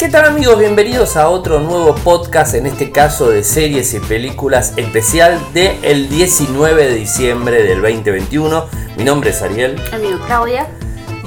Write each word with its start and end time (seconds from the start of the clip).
¿Qué 0.00 0.08
tal 0.08 0.24
amigos? 0.24 0.58
Bienvenidos 0.58 1.18
a 1.18 1.28
otro 1.28 1.60
nuevo 1.60 1.94
podcast, 1.94 2.54
en 2.54 2.64
este 2.64 2.90
caso 2.90 3.28
de 3.28 3.44
series 3.44 3.92
y 3.92 4.00
películas 4.00 4.72
especial 4.78 5.38
del 5.52 5.76
el 5.84 6.08
19 6.08 6.86
de 6.86 6.94
diciembre 6.94 7.62
del 7.64 7.82
2021. 7.82 8.64
Mi 8.96 9.04
nombre 9.04 9.28
es 9.28 9.42
Ariel. 9.42 9.78
Amigo 9.92 10.18
Claudia. 10.26 10.66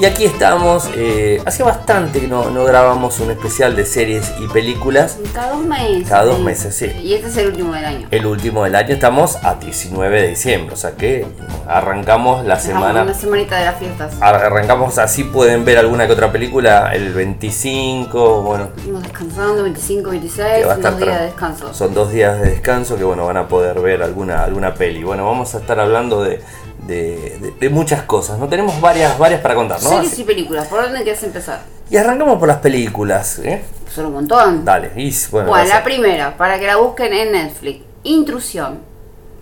Y 0.03 0.05
aquí 0.05 0.25
estamos, 0.25 0.89
eh, 0.97 1.41
hace 1.45 1.63
bastante 1.63 2.19
que 2.19 2.27
no, 2.27 2.49
no 2.49 2.65
grabamos 2.65 3.21
un 3.21 3.31
especial 3.31 3.73
de 3.73 3.85
series 3.85 4.33
y 4.37 4.49
películas. 4.49 5.17
Cada 5.33 5.53
dos 5.53 5.63
meses. 5.63 6.09
Cada 6.09 6.25
dos 6.25 6.41
meses, 6.41 6.75
sí. 6.75 6.87
Y 7.01 7.13
este 7.13 7.29
es 7.29 7.37
el 7.37 7.47
último 7.47 7.73
del 7.73 7.85
año. 7.85 8.07
El 8.11 8.25
último 8.25 8.65
del 8.65 8.75
año 8.75 8.95
estamos 8.95 9.37
a 9.45 9.55
19 9.55 10.21
de 10.21 10.27
diciembre, 10.27 10.73
o 10.73 10.77
sea 10.77 10.97
que 10.97 11.25
arrancamos 11.65 12.45
la 12.45 12.59
semana. 12.59 13.03
Una 13.03 13.13
semanita 13.13 13.57
de 13.57 13.63
las 13.63 13.79
fiestas. 13.79 14.15
Arrancamos 14.19 14.97
así, 14.97 15.23
pueden 15.23 15.63
ver 15.63 15.77
alguna 15.77 16.05
que 16.05 16.11
otra 16.11 16.33
película 16.33 16.93
el 16.93 17.13
25, 17.13 18.41
bueno. 18.41 18.71
Estamos 18.75 19.03
descansando, 19.03 19.63
25, 19.63 20.09
26, 20.09 20.65
son 20.65 20.81
dos 20.81 20.97
días 20.97 21.19
de 21.19 21.25
descanso. 21.27 21.73
Son 21.73 21.93
dos 21.93 22.11
días 22.11 22.41
de 22.41 22.49
descanso 22.49 22.97
que 22.97 23.05
bueno, 23.05 23.25
van 23.25 23.37
a 23.37 23.47
poder 23.47 23.79
ver 23.79 24.03
alguna, 24.03 24.43
alguna 24.43 24.73
peli. 24.73 25.01
Bueno, 25.01 25.25
vamos 25.25 25.55
a 25.55 25.59
estar 25.59 25.79
hablando 25.79 26.21
de 26.21 26.41
de, 26.87 27.69
muchas 27.71 28.03
cosas. 28.03 28.37
No 28.37 28.47
tenemos 28.47 28.79
varias, 28.81 29.17
varias 29.17 29.41
para 29.41 29.55
contar, 29.55 29.81
¿no? 29.81 29.89
Series 29.89 30.19
y 30.19 30.23
películas, 30.23 30.67
¿por 30.67 30.81
dónde 30.81 31.03
quieres 31.03 31.23
empezar? 31.23 31.61
Y 31.89 31.97
arrancamos 31.97 32.39
por 32.39 32.47
las 32.47 32.57
películas, 32.57 33.39
¿eh? 33.39 33.63
Son 33.93 34.07
un 34.07 34.13
montón. 34.13 34.65
Dale, 34.65 34.91
y, 34.95 35.13
bueno. 35.31 35.49
Bueno, 35.49 35.69
la 35.69 35.83
primera, 35.83 36.35
para 36.37 36.59
que 36.59 36.65
la 36.65 36.77
busquen 36.77 37.13
en 37.13 37.31
Netflix. 37.31 37.83
Intrusión. 38.03 38.79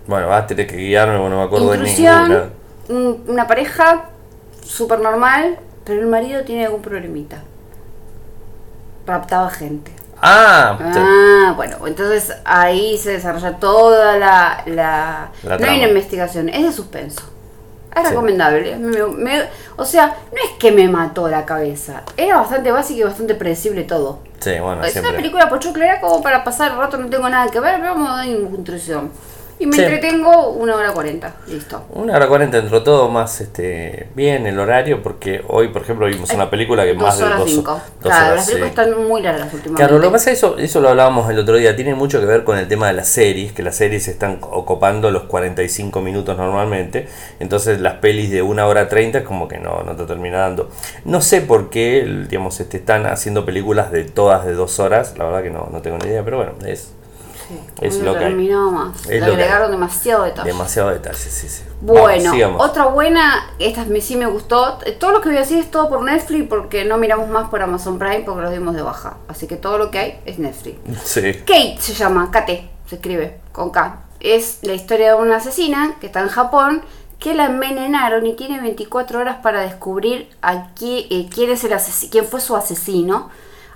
Bueno, 0.06 0.28
vas 0.28 0.44
a 0.44 0.46
tener 0.46 0.66
que 0.66 0.76
guiarme, 0.76 1.14
no 1.14 1.28
me 1.28 1.42
acuerdo 1.42 1.74
Intrusión, 1.74 2.28
de 2.28 2.50
ninguna. 2.88 3.22
Una 3.28 3.46
pareja 3.46 4.10
súper 4.64 5.00
normal, 5.00 5.58
pero 5.84 6.00
el 6.00 6.06
marido 6.06 6.42
tiene 6.44 6.66
algún 6.66 6.82
problemita. 6.82 7.42
Raptaba 9.06 9.50
gente. 9.50 9.92
Ah, 10.24 10.78
ah 10.80 11.52
bueno, 11.56 11.84
entonces 11.84 12.32
ahí 12.44 12.96
se 12.96 13.10
desarrolla 13.10 13.56
toda 13.56 14.16
la... 14.18 14.62
la, 14.66 15.30
no 15.42 15.66
hay 15.66 15.78
una 15.78 15.88
investigación, 15.88 16.48
es 16.48 16.62
de 16.62 16.72
suspenso. 16.72 17.22
Es 17.94 18.08
recomendable. 18.08 18.76
o 19.76 19.84
sea, 19.84 20.06
no 20.06 20.38
es 20.42 20.58
que 20.58 20.72
me 20.72 20.88
mató 20.88 21.28
la 21.28 21.44
cabeza. 21.44 22.02
Era 22.16 22.36
bastante 22.36 22.70
básico 22.70 23.00
y 23.00 23.02
bastante 23.04 23.34
predecible 23.34 23.84
todo. 23.84 24.20
Sí, 24.40 24.58
bueno, 24.60 24.82
es 24.84 24.96
una 24.96 25.12
película 25.12 25.48
pochoclera 25.48 26.00
como 26.00 26.22
para 26.22 26.42
pasar 26.42 26.72
el 26.72 26.78
rato, 26.78 26.96
no 26.96 27.08
tengo 27.08 27.28
nada 27.28 27.50
que 27.50 27.60
ver, 27.60 27.76
pero 27.80 27.94
vamos 27.94 28.10
a 28.10 28.16
dar 28.16 28.26
intrusión. 28.26 29.10
Y 29.58 29.66
me 29.66 29.76
entretengo 29.76 30.50
una 30.50 30.74
hora 30.74 30.92
cuarenta, 30.92 31.34
listo. 31.46 31.84
Una 31.90 32.16
hora 32.16 32.26
cuarenta 32.26 32.58
entró 32.58 32.82
todo 32.82 33.08
más 33.08 33.40
este 33.40 34.08
bien 34.14 34.46
el 34.46 34.58
horario, 34.58 35.02
porque 35.02 35.44
hoy, 35.48 35.68
por 35.68 35.82
ejemplo, 35.82 36.06
vimos 36.06 36.30
una 36.32 36.50
película 36.50 36.84
que 36.84 36.94
más 36.94 37.18
de 37.18 37.26
dos, 37.26 37.50
cinco. 37.50 37.80
claro, 38.00 38.34
las 38.34 38.46
películas 38.46 38.70
están 38.70 39.06
muy 39.06 39.22
largas 39.22 39.52
últimamente. 39.52 39.76
Claro, 39.76 39.98
lo 39.98 40.08
que 40.08 40.12
pasa 40.12 40.30
eso, 40.30 40.58
eso 40.58 40.80
lo 40.80 40.88
hablábamos 40.88 41.30
el 41.30 41.38
otro 41.38 41.56
día, 41.56 41.76
tiene 41.76 41.94
mucho 41.94 42.18
que 42.20 42.26
ver 42.26 42.44
con 42.44 42.58
el 42.58 42.66
tema 42.66 42.88
de 42.88 42.94
las 42.94 43.08
series, 43.08 43.52
que 43.52 43.62
las 43.62 43.76
series 43.76 44.08
están 44.08 44.38
ocupando 44.42 45.10
los 45.10 45.24
45 45.24 46.00
minutos 46.00 46.36
normalmente, 46.36 47.08
entonces 47.38 47.80
las 47.80 47.94
pelis 47.94 48.30
de 48.30 48.42
una 48.42 48.66
hora 48.66 48.88
treinta 48.88 49.18
es 49.18 49.24
como 49.24 49.48
que 49.48 49.58
no, 49.58 49.82
no 49.82 49.94
te 49.94 50.04
termina 50.04 50.38
dando. 50.38 50.70
No 51.04 51.20
sé 51.20 51.40
por 51.40 51.70
qué, 51.70 52.24
digamos, 52.28 52.58
este, 52.60 52.78
están 52.78 53.06
haciendo 53.06 53.44
películas 53.44 53.92
de 53.92 54.04
todas 54.04 54.44
de 54.44 54.54
dos 54.54 54.80
horas, 54.80 55.14
la 55.16 55.24
verdad 55.24 55.42
que 55.42 55.50
no, 55.50 55.68
no 55.70 55.82
tengo 55.82 55.98
ni 55.98 56.08
idea, 56.08 56.24
pero 56.24 56.38
bueno, 56.38 56.52
es 56.66 56.94
es 57.80 57.98
lo 58.00 58.18
que 58.18 58.28
más. 58.28 59.06
Le 59.06 59.24
agregaron 59.24 59.70
demasiado 59.70 60.24
detalle. 60.24 60.48
Demasiado 60.48 60.90
detalle, 60.90 61.16
sí, 61.16 61.48
sí. 61.48 61.62
Bueno, 61.80 62.32
otra 62.58 62.86
buena, 62.86 63.50
esta 63.58 63.84
sí 64.00 64.16
me 64.16 64.26
gustó. 64.26 64.78
Todo 64.98 65.12
lo 65.12 65.20
que 65.20 65.30
voy 65.30 65.38
a 65.38 65.40
decir 65.40 65.58
es 65.58 65.70
todo 65.70 65.88
por 65.88 66.02
Netflix 66.02 66.48
porque 66.48 66.84
no 66.84 66.98
miramos 66.98 67.28
más 67.28 67.48
por 67.48 67.62
Amazon 67.62 67.98
Prime 67.98 68.20
porque 68.20 68.42
los 68.42 68.52
dimos 68.52 68.74
de 68.74 68.82
baja. 68.82 69.16
Así 69.28 69.46
que 69.46 69.56
todo 69.56 69.78
lo 69.78 69.90
que 69.90 69.98
hay 69.98 70.20
es 70.24 70.38
Netflix. 70.38 70.78
Sí. 71.04 71.34
Kate 71.40 71.76
se 71.80 71.94
llama, 71.94 72.30
Kate, 72.30 72.70
se 72.86 72.96
escribe 72.96 73.40
con 73.52 73.70
K. 73.70 74.00
Es 74.20 74.58
la 74.62 74.74
historia 74.74 75.14
de 75.14 75.20
una 75.20 75.36
asesina 75.36 75.96
que 76.00 76.06
está 76.06 76.20
en 76.20 76.28
Japón 76.28 76.82
que 77.18 77.34
la 77.34 77.46
envenenaron 77.46 78.26
y 78.26 78.34
tiene 78.34 78.60
24 78.60 79.20
horas 79.20 79.36
para 79.42 79.62
descubrir 79.62 80.28
a 80.42 80.70
quién, 80.74 81.06
eh, 81.10 81.28
quién, 81.32 81.50
es 81.50 81.62
el 81.62 81.72
quién 82.10 82.24
fue 82.24 82.40
su 82.40 82.56
asesino. 82.56 83.30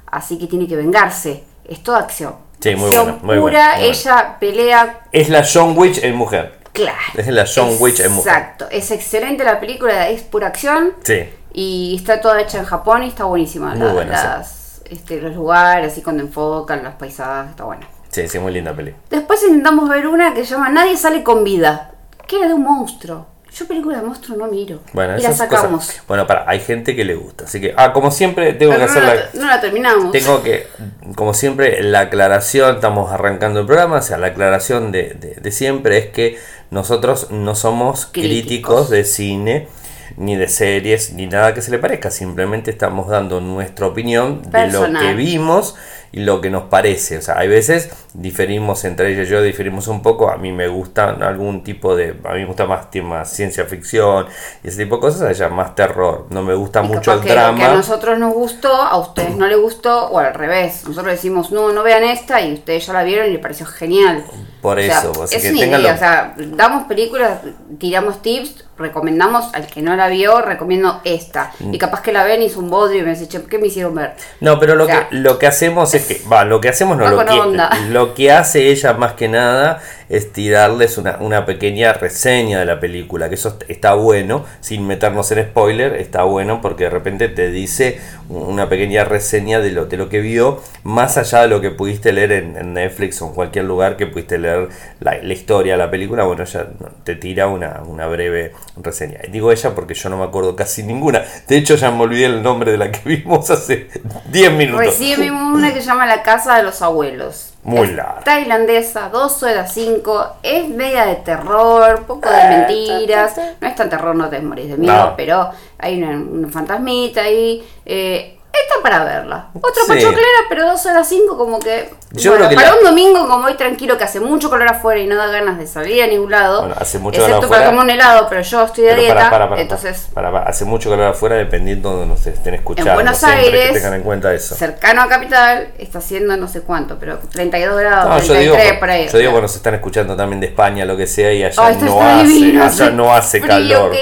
Así 0.06 0.38
que 0.38 0.46
tiene 0.46 0.66
que 0.66 0.76
vengarse. 0.76 1.44
Es 1.64 1.82
toda 1.82 1.98
acción. 1.98 2.45
Sí, 2.66 2.76
muy 2.76 2.90
buena. 2.90 3.18
Muy 3.22 3.38
buena, 3.38 3.80
ella 3.80 4.36
pelea. 4.40 5.00
Es 5.12 5.28
la 5.28 5.46
John 5.50 5.74
Witch 5.76 6.02
en 6.02 6.16
mujer. 6.16 6.58
Claro. 6.72 6.98
Es 7.16 7.28
la 7.28 7.46
John 7.46 7.76
Witch 7.78 8.00
en 8.00 8.12
mujer. 8.12 8.32
Exacto. 8.32 8.66
Es 8.70 8.90
excelente 8.90 9.44
la 9.44 9.60
película, 9.60 10.08
es 10.08 10.22
pura 10.22 10.48
acción. 10.48 10.94
Sí. 11.04 11.28
Y 11.52 11.96
está 11.96 12.20
toda 12.20 12.40
hecha 12.40 12.58
en 12.58 12.64
Japón 12.64 13.04
y 13.04 13.08
está 13.08 13.24
buenísima. 13.24 13.74
Muy 13.74 13.92
buena, 13.92 14.44
este, 14.90 15.20
los 15.20 15.34
lugares, 15.34 15.92
así 15.92 16.02
cuando 16.02 16.22
enfocan, 16.22 16.82
los 16.82 16.94
paisajes, 16.94 17.50
está 17.50 17.64
buena. 17.64 17.88
Sí, 18.08 18.28
sí, 18.28 18.38
muy 18.38 18.52
linda 18.52 18.74
peli. 18.74 18.94
Después 19.10 19.42
intentamos 19.42 19.88
ver 19.88 20.06
una 20.06 20.34
que 20.34 20.44
se 20.44 20.54
llama 20.54 20.68
Nadie 20.68 20.96
sale 20.96 21.22
con 21.22 21.44
vida, 21.44 21.92
que 22.26 22.36
era 22.36 22.48
de 22.48 22.54
un 22.54 22.62
monstruo. 22.62 23.26
Yo 23.56 23.66
película 23.66 23.98
de 23.98 24.06
monstruo 24.06 24.36
no 24.36 24.48
miro. 24.48 24.80
Bueno, 24.92 25.16
y 25.18 25.22
la 25.22 25.32
sacamos. 25.32 26.02
Bueno, 26.06 26.26
para, 26.26 26.44
hay 26.46 26.60
gente 26.60 26.94
que 26.94 27.06
le 27.06 27.14
gusta. 27.14 27.44
Así 27.44 27.58
que, 27.58 27.72
ah, 27.76 27.94
como 27.94 28.10
siempre, 28.10 28.52
tengo 28.52 28.76
que 28.76 28.82
hacer 28.82 29.02
la. 29.02 29.40
No 29.40 29.46
la 29.46 29.60
terminamos. 29.62 30.12
Tengo 30.12 30.42
que, 30.42 30.66
como 31.14 31.32
siempre, 31.32 31.82
la 31.82 32.00
aclaración, 32.00 32.74
estamos 32.74 33.10
arrancando 33.10 33.60
el 33.60 33.66
programa, 33.66 33.96
o 33.96 34.02
sea, 34.02 34.18
la 34.18 34.26
aclaración 34.28 34.92
de, 34.92 35.36
de, 35.40 35.50
siempre 35.52 35.96
es 35.96 36.06
que 36.08 36.38
nosotros 36.70 37.30
no 37.30 37.54
somos 37.54 38.06
críticos 38.12 38.90
de 38.90 39.04
cine 39.04 39.68
ni 40.16 40.36
de 40.36 40.48
series, 40.48 41.12
ni 41.12 41.26
nada 41.26 41.54
que 41.54 41.62
se 41.62 41.70
le 41.70 41.78
parezca. 41.78 42.10
Simplemente 42.10 42.70
estamos 42.70 43.08
dando 43.08 43.40
nuestra 43.40 43.86
opinión 43.86 44.42
de 44.50 44.68
lo 44.68 44.86
que 44.98 45.14
vimos 45.14 45.76
y 46.12 46.20
lo 46.20 46.40
que 46.40 46.50
nos 46.50 46.64
parece. 46.64 47.18
O 47.18 47.22
sea, 47.22 47.38
hay 47.38 47.48
veces 47.48 47.90
diferimos 48.14 48.84
entre 48.84 49.12
ella 49.12 49.22
y 49.22 49.26
yo, 49.26 49.42
diferimos 49.42 49.88
un 49.88 50.02
poco. 50.02 50.30
A 50.30 50.36
mí 50.36 50.52
me 50.52 50.68
gusta 50.68 51.10
algún 51.10 51.62
tipo 51.62 51.94
de. 51.94 52.16
A 52.24 52.32
mí 52.32 52.40
me 52.40 52.46
gusta 52.46 52.66
más, 52.66 52.88
más 53.02 53.30
ciencia 53.30 53.64
ficción 53.66 54.26
y 54.64 54.68
ese 54.68 54.84
tipo 54.84 54.96
de 54.96 55.00
cosas. 55.02 55.22
A 55.22 55.30
ella 55.30 55.48
más 55.48 55.74
terror. 55.74 56.26
No 56.30 56.42
me 56.42 56.54
gusta 56.54 56.82
mucho 56.82 57.12
el 57.12 57.20
drama. 57.22 57.58
que 57.58 57.64
a 57.64 57.74
nosotros 57.74 58.18
nos 58.18 58.32
gustó, 58.32 58.72
a 58.72 58.96
ustedes 58.98 59.36
no 59.36 59.46
les 59.46 59.58
gustó, 59.58 60.06
o 60.08 60.18
al 60.18 60.34
revés. 60.34 60.84
Nosotros 60.86 61.12
decimos, 61.12 61.50
no, 61.50 61.72
no 61.72 61.82
vean 61.82 62.04
esta 62.04 62.40
y 62.40 62.54
ustedes 62.54 62.86
ya 62.86 62.92
la 62.92 63.02
vieron 63.02 63.28
y 63.28 63.32
les 63.32 63.40
pareció 63.40 63.66
genial. 63.66 64.24
Por 64.62 64.80
eso, 64.80 65.12
es 65.30 65.42
que 65.42 65.68
una 65.68 65.78
o 65.78 65.98
sea, 65.98 66.34
damos 66.36 66.86
películas, 66.88 67.40
tiramos 67.78 68.20
tips, 68.22 68.64
recomendamos 68.78 69.52
al 69.54 69.66
que 69.66 69.82
no 69.82 69.96
la 69.96 70.08
vio, 70.08 70.42
recomiendo 70.42 71.00
esta. 71.04 71.52
Mm. 71.60 71.74
Y 71.74 71.78
capaz 71.78 72.02
que 72.02 72.12
la 72.12 72.24
ven 72.24 72.42
y 72.42 72.46
es 72.46 72.56
un 72.56 72.70
bodrio 72.70 73.00
y 73.00 73.04
me 73.04 73.14
dice, 73.14 73.28
¿qué 73.48 73.58
me 73.58 73.68
hicieron 73.68 73.94
ver? 73.94 74.14
No, 74.40 74.58
pero 74.58 74.74
lo, 74.74 74.86
que, 74.86 75.06
lo 75.10 75.38
que 75.38 75.46
hacemos 75.46 75.94
es 75.94 76.06
que, 76.06 76.22
va, 76.30 76.44
lo 76.44 76.60
que 76.60 76.68
hacemos 76.68 76.96
no, 76.96 77.08
lo 77.08 77.24
que, 77.24 77.60
lo 77.88 78.14
que 78.14 78.32
hace 78.32 78.70
ella 78.70 78.92
más 78.94 79.14
que 79.14 79.28
nada 79.28 79.80
es 80.08 80.32
tirarles 80.32 80.98
una, 80.98 81.18
una, 81.20 81.46
pequeña 81.46 81.92
reseña 81.92 82.60
de 82.60 82.64
la 82.64 82.80
película, 82.80 83.28
que 83.28 83.34
eso 83.34 83.58
está 83.68 83.94
bueno, 83.94 84.44
sin 84.60 84.86
meternos 84.86 85.30
en 85.32 85.44
spoiler, 85.44 85.94
está 85.94 86.22
bueno 86.22 86.60
porque 86.60 86.84
de 86.84 86.90
repente 86.90 87.28
te 87.28 87.50
dice 87.50 88.00
una 88.28 88.68
pequeña 88.68 89.04
reseña 89.04 89.60
de 89.60 89.70
lo, 89.70 89.86
de 89.86 89.96
lo 89.96 90.08
que 90.08 90.20
vio, 90.20 90.62
más 90.82 91.18
allá 91.18 91.42
de 91.42 91.48
lo 91.48 91.60
que 91.60 91.70
pudiste 91.70 92.12
leer 92.12 92.32
en, 92.32 92.74
Netflix 92.74 93.22
o 93.22 93.28
en 93.28 93.34
cualquier 93.34 93.64
lugar 93.64 93.96
que 93.96 94.06
pudiste 94.06 94.38
leer 94.38 94.68
la, 95.00 95.18
la 95.22 95.32
historia 95.32 95.76
la 95.76 95.90
película, 95.90 96.24
bueno, 96.24 96.44
ya 96.44 96.66
te 97.04 97.14
tira 97.14 97.46
una, 97.46 97.82
una 97.86 98.06
breve 98.06 98.52
reseña. 98.76 99.20
Digo 99.30 99.52
ella 99.52 99.74
porque 99.74 99.94
yo 99.94 100.08
no 100.08 100.18
me 100.18 100.24
acuerdo 100.24 100.56
casi 100.56 100.82
ninguna, 100.82 101.24
de 101.46 101.56
hecho 101.56 101.76
ya 101.76 101.90
me 101.90 102.02
olvidé 102.02 102.26
el 102.26 102.42
nombre 102.42 102.72
de 102.72 102.78
la 102.78 102.90
que 102.90 103.00
vimos 103.08 103.50
hace 103.50 103.88
10 104.30 104.52
minutos. 104.52 104.86
Recién 104.86 105.20
vimos 105.20 105.54
una 105.54 105.72
que 105.72 105.80
se 105.80 105.86
llama 105.86 106.06
La 106.06 106.22
Casa 106.22 106.56
de 106.56 106.62
los 106.62 106.82
Abuelos. 106.82 107.55
Muy 107.66 107.88
larga. 107.88 108.20
Tailandesa, 108.24 109.08
2 109.08 109.42
horas 109.42 109.74
5. 109.74 110.36
Es 110.44 110.68
media 110.68 111.06
de 111.06 111.16
terror, 111.16 112.04
poco 112.06 112.30
de 112.30 112.40
eh, 112.40 112.48
mentiras. 112.48 113.36
No 113.60 113.66
es 113.66 113.74
tan 113.74 113.90
terror, 113.90 114.14
no 114.14 114.28
te 114.28 114.40
morís 114.40 114.68
de 114.68 114.76
miedo, 114.76 115.14
pero 115.16 115.50
hay 115.76 116.00
una, 116.00 116.48
fantasmita 116.48 117.22
ahí. 117.22 117.66
Eh, 117.84 118.35
esta 118.62 118.82
para 118.82 119.04
verla. 119.04 119.48
Otra 119.54 119.82
sí. 119.82 119.88
pachoclera, 119.88 120.38
pero 120.48 120.66
dos 120.66 120.84
horas 120.86 121.08
cinco 121.08 121.36
como 121.36 121.58
que... 121.58 121.90
Yo 122.12 122.34
creo 122.34 122.48
que 122.48 122.54
para 122.54 122.74
un 122.74 122.84
domingo 122.84 123.28
como 123.28 123.46
hoy 123.46 123.54
tranquilo 123.54 123.98
que 123.98 124.04
hace 124.04 124.20
mucho 124.20 124.48
color 124.48 124.68
afuera 124.68 125.00
y 125.00 125.06
no 125.06 125.16
da 125.16 125.26
ganas 125.26 125.58
de 125.58 125.66
salir 125.66 126.02
a 126.02 126.06
ningún 126.06 126.30
lado. 126.30 126.60
Bueno, 126.60 126.76
hace 126.78 126.98
mucho 126.98 127.20
excepto 127.20 127.48
para 127.48 127.66
comer 127.66 127.80
un 127.80 127.90
helado, 127.90 128.26
pero 128.28 128.40
yo 128.42 128.64
estoy 128.64 128.84
de 128.84 128.94
dieta. 128.94 129.30
Para, 129.30 129.48
para, 129.48 129.60
entonces... 129.60 130.08
hace 130.46 130.64
mucho 130.64 130.88
calor 130.88 131.06
afuera 131.06 131.36
dependiendo 131.36 131.90
de 131.90 131.96
donde 131.96 132.14
nos 132.14 132.26
estén 132.26 132.54
escuchando. 132.54 132.90
En 132.90 132.96
Buenos 132.96 133.22
Aires, 133.24 133.68
que 133.68 133.74
tengan 133.74 133.94
en 133.94 134.02
cuenta 134.02 134.32
eso. 134.32 134.54
cercano 134.54 135.02
a 135.02 135.08
Capital, 135.08 135.68
está 135.78 135.98
haciendo 135.98 136.36
no 136.36 136.48
sé 136.48 136.62
cuánto, 136.62 136.98
pero 136.98 137.18
32 137.18 137.78
grados, 137.78 138.08
no, 138.08 138.16
33 138.16 138.46
yo 138.46 138.56
digo, 138.56 138.80
por 138.80 138.90
ahí. 138.90 139.08
Yo 139.08 139.18
digo 139.18 139.30
cuando 139.32 139.48
se 139.48 139.56
están 139.58 139.74
escuchando 139.74 140.16
también 140.16 140.40
de 140.40 140.46
España, 140.46 140.84
lo 140.84 140.96
que 140.96 141.06
sea, 141.06 141.32
y 141.32 141.44
allá 141.44 141.72
no 141.72 142.02
hace, 142.02 142.60
allá 142.60 142.90
no 142.90 143.14
hace 143.14 143.40
calor. 143.40 143.92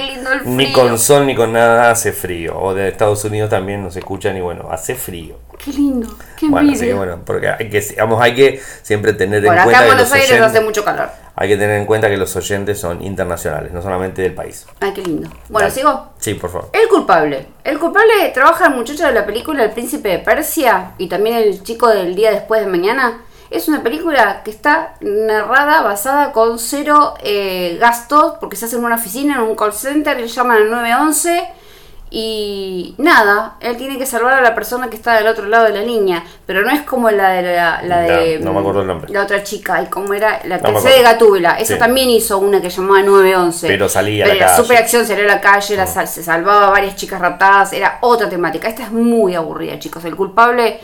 Ni 0.45 0.73
con 0.73 0.99
sol 0.99 1.27
ni 1.27 1.35
con 1.35 1.53
nada 1.53 1.91
hace 1.91 2.12
frío. 2.12 2.59
O 2.59 2.75
de 2.75 2.89
Estados 2.89 3.25
Unidos 3.25 3.51
también 3.51 3.83
nos 3.83 3.97
escuchan 3.97 4.37
y 4.37 4.41
bueno, 4.44 4.69
hace 4.70 4.94
frío. 4.94 5.37
Qué 5.62 5.73
lindo, 5.73 6.08
qué 6.38 6.49
bueno, 6.49 6.75
sí, 6.75 6.93
bueno, 6.93 7.20
porque 7.25 7.49
hay 7.49 7.70
que, 7.70 7.82
hay 8.20 8.35
que 8.35 8.61
siempre 8.82 9.12
tener 9.12 9.38
en 9.44 9.46
cuenta. 9.46 9.62
Acá 9.62 9.82
en 9.82 9.87
Buenos 9.87 10.12
Aires 10.12 10.41
hace 10.41 10.61
mucho 10.61 10.85
calor. 10.85 11.08
hay 11.35 11.49
que 11.49 11.56
tener 11.56 11.81
en 11.81 11.87
cuenta 11.87 12.08
que 12.08 12.17
los 12.17 12.35
oyentes 12.37 12.79
son 12.79 13.02
internacionales, 13.02 13.73
no 13.73 13.81
solamente 13.81 14.23
del 14.23 14.35
país. 14.35 14.67
Ay, 14.81 14.93
qué 14.94 15.02
lindo. 15.02 15.31
Bueno, 15.49 15.70
¿sigo? 15.70 16.12
Sí, 16.19 16.35
por 16.35 16.50
favor. 16.50 16.70
El 16.73 16.88
culpable. 16.88 17.46
El 17.62 17.79
culpable 17.79 18.31
trabaja 18.35 18.67
el 18.67 18.75
muchacho 18.75 19.06
de 19.06 19.12
la 19.12 19.25
película 19.25 19.64
El 19.64 19.70
Príncipe 19.70 20.08
de 20.08 20.19
Persia 20.19 20.93
y 20.99 21.08
también 21.08 21.37
el 21.37 21.62
chico 21.62 21.88
del 21.88 22.14
día 22.14 22.31
después 22.31 22.61
de 22.61 22.67
mañana. 22.67 23.23
Es 23.50 23.69
una 23.69 23.82
película 23.82 24.43
que 24.43 24.50
está 24.50 24.94
narrada, 25.00 25.82
basada 25.82 26.32
con 26.32 26.58
cero 26.58 27.14
eh, 27.23 27.76
gastos, 27.81 28.35
porque 28.41 28.56
se 28.56 28.64
hace 28.64 28.76
en 28.76 28.85
una 28.85 28.96
oficina, 28.96 29.37
en 29.37 29.43
un 29.43 29.55
call 29.55 29.73
center, 29.73 30.19
le 30.19 30.26
llaman 30.26 30.56
al 30.56 30.70
911 30.70 31.64
y 32.17 32.95
nada, 32.97 33.57
él 33.59 33.77
tiene 33.77 33.99
que 33.99 34.07
salvar 34.07 34.35
a 34.35 34.41
la 34.41 34.55
persona 34.55 34.89
que 34.89 34.95
está 34.95 35.15
del 35.15 35.27
otro 35.27 35.47
lado 35.47 35.65
de 35.65 35.73
la 35.73 35.83
línea, 35.83 36.23
pero 36.47 36.63
no 36.63 36.71
es 36.71 36.83
como 36.83 37.11
la 37.11 37.31
de 37.31 37.43
la, 37.43 37.81
de 38.03 38.39
no, 38.39 38.53
me 38.53 38.61
acuerdo 38.61 38.83
el 38.83 38.87
nombre. 38.87 39.13
la 39.13 39.25
otra 39.25 39.43
chica, 39.43 39.83
y 39.83 39.87
como 39.87 40.15
era 40.15 40.41
la 40.45 40.61
tercera 40.61 40.95
de 40.95 41.03
Gatúbela, 41.03 41.59
esa 41.59 41.77
también 41.77 42.09
hizo 42.11 42.39
una 42.39 42.63
que 42.63 42.71
llamaba 42.71 43.03
911. 43.03 43.67
Pero 43.67 43.89
salía 43.89 44.27
a 44.27 44.29
la 44.29 44.39
calle. 44.39 44.57
Super 44.57 44.77
acción, 44.77 45.05
salió 45.05 45.25
a 45.25 45.27
la 45.27 45.41
calle, 45.41 45.75
la, 45.75 45.87
se 45.89 46.23
salvaba 46.23 46.69
a 46.69 46.71
varias 46.71 46.95
chicas 46.95 47.21
raptadas, 47.21 47.73
era 47.73 47.99
otra 48.01 48.29
temática. 48.29 48.69
Esta 48.69 48.85
es 48.85 48.93
muy 48.93 49.35
aburrida, 49.35 49.81
chicos. 49.81 50.05
El 50.05 50.15
culpable, 50.15 50.79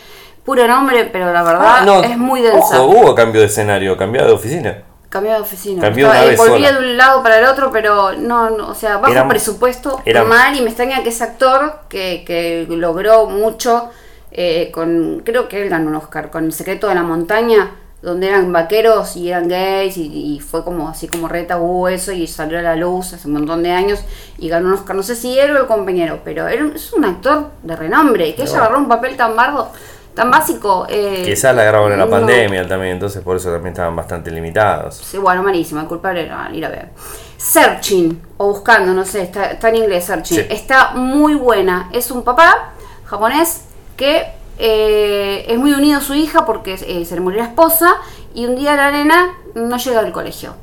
puro 0.44 0.66
nombre, 0.66 1.10
pero 1.12 1.32
la 1.32 1.44
verdad 1.44 1.88
ah, 1.88 2.02
es 2.06 2.18
muy 2.18 2.42
densa. 2.42 2.82
hubo 2.82 3.14
cambio 3.14 3.40
de 3.40 3.46
escenario, 3.46 3.96
cambiado 3.96 4.26
de 4.26 4.34
oficina. 4.34 4.82
Cambió 5.10 5.32
de 5.32 5.40
oficina. 5.40 5.86
Eh, 5.86 6.36
volvía 6.36 6.72
de 6.72 6.78
un 6.78 6.96
lado 6.96 7.22
para 7.22 7.40
el 7.40 7.44
otro, 7.44 7.70
pero 7.70 8.12
no, 8.12 8.46
o 8.66 8.74
sea, 8.74 8.98
bajo 8.98 9.28
presupuesto, 9.28 10.00
mal, 10.26 10.56
y 10.56 10.62
me 10.62 10.68
extraña 10.68 11.02
que 11.02 11.08
ese 11.08 11.24
actor 11.24 11.80
que, 11.88 12.22
que 12.24 12.66
logró 12.70 13.26
mucho 13.26 13.90
eh, 14.32 14.70
con, 14.72 15.22
creo 15.24 15.48
que 15.48 15.62
él 15.62 15.68
ganó 15.68 15.90
un 15.90 15.96
Oscar, 15.96 16.30
con 16.30 16.44
El 16.44 16.52
secreto 16.52 16.88
de 16.88 16.94
la 16.94 17.02
montaña, 17.02 17.72
donde 18.02 18.28
eran 18.28 18.52
vaqueros 18.52 19.16
y 19.16 19.28
eran 19.28 19.48
gays, 19.48 19.96
y, 19.96 20.40
fue 20.40 20.64
como 20.64 20.88
así 20.88 21.08
como 21.08 21.28
re 21.28 21.42
tabú 21.42 21.88
eso, 21.88 22.12
y 22.12 22.26
salió 22.26 22.58
a 22.58 22.62
la 22.62 22.76
luz 22.76 23.12
hace 23.12 23.26
un 23.26 23.34
montón 23.34 23.62
de 23.62 23.72
años, 23.72 24.00
y 24.38 24.48
ganó 24.48 24.68
un 24.68 24.74
Oscar, 24.74 24.94
no 24.94 25.02
sé 25.02 25.16
si 25.16 25.38
él 25.38 25.56
o 25.56 25.58
el 25.58 25.66
compañero, 25.66 26.20
pero 26.24 26.46
él 26.46 26.72
es 26.74 26.92
un 26.92 27.04
actor 27.04 27.50
de 27.62 27.74
renombre, 27.74 28.34
que 28.34 28.42
ella 28.42 28.58
agarró 28.58 28.78
un 28.78 28.88
papel 28.88 29.16
tan 29.16 29.34
bardo 29.34 29.72
tan 30.14 30.30
básico. 30.30 30.86
Eh, 30.88 31.22
Quizás 31.24 31.54
la 31.54 31.64
grabaron 31.64 31.92
en 31.92 31.98
la 31.98 32.08
pandemia 32.08 32.66
también, 32.66 32.94
entonces 32.94 33.22
por 33.22 33.36
eso 33.36 33.50
también 33.50 33.72
estaban 33.72 33.94
bastante 33.96 34.30
limitados. 34.30 34.96
Sí, 34.96 35.18
bueno, 35.18 35.42
malísimo, 35.42 35.80
el 35.80 35.86
culpable 35.86 36.24
era 36.26 36.50
ir 36.52 36.64
a 36.64 36.68
ver. 36.68 36.88
Searching, 37.36 38.20
o 38.36 38.48
buscando, 38.48 38.92
no 38.92 39.04
sé, 39.04 39.22
está, 39.22 39.52
está 39.52 39.70
en 39.70 39.76
inglés 39.76 40.04
Searching, 40.04 40.46
está 40.50 40.92
muy 40.92 41.34
buena. 41.34 41.88
Es 41.92 42.10
un 42.10 42.22
papá 42.22 42.72
japonés 43.06 43.64
que 43.96 44.26
eh, 44.58 45.46
es 45.48 45.58
muy 45.58 45.72
unido 45.72 45.98
a 45.98 46.00
su 46.02 46.14
hija 46.14 46.44
porque 46.44 46.74
eh, 46.74 47.04
se 47.04 47.14
le 47.14 47.20
murió 47.20 47.40
la 47.40 47.48
esposa 47.48 47.96
y 48.34 48.44
un 48.44 48.56
día 48.56 48.76
la 48.76 48.90
nena 48.90 49.38
no 49.54 49.76
llega 49.78 50.00
al 50.00 50.12
colegio. 50.12 50.54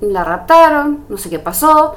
La 0.00 0.24
raptaron, 0.24 1.04
no 1.08 1.18
sé 1.18 1.30
qué 1.30 1.38
pasó, 1.38 1.96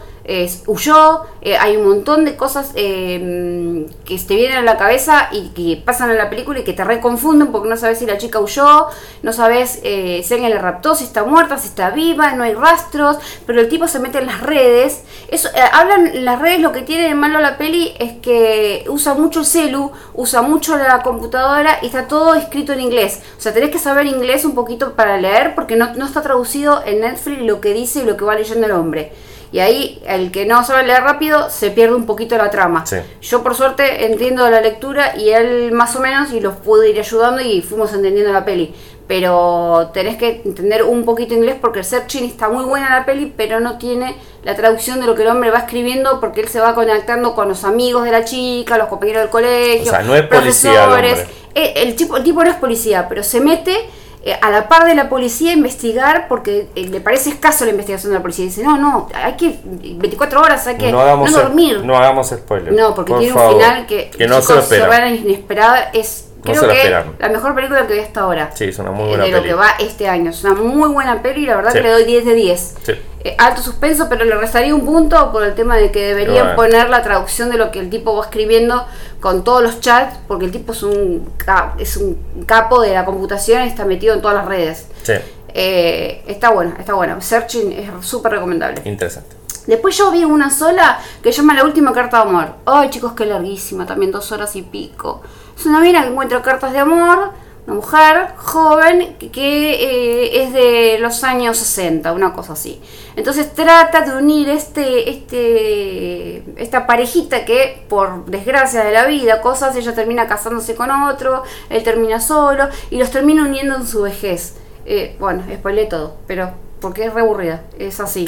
huyó, 0.68 1.22
eh, 1.42 1.58
hay 1.58 1.78
un 1.78 1.88
montón 1.88 2.26
de 2.26 2.36
cosas 2.36 2.72
eh, 2.76 3.88
que 4.06 4.18
te 4.20 4.36
vienen 4.36 4.58
a 4.58 4.62
la 4.62 4.78
cabeza 4.78 5.30
y 5.32 5.50
que 5.50 5.82
pasan 5.84 6.12
en 6.12 6.18
la 6.18 6.30
película 6.30 6.60
y 6.60 6.64
que 6.64 6.74
te 6.74 6.84
reconfunden 6.84 7.52
porque 7.52 7.70
no 7.70 7.78
sabes 7.78 8.00
si 8.00 8.06
la 8.06 8.18
chica 8.18 8.40
huyó, 8.40 8.88
no 9.24 9.34
sabes 9.34 9.80
eh, 9.84 10.22
si 10.24 10.34
alguien 10.34 10.52
la 10.54 10.60
raptó, 10.60 10.94
si 10.94 11.06
está 11.06 11.24
muerta, 11.24 11.58
si 11.58 11.70
está 11.70 11.90
viva, 11.92 12.34
no 12.34 12.44
hay 12.44 12.54
rastros, 12.54 13.18
pero 13.46 13.60
el 13.60 13.70
tipo 13.70 13.88
se 13.88 14.00
mete 14.00 14.20
en 14.20 14.28
las 14.28 14.42
redes. 14.42 15.04
Eso, 15.30 15.50
hablan 15.74 16.26
las 16.26 16.40
redes, 16.40 16.60
lo 16.60 16.72
que 16.72 16.82
tiene 16.82 17.08
de 17.08 17.16
malo 17.16 17.40
la 17.40 17.58
peli 17.58 17.94
es 18.00 18.14
que 18.22 18.86
usa 18.88 19.14
mucho 19.14 19.40
el 19.40 19.46
celu, 19.46 19.92
usa 20.14 20.42
mucho 20.42 20.78
la 20.78 21.02
computadora 21.02 21.80
y 21.82 21.88
está 21.88 22.08
todo 22.08 22.36
escrito 22.36 22.74
en 22.74 22.82
inglés. 22.82 23.22
O 23.38 23.42
sea, 23.42 23.54
tenés 23.54 23.72
que 23.72 23.80
saber 23.80 24.06
inglés 24.06 24.46
un 24.46 24.54
poquito 24.54 24.94
para 24.94 25.18
leer 25.18 25.56
porque 25.56 25.76
no, 25.76 25.94
no 25.96 26.06
está 26.06 26.22
traducido 26.22 26.84
en 26.86 27.02
Netflix 27.02 27.42
lo 27.42 27.62
que 27.62 27.74
dice 27.74 28.02
y 28.02 28.06
lo 28.06 28.18
que 28.18 28.26
va 28.26 28.36
leyendo 28.36 28.66
el 28.66 28.74
hombre. 28.74 29.12
Y 29.52 29.60
ahí 29.60 30.02
el 30.06 30.32
que 30.32 30.46
no 30.46 30.64
sabe 30.64 30.86
leer 30.86 31.02
rápido 31.04 31.50
se 31.50 31.72
pierde 31.72 31.96
un 31.96 32.06
poquito 32.06 32.38
la 32.38 32.50
trama. 32.50 32.84
Yo 33.22 33.42
por 33.42 33.56
suerte 33.56 34.06
entiendo 34.06 34.50
la 34.50 34.62
lectura 34.62 35.16
y 35.18 35.30
él 35.30 35.72
más 35.72 35.96
o 35.96 36.00
menos 36.00 36.32
y 36.32 36.40
los 36.40 36.56
pude 36.58 36.90
ir 36.90 37.00
ayudando 37.00 37.42
y 37.42 37.62
fuimos 37.62 37.94
entendiendo 37.94 38.32
la 38.32 38.46
peli. 38.46 38.74
Pero 39.08 39.90
tenés 39.92 40.18
que 40.18 40.44
entender 40.46 40.84
un 40.84 41.04
poquito 41.04 41.34
inglés 41.34 41.56
porque 41.60 41.80
el 41.80 41.86
searching 41.86 42.26
está 42.26 42.48
muy 42.48 42.64
buena 42.64 42.92
la 42.92 43.06
peli, 43.08 43.34
pero 43.36 43.60
no 43.60 43.80
tiene 43.80 44.16
la 44.44 44.56
traducción 44.56 45.00
de 45.00 45.08
lo 45.08 45.16
que 45.16 45.24
el 45.24 45.30
hombre 45.30 45.50
va 45.50 45.60
escribiendo 45.60 46.20
porque 46.20 46.42
él 46.42 46.48
se 46.48 46.60
va 46.60 46.76
conectando 46.76 47.34
con 47.34 47.50
los 47.50 47.64
amigos 47.64 48.04
de 48.04 48.12
la 48.12 48.24
chica, 48.24 48.78
los 48.78 48.88
compañeros 48.88 49.24
del 49.24 49.32
colegio, 49.32 49.92
o 49.92 49.96
sea, 49.96 50.04
no 50.04 50.16
es 50.16 50.28
profesores. 50.28 51.26
Eh, 51.56 51.74
el, 51.78 51.96
tipo, 51.96 52.18
el 52.18 52.24
tipo 52.24 52.44
no 52.44 52.52
es 52.52 52.58
policía, 52.58 53.08
pero 53.10 53.24
se 53.24 53.42
mete 53.42 53.90
eh, 54.24 54.38
a 54.42 54.50
la 54.52 54.68
par 54.68 54.86
de 54.86 54.96
la 54.96 55.08
policía 55.08 55.54
investigar 55.54 56.28
porque 56.28 56.68
eh, 56.76 56.88
le 56.88 57.00
parece 57.00 57.30
escaso 57.30 57.64
la 57.66 57.72
investigación 57.72 58.12
de 58.12 58.18
la 58.18 58.22
policía. 58.22 58.46
Dice, 58.46 58.64
no, 58.64 58.78
no, 58.78 59.08
hay 59.14 59.34
que 59.34 59.60
24 59.64 60.42
horas, 60.42 60.68
hay 60.68 60.78
que 60.78 60.92
no, 60.92 61.26
dormir. 61.28 61.84
No 61.84 61.98
hagamos 61.98 62.30
spoiler. 62.30 62.74
No, 62.74 62.94
porque 62.94 63.14
tiene 63.14 63.34
un 63.34 63.54
final 63.54 63.86
que, 63.86 64.10
que 64.10 64.28
no 64.28 64.42
se 64.42 64.54
lo 64.54 64.60
espera. 64.60 65.10
inesperada. 65.10 65.90
Es 65.94 66.26
Creo 66.42 66.68
que 66.70 66.90
la 67.20 67.30
mejor 67.30 67.54
película 67.54 67.86
que 67.86 67.94
vi 67.94 68.00
hasta 68.00 68.22
ahora. 68.22 68.52
Sí, 68.54 68.66
es 68.66 68.80
una 68.80 68.92
muy 68.92 69.10
buena 69.10 69.26
De 69.26 69.32
lo 69.32 69.44
que 69.44 69.54
va 69.54 69.72
este 69.80 70.08
año. 70.08 70.30
Es 70.30 70.44
una 70.44 70.54
muy 70.54 70.90
buena 70.90 71.22
peli 71.22 71.44
y 71.44 71.46
la 71.46 71.58
verdad 71.58 71.74
que 71.74 71.82
le 71.82 71.92
doy 71.92 72.06
10 72.06 72.26
de 72.26 72.34
10. 72.34 72.76
Eh, 73.22 73.36
alto 73.38 73.62
suspenso, 73.62 74.08
pero 74.08 74.24
le 74.24 74.36
restaría 74.36 74.74
un 74.74 74.86
punto 74.86 75.32
por 75.34 75.44
el 75.44 75.54
tema 75.54 75.76
de 75.76 75.92
que 75.92 76.06
deberían 76.06 76.56
poner 76.56 76.90
la 76.90 77.04
traducción 77.04 77.50
de 77.50 77.58
lo 77.58 77.70
que 77.70 77.80
el 77.80 77.90
tipo 77.90 78.16
va 78.16 78.24
escribiendo 78.24 78.86
con 79.20 79.44
todos 79.44 79.62
los 79.62 79.82
chats, 79.82 80.18
porque 80.28 80.46
el 80.46 80.52
tipo 80.52 80.72
es 80.72 80.84
un, 80.84 81.30
es 81.78 81.98
un 81.98 82.46
capo 82.46 82.82
de 82.82 82.94
la 82.94 83.04
computación 83.04 83.66
y 83.66 83.68
está 83.68 83.84
metido 83.84 84.16
en 84.16 84.22
todas 84.22 84.38
las 84.38 84.46
redes. 84.46 84.88
Sí. 85.04 85.14
Eh, 85.54 86.24
está 86.28 86.52
bueno, 86.52 86.76
está 86.80 86.94
bueno. 86.94 87.20
Searching 87.20 87.74
es 87.74 87.90
súper 88.06 88.34
recomendable. 88.34 88.82
Interesante. 88.86 89.36
Después 89.68 89.98
yo 89.98 90.12
vi 90.12 90.24
una 90.24 90.50
sola 90.50 91.00
que 91.22 91.32
llama 91.32 91.54
La 91.54 91.64
Última 91.64 91.92
Carta 91.92 92.18
de 92.18 92.30
Amor. 92.30 92.56
Ay, 92.66 92.90
chicos, 92.90 93.12
qué 93.14 93.26
larguísima, 93.26 93.86
también 93.86 94.12
dos 94.12 94.32
horas 94.32 94.56
y 94.56 94.62
pico. 94.62 95.22
Es 95.58 95.66
una 95.66 95.82
mina 95.82 96.02
que 96.04 96.08
encuentra 96.08 96.42
cartas 96.42 96.72
de 96.72 96.80
amor, 96.80 97.32
una 97.70 97.76
mujer 97.76 98.34
joven 98.38 99.16
que, 99.32 99.74
eh, 99.74 100.44
es 100.44 100.54
de 100.54 100.98
los 101.00 101.24
años 101.24 101.58
60, 101.58 102.12
una 102.14 102.34
cosa 102.34 102.54
así. 102.54 102.82
Entonces 103.16 103.54
trata 103.54 104.02
de 104.02 104.18
unir 104.18 104.50
este, 104.50 105.10
este, 105.10 106.44
esta 106.62 106.88
parejita 106.88 107.46
que 107.46 107.86
por 107.88 108.26
desgracia 108.26 108.84
de 108.84 108.92
la 108.92 109.06
vida, 109.06 109.42
cosas, 109.42 109.76
ella 109.76 109.94
termina 109.94 110.28
casándose 110.28 110.74
con 110.74 110.90
otro, 110.90 111.44
él 111.70 111.84
termina 111.84 112.20
solo 112.20 112.70
y 112.90 112.98
los 112.98 113.12
termina 113.12 113.44
uniendo 113.44 113.76
en 113.76 113.86
su 113.86 114.02
vejez. 114.02 114.56
Eh, 114.86 115.16
bueno, 115.20 115.44
spoilé 115.54 115.86
todo, 115.86 116.18
pero 116.26 116.52
porque 116.82 117.06
es 117.06 117.14
re 117.14 117.22
aburrida, 117.22 117.62
es 117.78 118.00
así. 118.00 118.28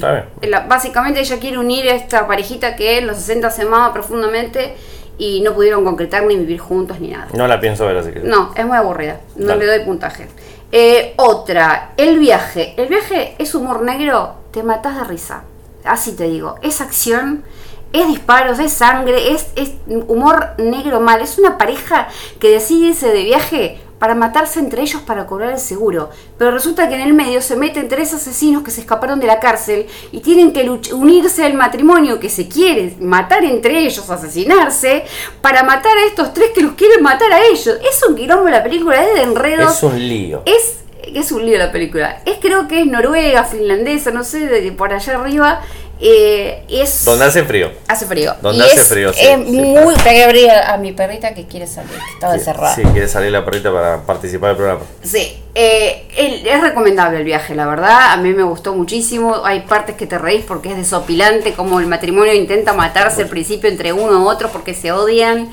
básicamente 0.68 1.22
ella 1.22 1.40
quiere 1.40 1.58
unir 1.58 1.88
esta 1.88 2.28
parejita 2.28 2.76
que 2.76 3.00
en 3.00 3.08
los 3.08 3.18
60 3.18 3.50
se 3.50 3.62
amaba 3.64 3.94
profundamente 3.94 4.76
y 5.18 5.42
no 5.42 5.54
pudieron 5.54 5.84
concretar 5.84 6.24
ni 6.24 6.36
vivir 6.36 6.60
juntos 6.60 7.00
ni 7.00 7.10
nada. 7.10 7.28
No 7.34 7.48
la 7.48 7.60
pienso 7.60 7.86
ver 7.86 7.98
así 7.98 8.12
que. 8.12 8.20
No, 8.20 8.54
es 8.56 8.66
muy 8.66 8.78
aburrida. 8.78 9.22
No 9.36 9.56
le 9.56 9.66
doy 9.66 9.86
puntaje. 9.86 10.28
Eh, 10.72 11.14
otra, 11.18 11.94
el 11.98 12.18
viaje. 12.18 12.74
El 12.78 12.88
viaje 12.88 13.36
es 13.38 13.54
humor 13.56 13.82
negro, 13.82 14.36
te 14.52 14.64
matas 14.64 14.96
de 14.96 15.04
risa. 15.04 15.44
Así 15.84 16.14
te 16.14 16.26
digo. 16.26 16.56
Es 16.62 16.82
acción, 16.82 17.44
es 17.94 18.08
disparos, 18.08 18.60
es 18.60 18.72
sangre, 18.72 19.34
es, 19.34 19.48
es 19.56 19.74
humor 19.88 20.52
negro 20.58 21.00
mal. 21.02 21.22
Es 21.22 21.38
una 21.38 21.58
pareja 21.58 22.08
que 22.40 22.50
decide 22.50 22.88
irse 22.88 23.10
de 23.12 23.24
viaje 23.24 23.82
para 24.02 24.16
matarse 24.16 24.60
entre 24.60 24.82
ellos 24.82 25.00
para 25.04 25.28
cobrar 25.28 25.52
el 25.52 25.60
seguro. 25.60 26.10
Pero 26.40 26.50
resulta 26.50 26.90
que 26.90 26.96
en 26.96 27.02
el 27.02 27.14
medio 27.14 27.40
se 27.40 27.56
meten 27.56 27.88
tres 27.88 28.12
asesinos 28.16 28.64
que 28.64 28.72
se 28.72 28.82
escaparon 28.82 29.20
de 29.20 29.28
la 29.28 29.40
cárcel 29.40 29.86
y 30.12 30.22
tienen 30.22 30.54
que 30.54 30.68
unirse 30.92 31.46
al 31.46 31.54
matrimonio 31.54 32.20
que 32.20 32.28
se 32.28 32.48
quiere 32.48 32.96
matar 33.00 33.46
entre 33.46 33.78
ellos, 33.78 34.10
asesinarse, 34.10 35.04
para 35.40 35.62
matar 35.62 35.96
a 35.96 36.06
estos 36.08 36.34
tres 36.34 36.50
que 36.50 36.62
los 36.62 36.74
quieren 36.74 37.04
matar 37.04 37.32
a 37.32 37.46
ellos. 37.46 37.78
Es 37.88 38.04
un 38.10 38.16
quilombo 38.16 38.50
la 38.50 38.64
película, 38.64 39.06
es 39.06 39.14
de 39.14 39.22
enredos. 39.22 39.78
Es 39.78 39.84
un 39.84 40.00
lío. 40.00 40.42
Es 40.48 40.78
es 41.04 41.32
un 41.32 41.46
lío 41.46 41.58
la 41.58 41.72
película. 41.72 42.22
Es 42.26 42.38
creo 42.40 42.68
que 42.68 42.82
es 42.82 42.88
noruega, 42.88 43.44
finlandesa, 43.44 44.12
no 44.12 44.24
sé, 44.24 44.48
de 44.48 44.72
por 44.72 44.94
allá 44.94 45.20
arriba. 45.20 45.62
Eh, 46.04 46.64
es 46.68 47.06
donde 47.06 47.26
hace 47.26 47.44
frío. 47.44 47.72
Hace 47.88 48.08
frío. 48.08 48.34
Donde 48.42 48.64
hace 48.64 48.84
frío, 48.84 49.14
sí. 49.14 49.20
Es 49.22 49.38
muy. 49.38 49.94
que 49.96 50.24
abrir 50.24 50.50
a, 50.50 50.76
mi 50.78 50.94
perrita 50.94 51.36
que 51.36 51.46
quiere 51.46 51.68
salir, 51.68 51.92
que 51.92 52.14
estaba 52.16 52.34
encerrada. 52.34 52.74
Sí, 52.74 52.82
quiere 52.92 53.08
salir 53.08 53.32
la 53.32 53.46
perrita 53.46 53.72
para 53.72 54.02
participar 54.02 54.50
del 54.50 54.58
programa. 54.58 54.82
Sí, 55.04 55.44
eh, 55.54 56.08
es 56.18 56.62
recomendable 56.62 57.20
el 57.20 57.24
viaje, 57.24 57.54
la 57.54 57.68
verdad. 57.68 58.14
A 58.14 58.18
mí 58.18 58.34
me 58.34 58.42
gustó 58.42 58.74
muchísimo. 58.74 59.46
Hay 59.46 59.62
partes 59.62 59.96
que 59.96 60.08
te 60.08 60.18
reís 60.18 60.44
porque 60.44 60.72
es 60.72 60.78
desopilante, 60.78 61.54
como 61.54 61.80
el 61.80 61.86
matrimonio 61.86 62.34
intenta 62.34 62.74
matarse 62.74 63.22
al 63.22 63.30
principio 63.30 63.70
entre 63.70 63.94
uno 63.94 64.24
u 64.24 64.28
otro 64.28 64.50
porque 64.50 64.74
se 64.74 64.92
odian. 64.92 65.50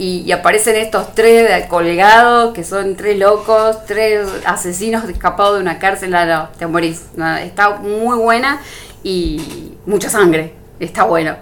Y, 0.00 0.30
aparecen 0.30 0.76
estos 0.76 1.12
tres 1.12 1.66
colgados, 1.66 2.54
que 2.54 2.62
son 2.62 2.94
tres 2.94 3.18
locos, 3.18 3.84
tres 3.84 4.28
asesinos 4.44 5.08
escapados 5.08 5.56
de 5.56 5.62
una 5.62 5.80
cárcel. 5.80 6.10
No, 6.10 6.50
te 6.56 6.68
morís. 6.68 7.02
está 7.42 7.70
muy 7.80 8.16
buena 8.16 8.60
y 9.02 9.74
mucha 9.86 10.08
sangre. 10.08 10.54
Está 10.80 11.04
bueno. 11.04 11.36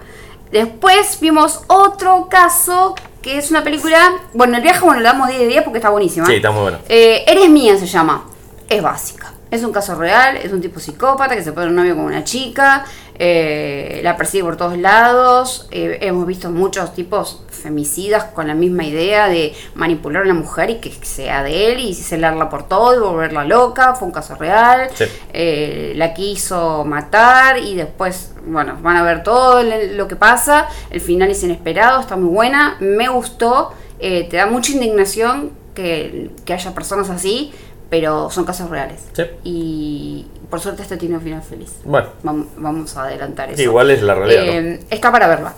Después 0.50 1.18
vimos 1.20 1.62
otro 1.66 2.28
caso 2.30 2.94
que 3.20 3.38
es 3.38 3.50
una 3.50 3.64
película. 3.64 4.12
Bueno, 4.34 4.56
el 4.56 4.62
viaje, 4.62 4.80
bueno, 4.84 5.00
le 5.00 5.06
damos 5.06 5.28
10 5.28 5.40
de 5.40 5.46
10 5.48 5.62
porque 5.64 5.78
está 5.78 5.90
buenísima. 5.90 6.26
Sí, 6.26 6.34
está 6.36 6.50
muy 6.50 6.62
bueno. 6.62 6.78
Eh, 6.88 7.24
Eres 7.26 7.50
mía 7.50 7.76
se 7.76 7.86
llama. 7.86 8.24
Es 8.68 8.82
básica. 8.82 9.32
Es 9.50 9.62
un 9.62 9.72
caso 9.72 9.94
real, 9.94 10.36
es 10.36 10.52
un 10.52 10.60
tipo 10.60 10.80
psicópata 10.80 11.36
que 11.36 11.42
se 11.42 11.52
pone 11.52 11.68
un 11.68 11.76
novio 11.76 11.94
con 11.94 12.04
una 12.04 12.24
chica, 12.24 12.84
eh, 13.18 14.00
la 14.02 14.16
persigue 14.16 14.44
por 14.44 14.56
todos 14.56 14.76
lados. 14.76 15.68
Eh, 15.70 15.98
hemos 16.02 16.26
visto 16.26 16.50
muchos 16.50 16.94
tipos 16.94 17.42
femicidas 17.48 18.24
con 18.24 18.46
la 18.46 18.54
misma 18.54 18.84
idea 18.84 19.28
de 19.28 19.54
manipular 19.74 20.22
a 20.22 20.24
una 20.26 20.34
mujer 20.34 20.70
y 20.70 20.74
que 20.76 20.92
sea 21.04 21.42
de 21.42 21.72
él 21.72 21.80
y 21.80 21.94
celarla 21.94 22.48
por 22.48 22.68
todo 22.68 22.94
y 22.94 22.98
volverla 22.98 23.44
loca. 23.44 23.94
Fue 23.94 24.08
un 24.08 24.12
caso 24.12 24.34
real. 24.34 24.88
Eh, 25.32 25.92
la 25.96 26.14
quiso 26.14 26.84
matar 26.84 27.58
y 27.58 27.74
después, 27.74 28.34
bueno, 28.46 28.78
van 28.82 28.96
a 28.96 29.02
ver 29.02 29.22
todo 29.22 29.62
lo 29.62 30.08
que 30.08 30.16
pasa. 30.16 30.68
El 30.90 31.00
final 31.00 31.30
es 31.30 31.42
inesperado, 31.42 32.00
está 32.00 32.16
muy 32.16 32.30
buena. 32.30 32.76
Me 32.80 33.08
gustó. 33.08 33.72
te 33.98 34.28
da 34.30 34.46
mucha 34.46 34.72
indignación 34.72 35.52
que, 35.74 36.30
que 36.44 36.52
haya 36.52 36.74
personas 36.74 37.08
así 37.10 37.52
pero 37.88 38.30
son 38.30 38.44
casos 38.44 38.68
reales. 38.68 39.04
Y 39.44 40.26
por 40.50 40.60
suerte 40.60 40.82
este 40.82 40.96
tiene 40.96 41.16
un 41.16 41.22
final 41.22 41.42
feliz. 41.42 41.72
Bueno. 41.84 42.08
Vamos, 42.22 42.96
a 42.96 43.04
adelantar 43.04 43.50
eso. 43.50 43.62
Igual 43.62 43.90
es 43.90 44.02
la 44.02 44.14
realidad. 44.14 44.44
Eh, 44.44 44.84
está 44.90 45.10
para 45.10 45.26
verla. 45.26 45.54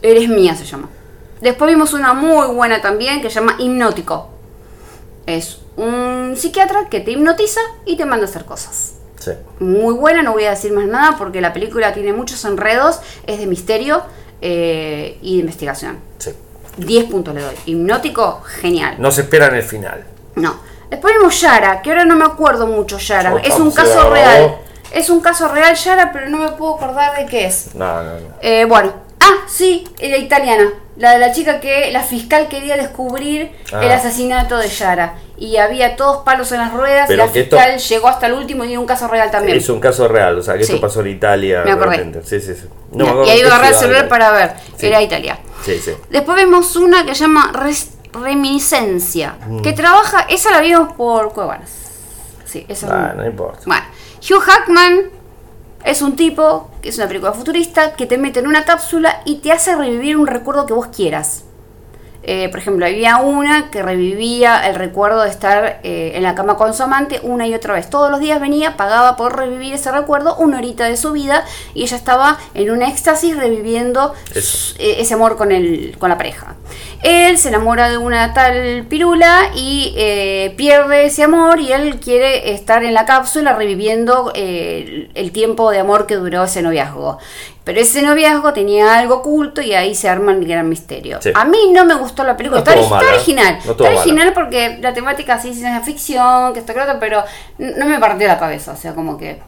Eres 0.00 0.28
mía 0.28 0.54
se 0.54 0.64
llama. 0.64 0.88
Después 1.40 1.70
vimos 1.70 1.92
una 1.92 2.12
muy 2.12 2.46
buena 2.54 2.80
también 2.80 3.20
que 3.20 3.28
se 3.28 3.36
llama 3.36 3.56
Hipnótico. 3.58 4.30
Es 5.26 5.60
un 5.76 6.34
psiquiatra 6.36 6.88
que 6.88 7.00
te 7.00 7.12
hipnotiza 7.12 7.60
y 7.84 7.96
te 7.96 8.04
manda 8.04 8.26
a 8.26 8.28
hacer 8.28 8.44
cosas. 8.44 8.94
Sí. 9.18 9.32
Muy 9.60 9.94
buena, 9.94 10.22
no 10.22 10.32
voy 10.32 10.44
a 10.44 10.50
decir 10.50 10.72
más 10.72 10.86
nada 10.86 11.16
porque 11.16 11.40
la 11.40 11.52
película 11.52 11.94
tiene 11.94 12.12
muchos 12.12 12.44
enredos, 12.44 13.00
es 13.26 13.38
de 13.38 13.46
misterio 13.46 14.02
eh, 14.40 15.18
y 15.22 15.34
de 15.34 15.40
investigación. 15.40 15.98
Sí. 16.18 16.32
10 16.78 17.04
puntos 17.06 17.34
le 17.34 17.42
doy. 17.42 17.54
Hipnótico, 17.66 18.40
genial. 18.42 18.96
No 18.98 19.10
se 19.10 19.22
espera 19.22 19.46
en 19.48 19.54
el 19.54 19.62
final. 19.62 20.04
No. 20.34 20.71
Después 20.92 21.14
vimos 21.16 21.40
Yara, 21.40 21.80
que 21.80 21.88
ahora 21.88 22.04
no 22.04 22.16
me 22.16 22.26
acuerdo 22.26 22.66
mucho 22.66 22.98
Yara. 22.98 23.36
es 23.42 23.54
un 23.54 23.70
caso 23.70 24.10
real. 24.10 24.58
Es 24.92 25.08
un 25.08 25.22
caso 25.22 25.48
real 25.48 25.74
Yara, 25.74 26.12
pero 26.12 26.28
no 26.28 26.36
me 26.36 26.50
puedo 26.50 26.74
acordar 26.74 27.16
de 27.16 27.24
qué 27.24 27.46
es. 27.46 27.74
No, 27.74 28.02
no, 28.02 28.20
no. 28.20 28.28
Eh, 28.42 28.66
bueno. 28.66 28.92
Ah, 29.18 29.46
sí, 29.48 29.88
la 29.98 30.18
italiana. 30.18 30.70
La 30.98 31.12
de 31.12 31.18
la 31.18 31.32
chica 31.32 31.60
que 31.60 31.90
la 31.92 32.02
fiscal 32.02 32.46
quería 32.48 32.76
descubrir 32.76 33.52
el 33.72 33.90
ah. 33.90 33.94
asesinato 33.94 34.58
de 34.58 34.68
Yara. 34.68 35.14
Y 35.38 35.56
había 35.56 35.96
todos 35.96 36.24
palos 36.24 36.52
en 36.52 36.58
las 36.58 36.74
ruedas. 36.74 37.08
y 37.08 37.16
la 37.16 37.28
fiscal 37.28 37.78
llegó 37.78 38.08
hasta 38.08 38.26
el 38.26 38.34
último 38.34 38.62
y 38.66 38.76
un 38.76 38.84
caso 38.84 39.08
real 39.08 39.30
también. 39.30 39.56
Es 39.56 39.70
un 39.70 39.80
caso 39.80 40.08
real, 40.08 40.38
o 40.38 40.42
sea, 40.42 40.58
que 40.58 40.64
esto 40.64 40.78
pasó 40.78 41.00
en 41.00 41.06
Italia. 41.06 41.62
Me 41.64 41.72
acordé. 41.72 42.20
Sí, 42.22 42.38
sí, 42.38 42.54
sí. 42.54 42.68
y 42.94 43.30
ahí 43.30 43.40
agarré 43.40 43.68
el 43.68 43.74
celular 43.76 44.08
para 44.08 44.30
ver. 44.32 44.52
Era 44.78 45.00
Italia. 45.00 45.38
Sí, 45.64 45.78
sí. 45.78 45.92
Después 46.10 46.36
vemos 46.36 46.76
una 46.76 47.06
que 47.06 47.14
se 47.14 47.22
llama 47.22 47.50
Reminiscencia, 48.12 49.36
que 49.62 49.72
mm. 49.72 49.74
trabaja, 49.74 50.20
esa 50.28 50.50
la 50.50 50.60
vimos 50.60 50.92
por 50.94 51.32
Cuevanas. 51.32 51.70
Sí, 52.44 52.66
esa 52.68 53.14
no 53.14 53.26
importa. 53.26 53.62
Bueno, 53.66 53.84
Hugh 54.20 54.40
Hackman 54.40 55.10
es 55.84 56.02
un 56.02 56.16
tipo, 56.16 56.70
que 56.82 56.90
es 56.90 56.98
una 56.98 57.08
película 57.08 57.32
futurista, 57.32 57.94
que 57.94 58.06
te 58.06 58.18
mete 58.18 58.40
en 58.40 58.46
una 58.46 58.64
cápsula 58.64 59.22
y 59.24 59.36
te 59.36 59.52
hace 59.52 59.74
revivir 59.74 60.16
un 60.16 60.26
recuerdo 60.26 60.66
que 60.66 60.74
vos 60.74 60.88
quieras. 60.88 61.44
Eh, 62.24 62.48
por 62.50 62.60
ejemplo, 62.60 62.86
había 62.86 63.16
una 63.16 63.70
que 63.70 63.82
revivía 63.82 64.68
el 64.68 64.76
recuerdo 64.76 65.22
de 65.22 65.30
estar 65.30 65.80
eh, 65.82 66.12
en 66.14 66.22
la 66.22 66.34
cama 66.34 66.56
con 66.56 66.72
su 66.72 66.82
amante 66.84 67.20
una 67.22 67.46
y 67.48 67.54
otra 67.54 67.74
vez. 67.74 67.90
Todos 67.90 68.10
los 68.10 68.20
días 68.20 68.40
venía, 68.40 68.76
pagaba 68.76 69.16
por 69.16 69.36
revivir 69.36 69.74
ese 69.74 69.90
recuerdo, 69.90 70.36
una 70.36 70.58
horita 70.58 70.84
de 70.84 70.96
su 70.96 71.12
vida, 71.12 71.44
y 71.74 71.82
ella 71.82 71.96
estaba 71.96 72.38
en 72.54 72.70
un 72.70 72.82
éxtasis 72.82 73.36
reviviendo 73.36 74.14
eh, 74.34 74.96
ese 74.98 75.14
amor 75.14 75.36
con, 75.36 75.50
el, 75.50 75.96
con 75.98 76.10
la 76.10 76.16
pareja. 76.16 76.54
Él 77.02 77.36
se 77.38 77.48
enamora 77.48 77.90
de 77.90 77.98
una 77.98 78.32
tal 78.32 78.86
pirula 78.88 79.50
y 79.56 79.92
pierde 80.56 81.06
ese 81.06 81.24
amor 81.24 81.58
y 81.58 81.72
él 81.72 81.98
quiere 81.98 82.52
estar 82.52 82.84
en 82.84 82.94
la 82.94 83.04
cápsula 83.04 83.54
reviviendo 83.54 84.32
el 84.34 85.32
tiempo 85.32 85.72
de 85.72 85.80
amor 85.80 86.06
que 86.06 86.14
duró 86.14 86.44
ese 86.44 86.62
noviazgo. 86.62 87.18
Pero 87.64 87.80
ese 87.80 88.02
noviazgo 88.02 88.52
tenía 88.52 88.98
algo 88.98 89.16
oculto 89.16 89.62
y 89.62 89.72
ahí 89.72 89.94
se 89.94 90.08
arma 90.08 90.32
el 90.32 90.44
gran 90.46 90.68
misterio. 90.68 91.20
A 91.34 91.44
mí 91.44 91.58
no 91.72 91.84
me 91.84 91.94
gustó 91.94 92.24
la 92.24 92.36
película. 92.36 92.60
está, 92.60 92.72
original. 92.74 93.58
está 93.64 93.84
original 93.84 94.32
porque 94.32 94.78
la 94.80 94.92
temática 94.92 95.40
sí 95.40 95.50
es 95.50 95.84
ficción, 95.84 96.52
que 96.52 96.58
está 96.58 96.74
claro, 96.74 96.98
pero 96.98 97.22
no 97.58 97.86
me 97.86 97.98
partió 98.00 98.26
la 98.26 98.38
cabeza. 98.38 98.72
O 98.72 98.76
sea, 98.76 98.94
como 98.94 99.16
que. 99.16 99.40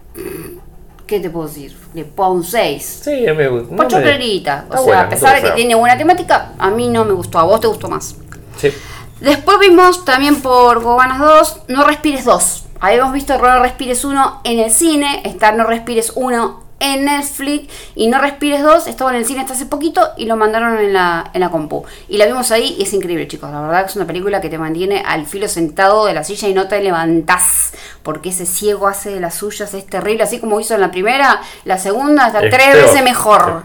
¿Qué 1.06 1.20
te 1.20 1.28
puedo 1.28 1.48
decir? 1.48 1.76
Le 1.92 2.04
pongo 2.04 2.34
un 2.34 2.44
6. 2.44 3.00
Sí, 3.04 3.26
me 3.36 3.48
gusta. 3.48 3.76
Pocho 3.76 3.96
O 3.98 4.84
sea, 4.84 5.00
a 5.02 5.08
pesar 5.08 5.36
de 5.36 5.48
que 5.48 5.54
tiene 5.54 5.74
buena 5.74 5.98
temática, 5.98 6.52
a 6.58 6.70
mí 6.70 6.88
no 6.88 7.04
me 7.04 7.12
gustó. 7.12 7.38
A 7.38 7.42
vos 7.42 7.60
te 7.60 7.66
gustó 7.66 7.88
más. 7.88 8.16
Sí. 8.56 8.72
Después 9.20 9.58
vimos 9.58 10.04
también 10.04 10.40
por 10.40 10.82
Gobanas 10.82 11.18
2, 11.18 11.62
No 11.68 11.84
Respires 11.84 12.24
2. 12.24 12.64
Habíamos 12.80 13.12
visto 13.12 13.36
No 13.36 13.60
Respires 13.60 14.04
1 14.04 14.40
en 14.44 14.58
el 14.60 14.70
cine, 14.70 15.20
está 15.24 15.52
No 15.52 15.64
Respires 15.64 16.12
1 16.14 16.63
en 16.80 17.04
Netflix 17.04 17.72
y 17.94 18.08
No 18.08 18.20
Respires 18.20 18.62
2 18.62 18.86
estaba 18.86 19.10
en 19.10 19.16
el 19.16 19.26
cine 19.26 19.40
hasta 19.40 19.54
hace 19.54 19.66
poquito 19.66 20.10
y 20.16 20.26
lo 20.26 20.36
mandaron 20.36 20.78
en 20.78 20.92
la, 20.92 21.30
en 21.32 21.40
la 21.40 21.50
compu. 21.50 21.84
Y 22.08 22.18
la 22.18 22.26
vimos 22.26 22.50
ahí 22.50 22.76
y 22.78 22.82
es 22.82 22.92
increíble, 22.92 23.26
chicos. 23.28 23.50
La 23.50 23.60
verdad 23.60 23.84
que 23.84 23.90
es 23.90 23.96
una 23.96 24.06
película 24.06 24.40
que 24.40 24.48
te 24.48 24.58
mantiene 24.58 25.02
al 25.04 25.26
filo 25.26 25.48
sentado 25.48 26.06
de 26.06 26.14
la 26.14 26.24
silla 26.24 26.48
y 26.48 26.54
no 26.54 26.68
te 26.68 26.80
levantás 26.82 27.72
porque 28.04 28.28
ese 28.28 28.44
ciego 28.44 28.86
hace 28.86 29.10
de 29.10 29.20
las 29.20 29.34
suyas, 29.34 29.72
es 29.72 29.86
terrible. 29.86 30.22
Así 30.22 30.38
como 30.38 30.60
hizo 30.60 30.74
en 30.74 30.82
la 30.82 30.90
primera, 30.90 31.40
la 31.64 31.78
segunda 31.78 32.26
está 32.26 32.40
tres 32.40 32.74
veces 32.74 33.02
mejor. 33.02 33.62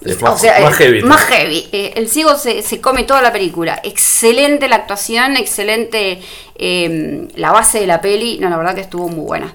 Es 0.00 0.20
más, 0.22 0.42
heavy. 0.76 1.02
Más 1.02 1.20
heavy. 1.26 1.68
Eh, 1.70 1.92
el 1.96 2.08
ciego 2.08 2.34
se, 2.36 2.62
se, 2.62 2.80
come 2.80 3.04
toda 3.04 3.20
la 3.20 3.30
película. 3.30 3.78
Excelente 3.84 4.68
la 4.68 4.76
actuación, 4.76 5.36
excelente 5.36 6.22
eh, 6.56 7.28
la 7.36 7.52
base 7.52 7.80
de 7.80 7.86
la 7.86 8.00
peli. 8.00 8.38
No, 8.40 8.48
la 8.48 8.56
verdad 8.56 8.74
que 8.74 8.80
estuvo 8.80 9.08
muy 9.08 9.26
buena. 9.26 9.52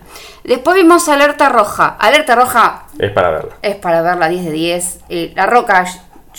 Después 0.50 0.77
vimos 0.77 1.08
Alerta 1.08 1.48
Roja. 1.48 1.96
Alerta 2.00 2.34
Roja. 2.34 2.86
Es 2.98 3.12
para 3.12 3.29
verla. 3.29 3.51
Es 3.62 3.75
para 3.75 4.01
verla 4.01 4.27
10 4.27 4.46
de 4.46 4.51
10. 4.51 5.00
Eh, 5.08 5.32
la 5.36 5.46
Roca 5.46 5.86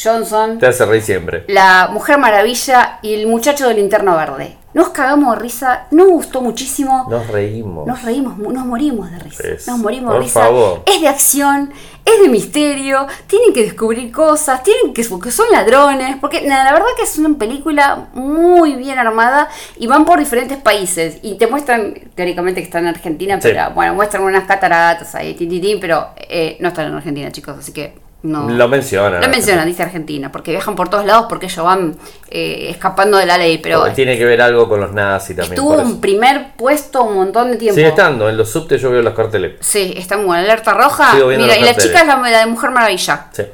Johnson. 0.03 0.59
Te 0.59 0.67
hace 0.67 0.85
reír 0.87 1.03
siempre. 1.03 1.45
La 1.49 1.89
Mujer 1.93 2.19
Maravilla 2.19 2.99
y 3.03 3.15
el 3.15 3.27
muchacho 3.27 3.69
del 3.69 3.77
linterno 3.77 4.17
verde. 4.17 4.57
Nos 4.73 4.91
cagamos 4.91 5.35
de 5.35 5.43
risa, 5.43 5.87
nos 5.91 6.09
gustó 6.09 6.41
muchísimo. 6.43 7.09
Nos 7.11 7.27
reímos. 7.27 7.89
Nos 7.89 8.03
reímos, 8.03 8.39
nos 8.39 8.65
morimos 8.65 9.11
de 9.11 9.19
risa. 9.19 9.43
nos 9.67 9.81
morimos 9.81 10.15
de 10.15 10.21
risa. 10.21 10.45
Favor. 10.45 10.83
Es 10.87 11.01
de 11.01 11.09
acción, 11.09 11.73
es 12.05 12.23
de 12.23 12.29
misterio, 12.29 13.05
tienen 13.27 13.53
que 13.53 13.65
descubrir 13.65 14.13
cosas, 14.13 14.63
tienen 14.63 14.95
que 14.95 15.05
porque 15.05 15.33
son 15.33 15.47
ladrones, 15.51 16.17
porque 16.21 16.43
la 16.43 16.73
verdad 16.73 16.87
que 16.97 17.03
es 17.03 17.19
una 17.19 17.37
película 17.37 18.11
muy 18.15 18.77
bien 18.77 18.97
armada 18.97 19.49
y 19.77 19.89
van 19.89 20.05
por 20.05 20.21
diferentes 20.21 20.59
países 20.59 21.19
y 21.23 21.35
te 21.35 21.49
muestran 21.49 21.95
teóricamente 22.15 22.61
que 22.61 22.67
están 22.67 22.85
en 22.85 22.95
Argentina, 22.95 23.41
pero 23.43 23.71
bueno, 23.75 23.95
muestran 23.95 24.23
unas 24.23 24.45
cataratas 24.45 25.17
ahí, 25.17 25.37
pero 25.81 26.11
eh, 26.17 26.57
no 26.61 26.69
están 26.69 26.87
en 26.87 26.95
Argentina, 26.95 27.33
chicos, 27.33 27.57
así 27.59 27.73
que 27.73 28.10
no. 28.23 28.51
Lo 28.51 28.69
menciona. 28.69 29.19
Lo 29.19 29.29
menciona, 29.29 29.65
dice 29.65 29.83
Argentina, 29.83 30.31
porque 30.31 30.51
viajan 30.51 30.77
por 30.77 30.91
todos 30.91 31.07
lados 31.07 31.27
porque 31.29 31.47
ellos 31.47 31.65
van 31.65 31.97
eh, 32.29 32.67
escapando 32.69 33.17
de 33.17 33.25
la 33.25 33.39
ley. 33.39 33.59
Pero 33.59 33.91
tiene 33.93 34.19
que 34.19 34.25
ver 34.27 34.43
algo 34.43 34.69
con 34.69 34.81
los 34.81 34.93
nazis 34.93 35.37
también. 35.37 35.55
Estuvo 35.55 35.75
un 35.75 36.01
primer 36.01 36.53
puesto 36.57 37.03
un 37.03 37.17
montón 37.17 37.51
de 37.51 37.57
tiempo. 37.57 37.77
Sigue 37.77 37.89
estando, 37.89 38.29
en 38.29 38.37
los 38.37 38.51
subtes 38.51 38.81
yo 38.81 38.91
veo 38.91 39.01
los 39.01 39.15
carteles. 39.15 39.57
Sí, 39.61 39.95
está 39.97 40.19
muy. 40.19 40.37
Alerta 40.37 40.75
roja. 40.75 41.15
Mira, 41.15 41.57
y 41.57 41.65
la 41.65 41.75
chica 41.75 42.03
es 42.03 42.07
la, 42.07 42.41
de 42.41 42.47
Mujer 42.47 42.71
Maravilla. 42.71 43.27
Sí. 43.33 43.45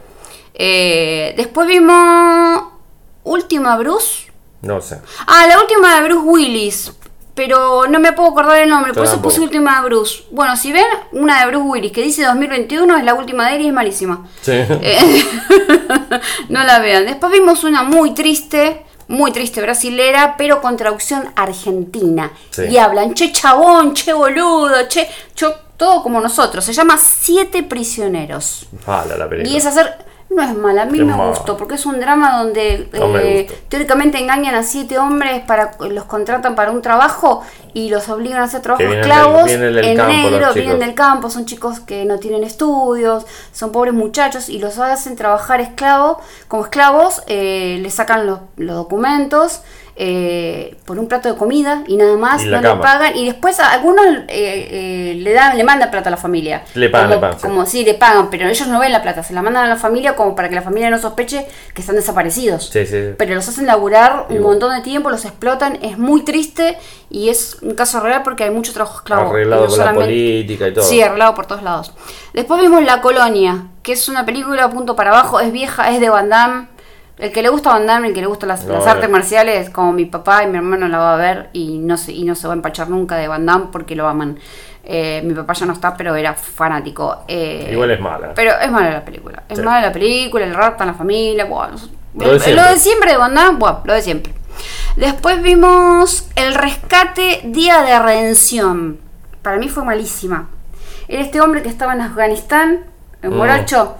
Eh, 0.54 1.34
después 1.36 1.68
vimos. 1.68 2.62
Última 3.22 3.76
Bruce. 3.76 4.32
No 4.62 4.80
sé. 4.80 5.00
Ah, 5.26 5.46
la 5.48 5.60
última 5.60 5.96
de 5.96 6.08
Bruce 6.08 6.26
Willis 6.26 6.92
pero 7.36 7.86
no 7.86 8.00
me 8.00 8.14
puedo 8.14 8.30
acordar 8.30 8.62
el 8.62 8.70
nombre, 8.70 8.94
por 8.94 9.04
eso 9.04 9.20
puse 9.20 9.42
última 9.42 9.82
de 9.82 9.88
Bruce. 9.88 10.24
Bueno, 10.30 10.56
si 10.56 10.72
ven 10.72 10.86
una 11.12 11.40
de 11.40 11.46
Bruce 11.48 11.68
Willis 11.68 11.92
que 11.92 12.02
dice 12.02 12.24
2021, 12.24 12.96
es 12.96 13.04
la 13.04 13.12
última 13.12 13.48
de 13.48 13.56
él 13.56 13.62
y 13.62 13.66
es 13.66 13.74
malísima. 13.74 14.26
Sí. 14.40 14.52
Eh, 14.52 15.24
no 16.48 16.64
la 16.64 16.78
vean. 16.78 17.04
Después 17.04 17.30
vimos 17.30 17.62
una 17.62 17.82
muy 17.82 18.14
triste, 18.14 18.86
muy 19.08 19.32
triste 19.32 19.60
brasilera, 19.60 20.36
pero 20.38 20.62
con 20.62 20.78
traducción 20.78 21.30
argentina. 21.36 22.32
Y 22.70 22.78
hablan, 22.78 23.12
che 23.12 23.30
chabón, 23.32 23.92
che 23.92 24.14
boludo, 24.14 24.88
che, 24.88 25.06
todo 25.76 26.02
como 26.02 26.22
nosotros. 26.22 26.64
Se 26.64 26.72
llama 26.72 26.96
Siete 26.96 27.62
Prisioneros. 27.62 28.66
la 28.86 29.28
y 29.44 29.56
es 29.58 29.66
hacer 29.66 30.05
no 30.28 30.42
es 30.42 30.54
mala, 30.56 30.82
a 30.82 30.86
mí 30.86 31.02
me 31.02 31.14
gustó, 31.14 31.56
porque 31.56 31.76
es 31.76 31.86
un 31.86 32.00
drama 32.00 32.42
donde 32.42 32.88
eh, 32.92 33.46
teóricamente 33.68 34.18
engañan 34.18 34.54
a 34.54 34.64
siete 34.64 34.98
hombres 34.98 35.42
para 35.42 35.72
los 35.78 36.04
contratan 36.04 36.54
para 36.54 36.72
un 36.72 36.82
trabajo 36.82 37.42
y 37.72 37.90
los 37.90 38.08
obligan 38.08 38.40
a 38.40 38.44
hacer 38.44 38.60
trabajos 38.60 38.86
esclavos 38.86 39.48
en 39.48 39.72
negro, 39.72 40.52
vienen 40.52 40.78
del 40.80 40.94
campo, 40.94 41.30
son 41.30 41.46
chicos 41.46 41.80
que 41.80 42.04
no 42.04 42.18
tienen 42.18 42.42
estudios, 42.42 43.24
son 43.52 43.70
pobres 43.70 43.94
muchachos 43.94 44.48
y 44.48 44.58
los 44.58 44.78
hacen 44.78 45.14
trabajar 45.14 45.60
esclavos, 45.60 46.18
como 46.48 46.64
esclavos, 46.64 47.22
eh, 47.28 47.78
les 47.80 47.94
sacan 47.94 48.26
los, 48.26 48.40
documentos 48.56 49.62
eh, 49.98 50.76
por 50.84 50.98
un 50.98 51.08
plato 51.08 51.32
de 51.32 51.38
comida 51.38 51.82
y 51.86 51.96
nada 51.96 52.18
más, 52.18 52.44
no 52.44 52.60
le 52.60 52.76
pagan 52.76 53.16
y 53.16 53.24
después 53.24 53.58
a 53.60 53.72
algunos 53.72 54.04
eh, 54.04 54.26
eh, 54.28 55.14
le 55.16 55.32
dan 55.32 55.56
le 55.56 55.64
mandan 55.64 55.90
plata 55.90 56.08
a 56.08 56.10
la 56.10 56.18
familia. 56.18 56.64
Le 56.74 56.90
pagan, 56.90 57.08
como, 57.08 57.14
le 57.14 57.20
pagan. 57.20 57.40
Como 57.40 57.66
sí, 57.66 57.82
le 57.82 57.94
pagan, 57.94 58.28
pero 58.28 58.46
ellos 58.46 58.68
no 58.68 58.78
ven 58.78 58.92
la 58.92 59.00
plata, 59.00 59.22
se 59.22 59.32
la 59.32 59.40
mandan 59.40 59.64
a 59.64 59.68
la 59.68 59.76
familia 59.76 60.14
como 60.14 60.36
para 60.36 60.50
que 60.50 60.54
la 60.54 60.60
familia 60.60 60.90
no 60.90 60.98
sospeche 60.98 61.46
que 61.72 61.80
están 61.80 61.96
desaparecidos. 61.96 62.68
Sí, 62.68 62.84
sí. 62.84 63.14
Pero 63.16 63.34
los 63.34 63.48
hacen 63.48 63.66
laburar 63.66 64.26
un 64.28 64.42
montón 64.42 64.74
de 64.76 64.82
tiempo, 64.82 65.08
los 65.08 65.24
explotan, 65.24 65.78
es 65.80 65.96
muy 65.96 66.24
triste 66.24 66.76
y 67.08 67.30
es 67.30 67.56
un 67.62 67.74
caso 67.74 68.00
real 68.00 68.22
porque 68.22 68.44
hay 68.44 68.50
mucho 68.50 68.74
trabajo 68.74 68.98
esclavo. 68.98 69.30
Arreglado 69.30 69.66
por 69.66 69.78
la 69.78 69.94
política 69.94 70.68
y 70.68 70.74
todo. 70.74 70.84
Sí, 70.84 71.00
arreglado 71.00 71.34
por 71.34 71.46
todos 71.46 71.62
lados. 71.62 71.92
Después 72.34 72.60
vimos 72.60 72.84
La 72.84 73.00
Colonia, 73.00 73.68
que 73.82 73.92
es 73.92 74.10
una 74.10 74.26
película 74.26 74.68
punto 74.68 74.94
para 74.94 75.10
abajo, 75.10 75.40
es 75.40 75.52
vieja, 75.52 75.90
es 75.90 76.00
de 76.00 76.10
Van 76.10 76.28
Damme 76.28 76.75
el 77.18 77.32
que 77.32 77.42
le 77.42 77.48
gusta 77.48 77.70
Van 77.70 77.86
Damme, 77.86 78.08
el 78.08 78.14
que 78.14 78.20
le 78.20 78.26
gusta 78.26 78.46
las, 78.46 78.66
artes 78.68 79.08
marciales, 79.08 79.70
como 79.70 79.92
mi 79.92 80.04
papá 80.04 80.44
y 80.44 80.48
mi 80.48 80.58
hermano 80.58 80.86
la 80.88 80.98
va 80.98 81.14
a 81.14 81.16
ver 81.16 81.48
y 81.52 81.78
no 81.78 81.96
se, 81.96 82.12
y 82.12 82.24
no 82.24 82.34
se 82.34 82.46
va 82.46 82.52
a 82.52 82.56
empachar 82.56 82.90
nunca 82.90 83.16
de 83.16 83.26
Van 83.26 83.46
Damme 83.46 83.68
porque 83.72 83.96
lo 83.96 84.06
aman. 84.06 84.38
Eh, 84.84 85.22
mi 85.24 85.34
papá 85.34 85.54
ya 85.54 85.66
no 85.66 85.72
está, 85.72 85.96
pero 85.96 86.14
era 86.14 86.34
fanático. 86.34 87.24
Eh, 87.26 87.70
Igual 87.72 87.90
es 87.90 88.00
mala. 88.00 88.32
Pero 88.34 88.52
es 88.60 88.70
mala 88.70 88.90
la 88.90 89.04
película. 89.04 89.42
Es 89.48 89.58
mala 89.62 89.86
la 89.86 89.92
película, 89.92 90.44
el 90.44 90.54
rap 90.54 90.80
en 90.80 90.86
la 90.88 90.94
familia. 90.94 91.46
lo, 91.46 92.30
de 92.32 92.78
siempre 92.78 93.12
de 93.12 93.16
Van 93.16 93.34
Damme, 93.34 93.58
bueno, 93.58 93.80
lo 93.84 93.94
de 93.94 94.02
siempre. 94.02 94.34
Después 94.96 95.42
vimos 95.42 96.28
El 96.36 96.54
Rescate 96.54 97.40
Día 97.44 97.82
de 97.82 97.98
Redención. 97.98 98.98
Para 99.42 99.56
mí 99.56 99.68
fue 99.68 99.84
malísima. 99.84 100.48
Era 101.08 101.22
este 101.22 101.40
hombre 101.40 101.62
que 101.62 101.68
estaba 101.68 101.94
en 101.94 102.02
Afganistán, 102.02 102.84
en 103.22 103.30
mm. 103.30 103.36
Moracho 103.36 103.96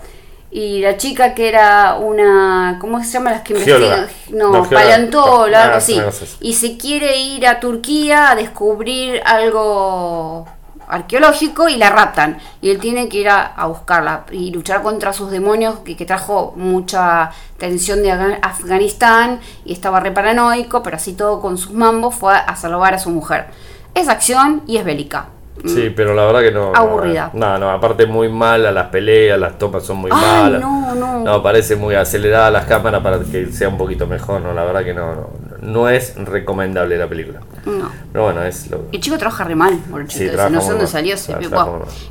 y 0.51 0.81
la 0.81 0.97
chica 0.97 1.35
que 1.35 1.49
era 1.49 1.97
una 1.97 2.79
¿cómo 2.81 3.03
se 3.03 3.11
llama 3.11 3.33
las 3.33 3.43
que 3.43 3.55
investigan? 3.55 4.07
No, 4.31 4.69
paleontóloga, 4.69 5.65
algo 5.65 5.77
así. 5.77 6.01
Y 6.41 6.55
se 6.55 6.77
quiere 6.77 7.19
ir 7.19 7.47
a 7.47 7.61
Turquía 7.61 8.31
a 8.31 8.37
descubrir 8.37 9.21
algo 9.25 10.47
arqueológico 10.89 11.69
y 11.69 11.77
la 11.77 11.91
raptan. 11.91 12.39
Y 12.61 12.71
él 12.71 12.79
tiene 12.79 13.09
que 13.09 13.19
ir 13.19 13.29
a, 13.29 13.67
buscarla 13.67 14.25
y 14.31 14.51
luchar 14.51 14.83
contra 14.83 15.13
sus 15.13 15.31
demonios 15.31 15.81
que, 15.81 15.97
que, 15.97 16.07
trajo 16.07 16.55
mucha 16.57 17.31
tensión 17.59 18.03
de 18.03 18.13
Afganistán 18.13 19.41
y 19.65 19.73
estaba 19.73 20.01
re 20.01 20.13
paranoico, 20.13 20.83
pero 20.83 20.97
así 20.97 21.15
todo 21.15 21.41
con 21.41 21.59
sus 21.59 21.73
mambos 21.73 22.15
fue 22.15 22.35
a 22.35 22.55
salvar 22.57 22.95
a 22.95 22.99
su 22.99 23.11
mujer. 23.11 23.47
Es 23.95 24.09
acción 24.09 24.63
y 24.67 24.77
es 24.77 24.85
bélica. 24.85 25.27
Sí, 25.65 25.93
pero 25.95 26.15
la 26.15 26.25
verdad 26.27 26.41
que 26.41 26.53
no. 26.53 26.73
Aburrida. 26.75 27.31
No, 27.33 27.59
no, 27.59 27.71
aparte 27.71 28.07
muy 28.07 28.29
mala 28.29 28.71
las 28.71 28.89
peleas, 28.89 29.39
las 29.39 29.59
tomas 29.59 29.85
son 29.85 29.99
muy 29.99 30.11
malas. 30.11 30.61
No, 30.61 30.95
no. 30.95 31.25
No, 31.25 31.43
parece 31.43 31.77
muy 31.77 31.95
acelerada 31.95 32.51
las 32.51 32.67
cámaras 32.67 33.03
para 33.03 33.19
que 33.21 33.47
sea 33.53 33.69
un 33.69 33.79
poquito 33.79 34.07
mejor, 34.07 34.41
no, 34.41 34.53
la 34.53 34.65
verdad 34.65 34.85
que 34.85 34.95
no, 34.95 35.15
no, 35.15 35.31
no 35.61 35.89
es 35.89 36.15
recomendable 36.17 36.97
la 36.97 37.09
película. 37.09 37.41
No. 37.65 37.91
Pero 38.13 38.25
bueno, 38.25 38.45
es 38.45 38.71
lo 38.71 38.85
El 38.93 39.01
chico 39.01 39.19
trabaja 39.19 39.45
re 39.45 39.57
mal, 39.57 39.77
por 39.91 40.03
el 40.03 40.07
chico, 40.07 40.37
no 40.51 40.61
sé 40.61 40.71
dónde 40.71 40.87
salió. 40.87 41.17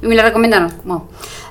Y 0.02 0.08
me 0.08 0.16
la 0.16 0.24
recomendaron. 0.24 0.74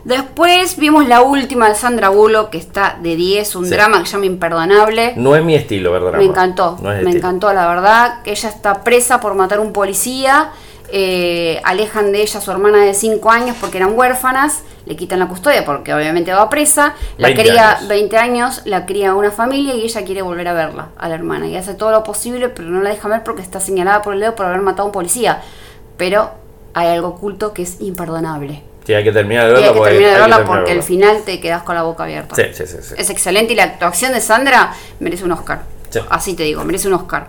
Después 0.05 0.77
vimos 0.77 1.09
la 1.09 1.23
última 1.23 1.71
de 1.71 1.75
Sandra 1.75 2.11
Bullock, 2.11 2.51
que 2.51 2.59
está 2.59 2.99
de 3.03 3.17
10, 3.17 3.57
un 3.57 3.71
drama 3.71 4.01
que 4.01 4.07
se 4.07 4.13
llama 4.13 4.27
Imperdonable. 4.27 5.15
No 5.17 5.35
es 5.35 5.43
mi 5.43 5.55
estilo, 5.55 5.93
¿verdad? 5.93 6.13
Me 6.19 6.25
encantó, 6.25 6.77
me 6.83 7.11
encantó, 7.11 7.53
la 7.55 7.67
verdad. 7.67 8.23
Que 8.23 8.33
ella 8.33 8.51
está 8.51 8.85
presa 8.85 9.21
por 9.21 9.35
matar 9.35 9.59
a 9.59 9.63
un 9.63 9.73
policía 9.73 10.51
eh, 10.97 11.61
alejan 11.65 12.13
de 12.13 12.23
ella 12.23 12.39
a 12.39 12.41
su 12.41 12.53
hermana 12.53 12.85
de 12.85 12.95
5 12.95 13.29
años 13.29 13.57
porque 13.61 13.79
eran 13.79 13.99
huérfanas, 13.99 14.63
le 14.87 14.95
quitan 14.95 15.19
la 15.19 15.27
custodia 15.27 15.65
porque 15.65 15.93
obviamente 15.93 16.33
va 16.33 16.49
presa, 16.49 16.95
la 17.19 17.35
cría 17.35 17.81
20 17.89 18.17
años, 18.17 18.63
la 18.65 18.87
cría 18.87 19.13
una 19.15 19.33
familia 19.33 19.75
y 19.75 19.83
ella 19.83 20.05
quiere 20.05 20.23
volver 20.23 20.47
a 20.47 20.53
verla, 20.53 20.91
a 20.97 21.09
la 21.09 21.17
hermana, 21.17 21.49
y 21.49 21.57
hace 21.57 21.75
todo 21.75 21.91
lo 21.91 22.05
posible, 22.05 22.49
pero 22.49 22.69
no 22.69 22.81
la 22.81 22.91
deja 22.91 23.09
ver 23.09 23.25
porque 23.25 23.43
está 23.43 23.59
señalada 23.59 24.03
por 24.03 24.15
el 24.15 24.21
dedo 24.21 24.37
por 24.37 24.47
haber 24.47 24.61
matado 24.61 24.85
a 24.85 24.87
un 24.87 24.93
policía. 24.93 25.43
Pero 25.97 26.31
hay 26.75 26.87
algo 26.87 27.09
oculto 27.09 27.53
que 27.53 27.63
es 27.63 27.81
imperdonable. 27.81 28.63
Sí, 28.87 28.95
hay 28.95 29.03
que 29.03 29.11
terminar 29.11 29.49
de 29.49 29.55
verla, 29.55 29.75
porque, 29.75 30.45
porque 30.47 30.71
al 30.71 30.85
final 30.85 31.23
te 31.25 31.41
quedas 31.41 31.65
con 31.65 31.75
la 31.75 31.83
boca 31.83 32.05
abierta. 32.05 32.41
Es 32.41 33.11
excelente 33.11 33.55
y 33.55 33.57
la 33.57 33.65
actuación 33.65 34.13
de 34.13 34.21
Sandra 34.21 34.75
merece 35.01 35.25
un 35.25 35.33
Oscar. 35.33 35.63
Así 36.11 36.35
te 36.35 36.43
digo, 36.45 36.65
merece 36.65 36.89
un 36.89 36.95
Oscar. 36.95 37.29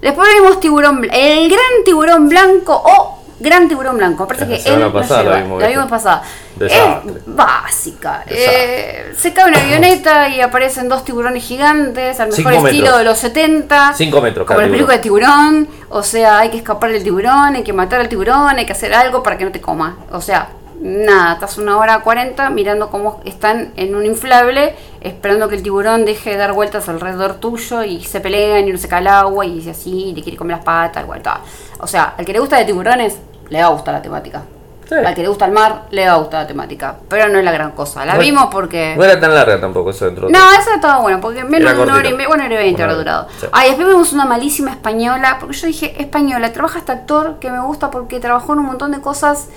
Después 0.00 0.28
vimos 0.34 0.60
Tiburón 0.60 1.06
el 1.12 1.48
gran 1.48 1.84
tiburón 1.84 2.28
blanco 2.28 2.74
o 2.74 3.18
Gran 3.40 3.68
Tiburón 3.68 3.96
Blanco. 3.96 4.26
Parece 4.26 4.46
que 4.46 4.74
él 4.74 4.90
pasada, 4.90 5.22
la 5.22 5.42
vimos, 5.42 5.62
la 5.62 5.68
vimos 5.68 5.86
pasada. 5.86 6.22
Es 6.58 6.72
básica. 7.26 8.24
Eh, 8.26 9.12
se 9.16 9.32
cae 9.32 9.48
una 9.48 9.60
avioneta 9.60 10.28
y 10.28 10.40
aparecen 10.40 10.88
dos 10.88 11.04
tiburones 11.04 11.44
gigantes, 11.44 12.18
al 12.18 12.30
mejor 12.30 12.54
estilo 12.54 12.98
de 12.98 13.04
los 13.04 13.18
70. 13.18 13.94
5 13.94 14.20
metros, 14.20 14.46
Como 14.46 14.60
la 14.60 14.66
película 14.66 14.94
de 14.94 14.98
tiburón. 14.98 15.68
O 15.90 16.02
sea, 16.02 16.40
hay 16.40 16.50
que 16.50 16.56
escapar 16.56 16.90
del 16.90 17.04
tiburón, 17.04 17.54
hay 17.54 17.62
que 17.62 17.72
matar 17.72 18.00
al 18.00 18.08
tiburón, 18.08 18.58
hay 18.58 18.66
que 18.66 18.72
hacer 18.72 18.92
algo 18.92 19.22
para 19.22 19.38
que 19.38 19.44
no 19.44 19.52
te 19.52 19.60
coma. 19.60 19.98
O 20.10 20.20
sea, 20.20 20.48
nada, 20.80 21.34
estás 21.34 21.58
una 21.58 21.76
hora 21.78 22.00
40 22.00 22.50
mirando 22.50 22.90
cómo 22.90 23.20
están 23.24 23.72
en 23.76 23.94
un 23.94 24.06
inflable, 24.06 24.74
esperando 25.00 25.48
que 25.48 25.56
el 25.56 25.62
tiburón 25.62 26.04
deje 26.04 26.30
de 26.30 26.36
dar 26.36 26.52
vueltas 26.52 26.88
alrededor 26.88 27.34
tuyo 27.34 27.82
y 27.82 28.04
se 28.04 28.20
pelean 28.20 28.68
y 28.68 28.72
no 28.72 28.78
se 28.78 28.88
cae 28.88 29.00
el 29.00 29.08
agua 29.08 29.44
y 29.46 29.68
así, 29.68 30.10
y 30.10 30.14
le 30.14 30.22
quiere 30.22 30.36
comer 30.36 30.56
las 30.56 30.64
patas, 30.64 31.02
igual, 31.02 31.22
O 31.80 31.86
sea, 31.86 32.14
al 32.16 32.24
que 32.24 32.32
le 32.32 32.40
gusta 32.40 32.56
de 32.56 32.64
tiburones, 32.64 33.18
le 33.48 33.60
va 33.60 33.66
a 33.66 33.70
gustar 33.70 33.94
la 33.94 34.02
temática. 34.02 34.42
Al 34.90 35.14
que 35.14 35.20
le 35.20 35.28
gusta 35.28 35.44
el 35.44 35.52
mar, 35.52 35.82
le 35.90 36.06
va 36.06 36.14
a 36.14 36.16
gustar 36.16 36.42
la 36.42 36.46
temática. 36.46 36.96
Pero 37.08 37.28
no 37.28 37.38
es 37.38 37.44
la 37.44 37.52
gran 37.52 37.72
cosa. 37.72 38.06
La 38.06 38.16
vimos 38.16 38.48
porque. 38.50 38.94
No 38.96 39.04
era 39.04 39.20
tan 39.20 39.34
larga 39.34 39.60
tampoco 39.60 39.90
eso 39.90 40.06
dentro. 40.06 40.30
No, 40.30 40.38
eso 40.58 40.70
estaba 40.74 40.98
bueno, 41.02 41.20
porque 41.20 41.44
menos 41.44 41.76
de 41.76 41.82
una 41.82 41.96
hora 41.96 42.08
y 42.08 42.12
media. 42.12 42.28
Bueno, 42.28 42.44
era 42.44 42.56
20 42.56 42.82
habrá 42.82 42.94
durado. 42.94 43.28
Ah, 43.52 43.64
después 43.64 43.86
vimos 43.86 44.12
una 44.14 44.24
malísima 44.24 44.70
española. 44.70 45.36
Porque 45.38 45.56
yo 45.56 45.66
dije, 45.66 46.00
española, 46.00 46.52
trabaja 46.54 46.78
este 46.78 46.92
actor 46.92 47.38
que 47.38 47.50
me 47.50 47.60
gusta 47.60 47.90
porque 47.90 48.18
trabajó 48.18 48.54
en 48.54 48.60
un 48.60 48.66
montón 48.66 48.92
de 48.92 49.00
cosas 49.02 49.48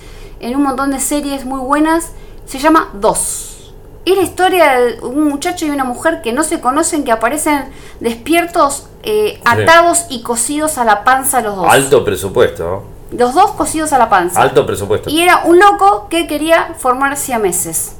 en 0.42 0.56
un 0.56 0.62
montón 0.62 0.90
de 0.90 1.00
series 1.00 1.46
muy 1.46 1.60
buenas. 1.60 2.12
Se 2.44 2.58
llama 2.58 2.90
Dos. 2.92 3.72
Es 4.04 4.16
la 4.16 4.22
historia 4.22 4.80
de 4.80 5.00
un 5.00 5.28
muchacho 5.28 5.64
y 5.64 5.70
una 5.70 5.84
mujer 5.84 6.20
que 6.22 6.32
no 6.32 6.42
se 6.42 6.60
conocen, 6.60 7.04
que 7.04 7.12
aparecen 7.12 7.66
despiertos, 8.00 8.88
eh, 9.04 9.40
atados 9.44 10.06
y 10.10 10.22
cosidos 10.22 10.76
a 10.76 10.84
la 10.84 11.04
panza 11.04 11.40
los 11.40 11.56
dos. 11.56 11.66
Alto 11.70 12.04
presupuesto. 12.04 12.82
Los 13.12 13.34
dos 13.34 13.52
cosidos 13.52 13.92
a 13.92 13.98
la 13.98 14.10
panza. 14.10 14.42
Alto 14.42 14.66
presupuesto. 14.66 15.08
Y 15.08 15.22
era 15.22 15.42
un 15.44 15.58
loco 15.58 16.08
que 16.10 16.26
quería 16.26 16.74
formarse 16.78 17.32
a 17.32 17.38
meses 17.38 17.96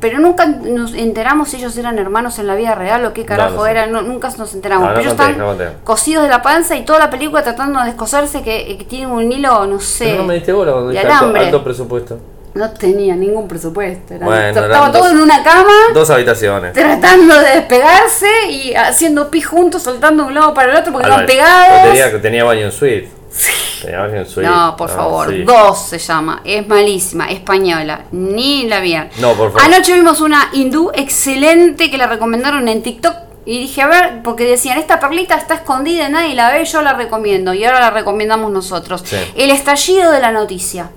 pero 0.00 0.18
nunca 0.18 0.46
nos 0.46 0.94
enteramos 0.94 1.48
si 1.48 1.56
ellos 1.56 1.76
eran 1.76 1.98
hermanos 1.98 2.38
en 2.38 2.46
la 2.46 2.54
vida 2.54 2.74
real 2.74 3.04
o 3.04 3.12
qué 3.12 3.24
carajo 3.24 3.66
eran, 3.66 3.92
nunca 3.92 4.30
nos 4.36 4.54
enteramos. 4.54 4.88
pero 4.88 5.00
ellos 5.00 5.12
están 5.12 5.74
cosidos 5.84 6.24
de 6.24 6.28
la 6.28 6.42
panza 6.42 6.76
y 6.76 6.84
toda 6.84 6.98
la 6.98 7.10
película 7.10 7.42
tratando 7.42 7.80
de 7.80 7.86
descoserse 7.86 8.42
que, 8.42 8.76
que 8.78 8.84
tiene 8.84 9.06
un 9.06 9.30
hilo, 9.30 9.66
no 9.66 9.80
sé, 9.80 10.16
no 10.16 10.24
me 10.24 10.34
diste 10.34 10.52
bola 10.52 10.72
cuando 10.72 10.98
alambre. 10.98 11.46
Alto, 11.46 11.64
presupuesto. 11.64 12.18
No 12.54 12.70
tenía 12.70 13.14
ningún 13.14 13.46
presupuesto. 13.46 14.14
estaba 14.14 14.90
todo 14.90 15.10
en 15.10 15.20
una 15.20 15.42
cama. 15.44 15.72
Dos 15.94 16.10
habitaciones. 16.10 16.72
Tratando 16.72 17.38
de 17.38 17.50
despegarse 17.50 18.26
y 18.50 18.74
haciendo 18.74 19.30
pis 19.30 19.46
juntos, 19.46 19.82
soltando 19.82 20.24
de 20.24 20.28
un 20.30 20.34
lado 20.34 20.54
para 20.54 20.72
el 20.72 20.78
otro 20.78 20.92
porque 20.92 21.06
estaban 21.08 21.26
pegados. 21.26 21.82
Tenía, 21.84 22.22
tenía 22.22 22.44
baño 22.44 22.64
en 22.66 22.72
suite. 22.72 23.17
No, 24.48 24.76
por 24.76 24.90
favor. 24.90 25.44
Dos 25.44 25.86
se 25.88 25.98
llama. 25.98 26.42
Es 26.44 26.66
malísima. 26.66 27.30
Española. 27.30 28.04
Ni 28.12 28.66
la 28.66 28.80
vieron. 28.80 29.08
No, 29.18 29.34
por 29.34 29.52
favor. 29.52 29.62
Anoche 29.62 29.94
vimos 29.94 30.20
una 30.20 30.50
hindú 30.52 30.90
excelente 30.94 31.90
que 31.90 31.98
la 31.98 32.06
recomendaron 32.06 32.66
en 32.68 32.82
TikTok. 32.82 33.14
Y 33.46 33.60
dije, 33.60 33.80
a 33.80 33.86
ver, 33.86 34.22
porque 34.22 34.44
decían, 34.44 34.76
esta 34.78 35.00
perlita 35.00 35.34
está 35.36 35.54
escondida, 35.54 36.10
nadie 36.10 36.34
la 36.34 36.52
ve, 36.52 36.66
yo 36.66 36.82
la 36.82 36.92
recomiendo. 36.92 37.54
Y 37.54 37.64
ahora 37.64 37.80
la 37.80 37.90
recomendamos 37.90 38.52
nosotros. 38.52 39.02
El 39.36 39.50
estallido 39.50 40.12
de 40.12 40.20
la 40.20 40.32
noticia. 40.32 40.90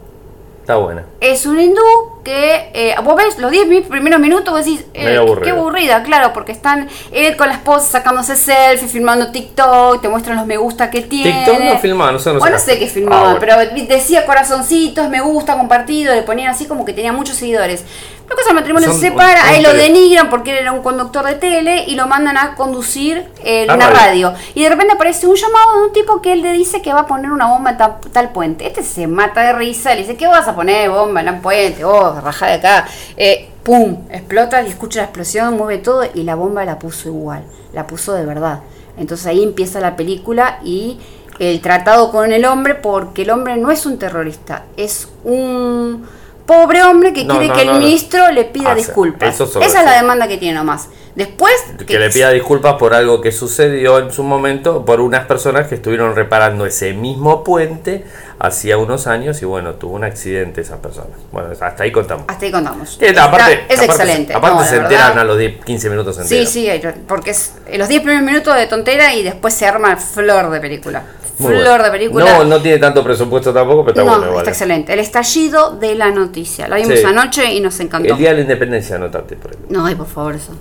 Está 0.72 0.84
buena. 0.84 1.06
Es 1.20 1.46
un 1.46 1.60
hindú 1.60 1.82
que 2.24 2.72
eh, 2.74 2.96
vos 3.04 3.16
ves 3.16 3.38
los 3.40 3.52
10 3.52 3.88
primeros 3.88 4.22
minutos, 4.22 4.54
vos 4.54 4.64
decís, 4.64 4.86
eh, 4.94 5.20
qué 5.44 5.50
aburrida, 5.50 6.02
claro, 6.04 6.32
porque 6.34 6.52
están 6.52 6.88
él 7.12 7.36
con 7.36 7.50
la 7.50 7.56
esposa 7.56 7.88
sacándose 7.88 8.36
selfie, 8.36 8.88
filmando 8.88 9.32
TikTok, 9.32 10.02
te 10.02 10.08
muestran 10.08 10.38
los 10.38 10.46
me 10.46 10.56
gusta 10.58 10.90
que 10.90 11.02
tiene. 11.02 11.44
TikTok 11.44 11.60
no 11.60 11.78
filmaba, 11.80 12.12
no 12.14 12.20
sé, 12.20 12.30
no 12.30 12.36
sé. 12.36 12.40
Bueno, 12.40 12.60
sé 12.60 12.80
que 12.80 12.88
filmaba, 12.88 13.32
ah, 13.32 13.38
pero 13.40 13.58
decía 13.88 14.26
corazoncitos, 14.26 15.10
me 15.10 15.20
gusta, 15.20 15.58
compartido, 15.58 16.16
le 16.16 16.22
ponían 16.22 16.50
así 16.50 16.66
como 16.66 16.86
que 16.86 16.94
tenía 16.94 17.12
muchos 17.12 17.36
seguidores. 17.36 17.84
La 18.32 18.38
cosa 18.38 18.48
del 18.48 18.56
matrimonio 18.56 18.94
se 18.94 19.00
separa, 19.10 19.46
a 19.46 19.58
él 19.58 19.64
lo 19.64 19.74
denigran 19.74 20.30
porque 20.30 20.52
él 20.52 20.60
era 20.60 20.72
un 20.72 20.82
conductor 20.82 21.26
de 21.26 21.34
tele 21.34 21.84
y 21.86 21.96
lo 21.96 22.08
mandan 22.08 22.38
a 22.38 22.56
conducir 22.56 23.26
en 23.44 23.70
una 23.70 23.90
radio. 23.90 24.34
Y 24.56 24.64
de 24.64 24.70
repente 24.70 24.94
aparece 24.94 25.28
un 25.28 25.36
llamado 25.36 25.80
de 25.80 25.88
un 25.88 25.92
tipo 25.92 26.22
que 26.22 26.32
él 26.32 26.42
le 26.42 26.54
dice 26.54 26.82
que 26.82 26.94
va 26.94 27.02
a 27.02 27.08
poner 27.08 27.30
una 27.30 27.48
bomba 27.48 27.72
en 27.72 27.78
tal, 28.14 28.32
puente. 28.32 28.66
Este 28.66 28.84
se 28.84 29.06
mata 29.06 29.42
de 29.42 29.52
risa, 29.52 29.94
le 29.94 30.04
dice, 30.04 30.16
¿qué 30.16 30.28
vas 30.28 30.48
a 30.48 30.56
poner 30.56 30.90
bomba 30.90 31.20
en 31.20 31.28
el 31.28 31.40
puente? 31.42 31.84
Oh, 31.84 32.22
raja 32.22 32.48
de 32.48 32.54
acá. 32.54 32.88
Eh, 33.18 33.50
¡Pum! 33.64 34.08
Explota 34.10 34.62
y 34.62 34.68
escucha 34.68 35.00
la 35.00 35.06
explosión, 35.08 35.58
mueve 35.58 35.80
todo 35.80 36.06
y 36.14 36.24
la 36.24 36.36
bomba 36.36 36.64
la 36.64 36.80
puso 36.80 37.10
igual, 37.10 37.44
la 37.74 37.86
puso 37.86 38.14
de 38.14 38.26
verdad. 38.26 38.62
Entonces 38.98 39.28
ahí 39.28 39.44
empieza 39.44 39.82
la 39.82 39.98
película 39.98 40.60
y 40.64 41.02
el 41.40 41.60
tratado 41.60 42.14
con 42.14 42.32
el 42.32 42.46
hombre 42.46 42.76
porque 42.76 43.24
el 43.24 43.32
hombre 43.32 43.58
no 43.58 43.72
es 43.72 43.86
un 43.86 44.00
terrorista, 44.00 44.64
es 44.78 45.10
un 45.26 46.08
pobre 46.52 46.84
hombre 46.84 47.14
que 47.14 47.26
quiere 47.26 47.50
que 47.52 47.62
el 47.62 47.74
ministro 47.74 48.30
le 48.32 48.44
pida 48.46 48.76
disculpas. 48.76 49.40
Esa 49.40 49.62
es 49.62 49.86
la 49.86 49.94
demanda 49.94 50.28
que 50.28 50.38
tiene 50.38 50.56
nomás. 50.56 50.90
Después... 51.16 51.54
Que 51.86 52.00
le 52.00 52.10
pida 52.10 52.30
disculpas 52.32 52.76
por 52.76 52.94
algo 52.94 53.22
que 53.22 53.32
sucedió 53.32 54.00
en 54.00 54.12
su 54.12 54.24
momento 54.24 54.86
por 54.86 55.02
unas 55.02 55.26
personas 55.26 55.68
que 55.68 55.76
estuvieron 55.76 56.16
reparando 56.16 56.66
ese 56.66 56.94
mismo 56.94 57.44
puente 57.44 58.06
hacía 58.42 58.78
unos 58.78 59.06
años 59.06 59.40
y 59.42 59.46
bueno, 59.46 59.76
tuvo 59.76 59.96
un 59.96 60.04
accidente 60.04 60.62
esa 60.62 60.82
persona. 60.82 61.10
Bueno, 61.32 61.50
hasta 61.52 61.84
ahí 61.84 61.92
contamos. 61.92 62.26
Hasta 62.28 62.46
ahí 62.46 62.52
contamos. 62.52 63.00
aparte, 63.20 63.66
es 63.70 63.82
excelente. 63.82 64.34
Aparte 64.34 64.68
se 64.68 64.78
enteran 64.78 65.18
a 65.20 65.24
los 65.24 65.38
10, 65.38 65.64
15 65.64 65.90
minutos 65.90 66.18
enteros. 66.18 66.50
Sí, 66.50 66.68
sí, 66.68 66.82
porque 67.08 67.32
es 67.32 67.54
los 67.78 67.88
10 67.88 68.02
primeros 68.02 68.24
minutos 68.26 68.56
de 68.56 68.66
tontera 68.66 69.14
y 69.14 69.24
después 69.24 69.54
se 69.54 69.68
arma 69.68 69.96
flor 69.98 70.50
de 70.50 70.60
película. 70.60 71.04
flor 71.38 71.84
de 71.84 71.92
película. 71.92 72.38
No, 72.38 72.44
no 72.46 72.62
tiene 72.62 72.80
tanto 72.80 73.04
presupuesto 73.04 73.54
tampoco, 73.54 73.86
pero 73.86 74.02
está 74.02 74.18
bueno. 74.18 74.40
Está 74.40 74.50
excelente. 74.50 74.94
El 74.94 75.00
estallido 75.00 75.76
de 75.78 75.94
la 75.94 76.10
noticia. 76.10 76.68
La 76.68 76.78
vimos 76.78 77.04
anoche 77.06 77.54
y 77.54 77.60
nos 77.60 77.80
encantó. 77.80 78.14
El 78.14 78.18
día 78.18 78.30
de 78.30 78.36
la 78.38 78.42
independencia, 78.42 78.96
anotate 78.96 79.36
por 79.36 79.52
ejemplo. 79.52 79.78
No, 79.78 79.86
ay, 79.86 79.94
por 79.94 80.08
favor, 80.08 80.34
eso. 80.34 80.54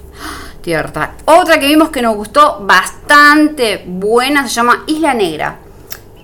Tierta. 0.63 1.13
Otra 1.25 1.59
que 1.59 1.67
vimos 1.67 1.91
que 1.91 2.03
nos 2.03 2.17
gustó 2.17 2.59
bastante 2.61 3.85
buena 3.87 4.47
se 4.47 4.55
llama 4.55 4.85
Isla 4.87 5.15
Negra. 5.15 5.59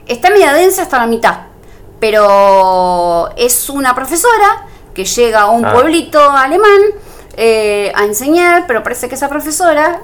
Está 0.07 0.31
media 0.31 0.53
densa 0.53 0.83
hasta 0.83 0.99
la 0.99 1.07
mitad 1.07 1.37
pero 2.01 3.31
es 3.37 3.68
una 3.70 3.94
profesora 3.94 4.66
que 4.94 5.05
llega 5.05 5.42
a 5.42 5.51
un 5.51 5.64
ah. 5.64 5.72
pueblito 5.72 6.20
alemán 6.20 6.81
eh, 7.37 7.92
a 7.94 8.05
enseñar, 8.05 8.64
pero 8.66 8.83
parece 8.83 9.09
que 9.09 9.14
esa 9.14 9.29
profesora, 9.29 10.01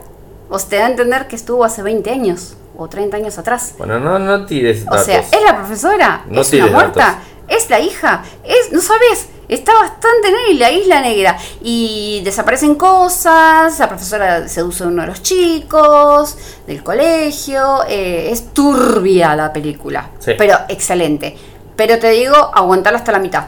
usted 0.50 0.78
da 0.78 0.86
a 0.86 0.90
entender 0.90 1.28
que 1.28 1.36
estuvo 1.36 1.64
hace 1.64 1.82
20 1.82 2.10
años 2.10 2.56
o 2.76 2.88
30 2.88 3.16
años 3.16 3.38
atrás. 3.38 3.74
Bueno, 3.78 4.00
no, 4.00 4.18
no 4.18 4.46
tires 4.46 4.84
datos. 4.84 5.02
O 5.02 5.04
sea, 5.04 5.20
es 5.20 5.42
la 5.44 5.56
profesora, 5.56 6.24
no 6.28 6.42
es 6.42 6.52
una 6.52 6.66
muerta, 6.66 7.18
es 7.48 7.70
la 7.70 7.80
hija, 7.80 8.22
es, 8.44 8.72
no 8.72 8.80
sabes, 8.80 9.28
está 9.54 9.74
bastante 9.74 10.28
en 10.50 10.58
la 10.58 10.70
isla 10.70 11.00
negra 11.00 11.36
y 11.62 12.22
desaparecen 12.24 12.74
cosas, 12.74 13.78
la 13.78 13.88
profesora 13.88 14.48
seduce 14.48 14.84
a 14.84 14.86
uno 14.86 15.02
de 15.02 15.08
los 15.08 15.22
chicos 15.22 16.36
del 16.66 16.82
colegio, 16.82 17.84
eh, 17.88 18.30
es 18.30 18.52
turbia 18.52 19.34
la 19.34 19.52
película, 19.52 20.10
pero 20.38 20.58
excelente. 20.68 21.36
Pero 21.76 21.98
te 21.98 22.10
digo, 22.10 22.36
aguantarla 22.36 22.98
hasta 22.98 23.12
la 23.12 23.18
mitad. 23.18 23.44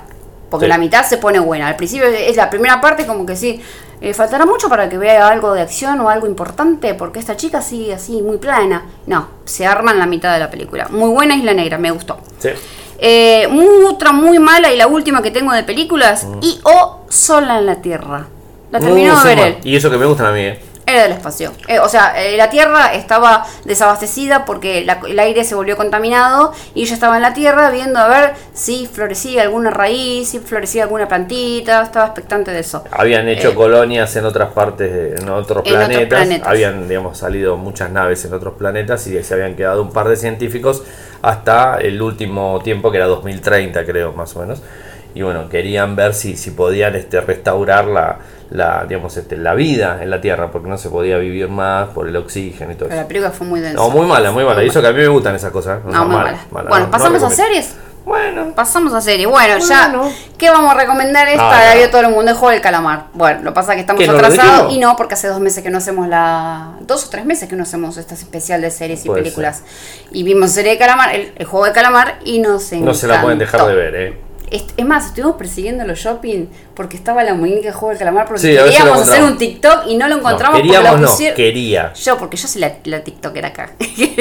Porque 0.51 0.69
la 0.69 0.79
mitad 0.79 1.05
se 1.05 1.19
pone 1.19 1.41
buena. 1.41 1.67
Al 1.67 1.77
principio 1.77 2.07
es 2.07 2.37
la 2.37 2.49
primera 2.49 2.81
parte 2.81 3.07
como 3.07 3.27
que 3.27 3.35
sí, 3.35 3.61
eh, 4.01 4.15
faltará 4.15 4.47
mucho 4.47 4.69
para 4.69 4.89
que 4.89 4.99
vea 4.99 5.27
algo 5.27 5.53
de 5.53 5.63
acción 5.63 6.01
o 6.01 6.09
algo 6.09 6.27
importante, 6.27 6.95
porque 6.95 7.19
esta 7.19 7.37
chica 7.37 7.63
sigue 7.63 7.95
así, 7.95 8.23
muy 8.23 8.39
plana. 8.39 8.85
No, 9.07 9.29
se 9.45 9.67
arma 9.67 9.93
en 9.93 9.99
la 9.99 10.07
mitad 10.07 10.33
de 10.33 10.39
la 10.41 10.51
película. 10.51 10.89
Muy 10.91 11.11
buena 11.11 11.35
Isla 11.35 11.55
Negra, 11.55 11.79
me 11.79 11.91
gustó. 11.91 12.19
Sí. 12.39 12.51
Eh, 12.99 13.49
otra 13.89 14.13
muy 14.13 14.39
mala 14.39 14.73
y 14.73 14.77
la 14.77 14.87
última 14.87 15.23
que 15.23 15.31
tengo 15.31 15.53
de 15.53 15.63
películas, 15.63 16.25
mm. 16.25 16.39
y 16.43 16.61
o 16.65 17.01
Sola 17.09 17.59
en 17.59 17.67
la 17.67 17.83
Tierra. 17.83 18.27
La 18.71 18.81
terminó 18.81 19.19
de 19.23 19.25
ver 19.25 19.39
él. 19.39 19.57
Y 19.63 19.77
eso 19.77 19.91
que 19.91 19.97
me 19.97 20.07
gusta 20.07 20.29
a 20.29 20.33
mí, 20.33 20.41
eh. 20.41 20.61
Era 20.95 21.03
del 21.03 21.13
espacio. 21.13 21.51
Eh, 21.67 21.81
o 21.81 21.89
sea, 21.89 22.15
eh, 22.23 22.37
la 22.37 22.51
Tierra 22.51 22.95
estaba 22.95 23.45
desabastecida 23.65 24.45
porque 24.45 24.87
el 25.09 25.19
aire 25.19 25.43
se 25.43 25.57
volvió 25.57 25.77
contaminado 25.77 26.53
y 26.73 26.83
ella 26.83 26.95
estaba 26.95 27.17
en 27.17 27.23
la 27.23 27.35
Tierra 27.35 27.73
viendo 27.73 27.99
a 27.99 28.07
ver 28.07 28.35
si 28.53 28.87
florecía 28.87 29.43
alguna 29.43 29.71
raíz, 29.71 30.29
si 30.29 30.39
florecía 30.39 30.85
alguna 30.85 31.09
plantita, 31.09 31.83
estaba 31.83 32.07
expectante 32.07 32.53
de 32.53 32.61
eso. 32.61 32.85
Habían 32.93 33.27
hecho 33.27 33.49
eh, 33.49 33.55
colonias 33.55 34.15
en 34.15 34.25
otras 34.25 34.53
partes, 34.53 35.21
en 35.21 35.29
otros, 35.29 35.65
planetas. 35.65 36.29
habían, 36.45 36.87
digamos, 36.87 37.19
salido 37.19 37.57
muchas 37.57 37.91
naves 37.91 38.25
en 38.25 38.33
otros 38.33 38.55
planetas 38.55 39.05
y 39.09 39.21
se 39.21 39.35
habían 39.35 39.57
quedado 39.57 39.83
un 39.83 39.91
par 39.91 40.09
de 40.09 40.15
científicos 40.15 40.85
hasta 41.23 41.79
el 41.79 42.01
último 42.01 42.61
tiempo 42.63 42.93
que 42.93 42.99
era 42.99 43.07
2030 43.07 43.85
creo, 43.85 44.13
más 44.13 44.37
o 44.37 44.41
menos. 44.43 44.63
Y 45.13 45.23
bueno, 45.23 45.49
querían 45.49 45.97
ver 45.97 46.15
si, 46.15 46.37
si 46.37 46.53
podían 46.53 46.95
este, 46.95 47.21
restaurar 47.21 47.87
la 47.87 48.19
la, 48.55 48.87
digamos, 48.89 49.17
este, 49.17 49.37
la 49.37 49.55
vida 49.55 49.99
en 50.01 50.11
la 50.11 50.21
Tierra, 50.21 50.53
porque 50.53 50.69
no 50.69 50.79
se 50.79 50.89
podía 50.89 51.19
vivir 51.19 51.49
más 51.49 51.89
por 51.89 52.07
el 52.07 52.15
oxígeno 52.15 52.71
y 52.71 52.77
todo 52.77 52.89
Pero 52.89 53.01
la 53.01 53.09
película 53.09 53.33
fue 53.33 53.49
muy 53.49 53.59
densa. 53.59 53.83
No, 53.83 53.91
muy 53.91 54.07
mala, 54.07 54.31
muy 54.31 54.45
mala. 54.45 54.63
Y 54.63 54.69
eso 54.69 54.81
que 54.81 54.87
a 54.87 54.93
mí 54.93 55.01
me 55.01 55.09
gustan 55.09 55.35
esas 55.35 55.51
cosas. 55.51 55.85
No, 55.85 56.05
muy 56.05 56.15
mala. 56.15 56.39
bueno, 56.51 56.89
pasamos 56.89 57.21
a 57.25 57.31
series. 57.31 57.75
Bueno. 58.05 58.53
Pasamos 58.55 58.93
a 58.93 59.01
series. 59.01 59.29
Bueno, 59.29 59.59
ya. 59.59 59.93
¿Qué 60.39 60.51
vamos 60.51 60.71
a 60.73 60.75
recomendar? 60.75 61.27
Esta 61.29 61.65
la 61.65 61.75
vio 61.75 61.91
todo 61.91 62.03
el 62.03 62.11
mundo, 62.11 62.31
el 62.31 62.37
juego 62.37 62.53
del 62.53 62.61
calamar. 62.61 63.07
Bueno, 63.13 63.43
lo 63.43 63.53
pasa 63.55 63.75
que 63.75 63.81
estamos 63.81 64.09
atrasados 64.09 64.73
y 64.73 64.79
no, 64.79 64.95
porque 64.95 65.15
hace 65.15 65.27
dos 65.27 65.41
meses 65.41 65.65
que 65.65 65.71
no 65.71 65.79
hacemos 65.79 66.07
la. 66.07 66.75
Dos 66.83 67.07
o 67.07 67.11
tres 67.11 67.25
meses 67.25 67.49
que 67.49 67.57
no 67.57 67.65
hacemos 67.65 67.97
esta 67.97 68.15
especial 68.15 68.61
de 68.61 68.71
series 68.71 69.05
y 69.05 69.09
películas. 69.09 69.65
Y 70.13 70.23
vimos 70.23 70.53
serie 70.53 70.73
de 70.73 70.79
calamar, 70.79 71.13
el, 71.13 71.45
juego 71.45 71.67
de 71.67 71.73
calamar 71.73 72.21
y 72.25 72.39
nos 72.39 72.71
encantó. 72.71 72.93
No 72.93 72.95
se 72.95 73.09
la 73.09 73.21
pueden 73.21 73.39
dejar 73.41 73.67
de 73.67 73.75
ver, 73.75 73.97
¿eh? 73.97 74.24
Es 74.51 74.85
más, 74.85 75.07
estuvimos 75.07 75.37
persiguiendo 75.37 75.85
los 75.85 75.99
shopping 75.99 76.47
porque 76.75 76.97
estaba 76.97 77.25
la 77.25 77.35
muñeca 77.35 77.69
de 77.69 77.73
juego 77.73 77.91
del 77.91 77.99
calamar 77.99 78.27
porque 78.27 78.43
queríamos 78.43 79.01
hacer 79.01 79.23
un 79.23 79.39
TikTok 79.39 79.87
y 79.87 79.97
no 79.97 80.09
lo 80.09 80.17
encontramos. 80.17 80.59
No, 80.59 80.65
queríamos, 80.65 81.01
no, 81.01 81.35
quería. 81.35 81.93
Yo, 81.95 82.19
porque 82.19 82.37
yo 82.37 82.47
soy 82.47 82.61
la, 82.61 82.73
la 82.85 83.01
TikToker 83.03 83.47
acá. 83.47 83.71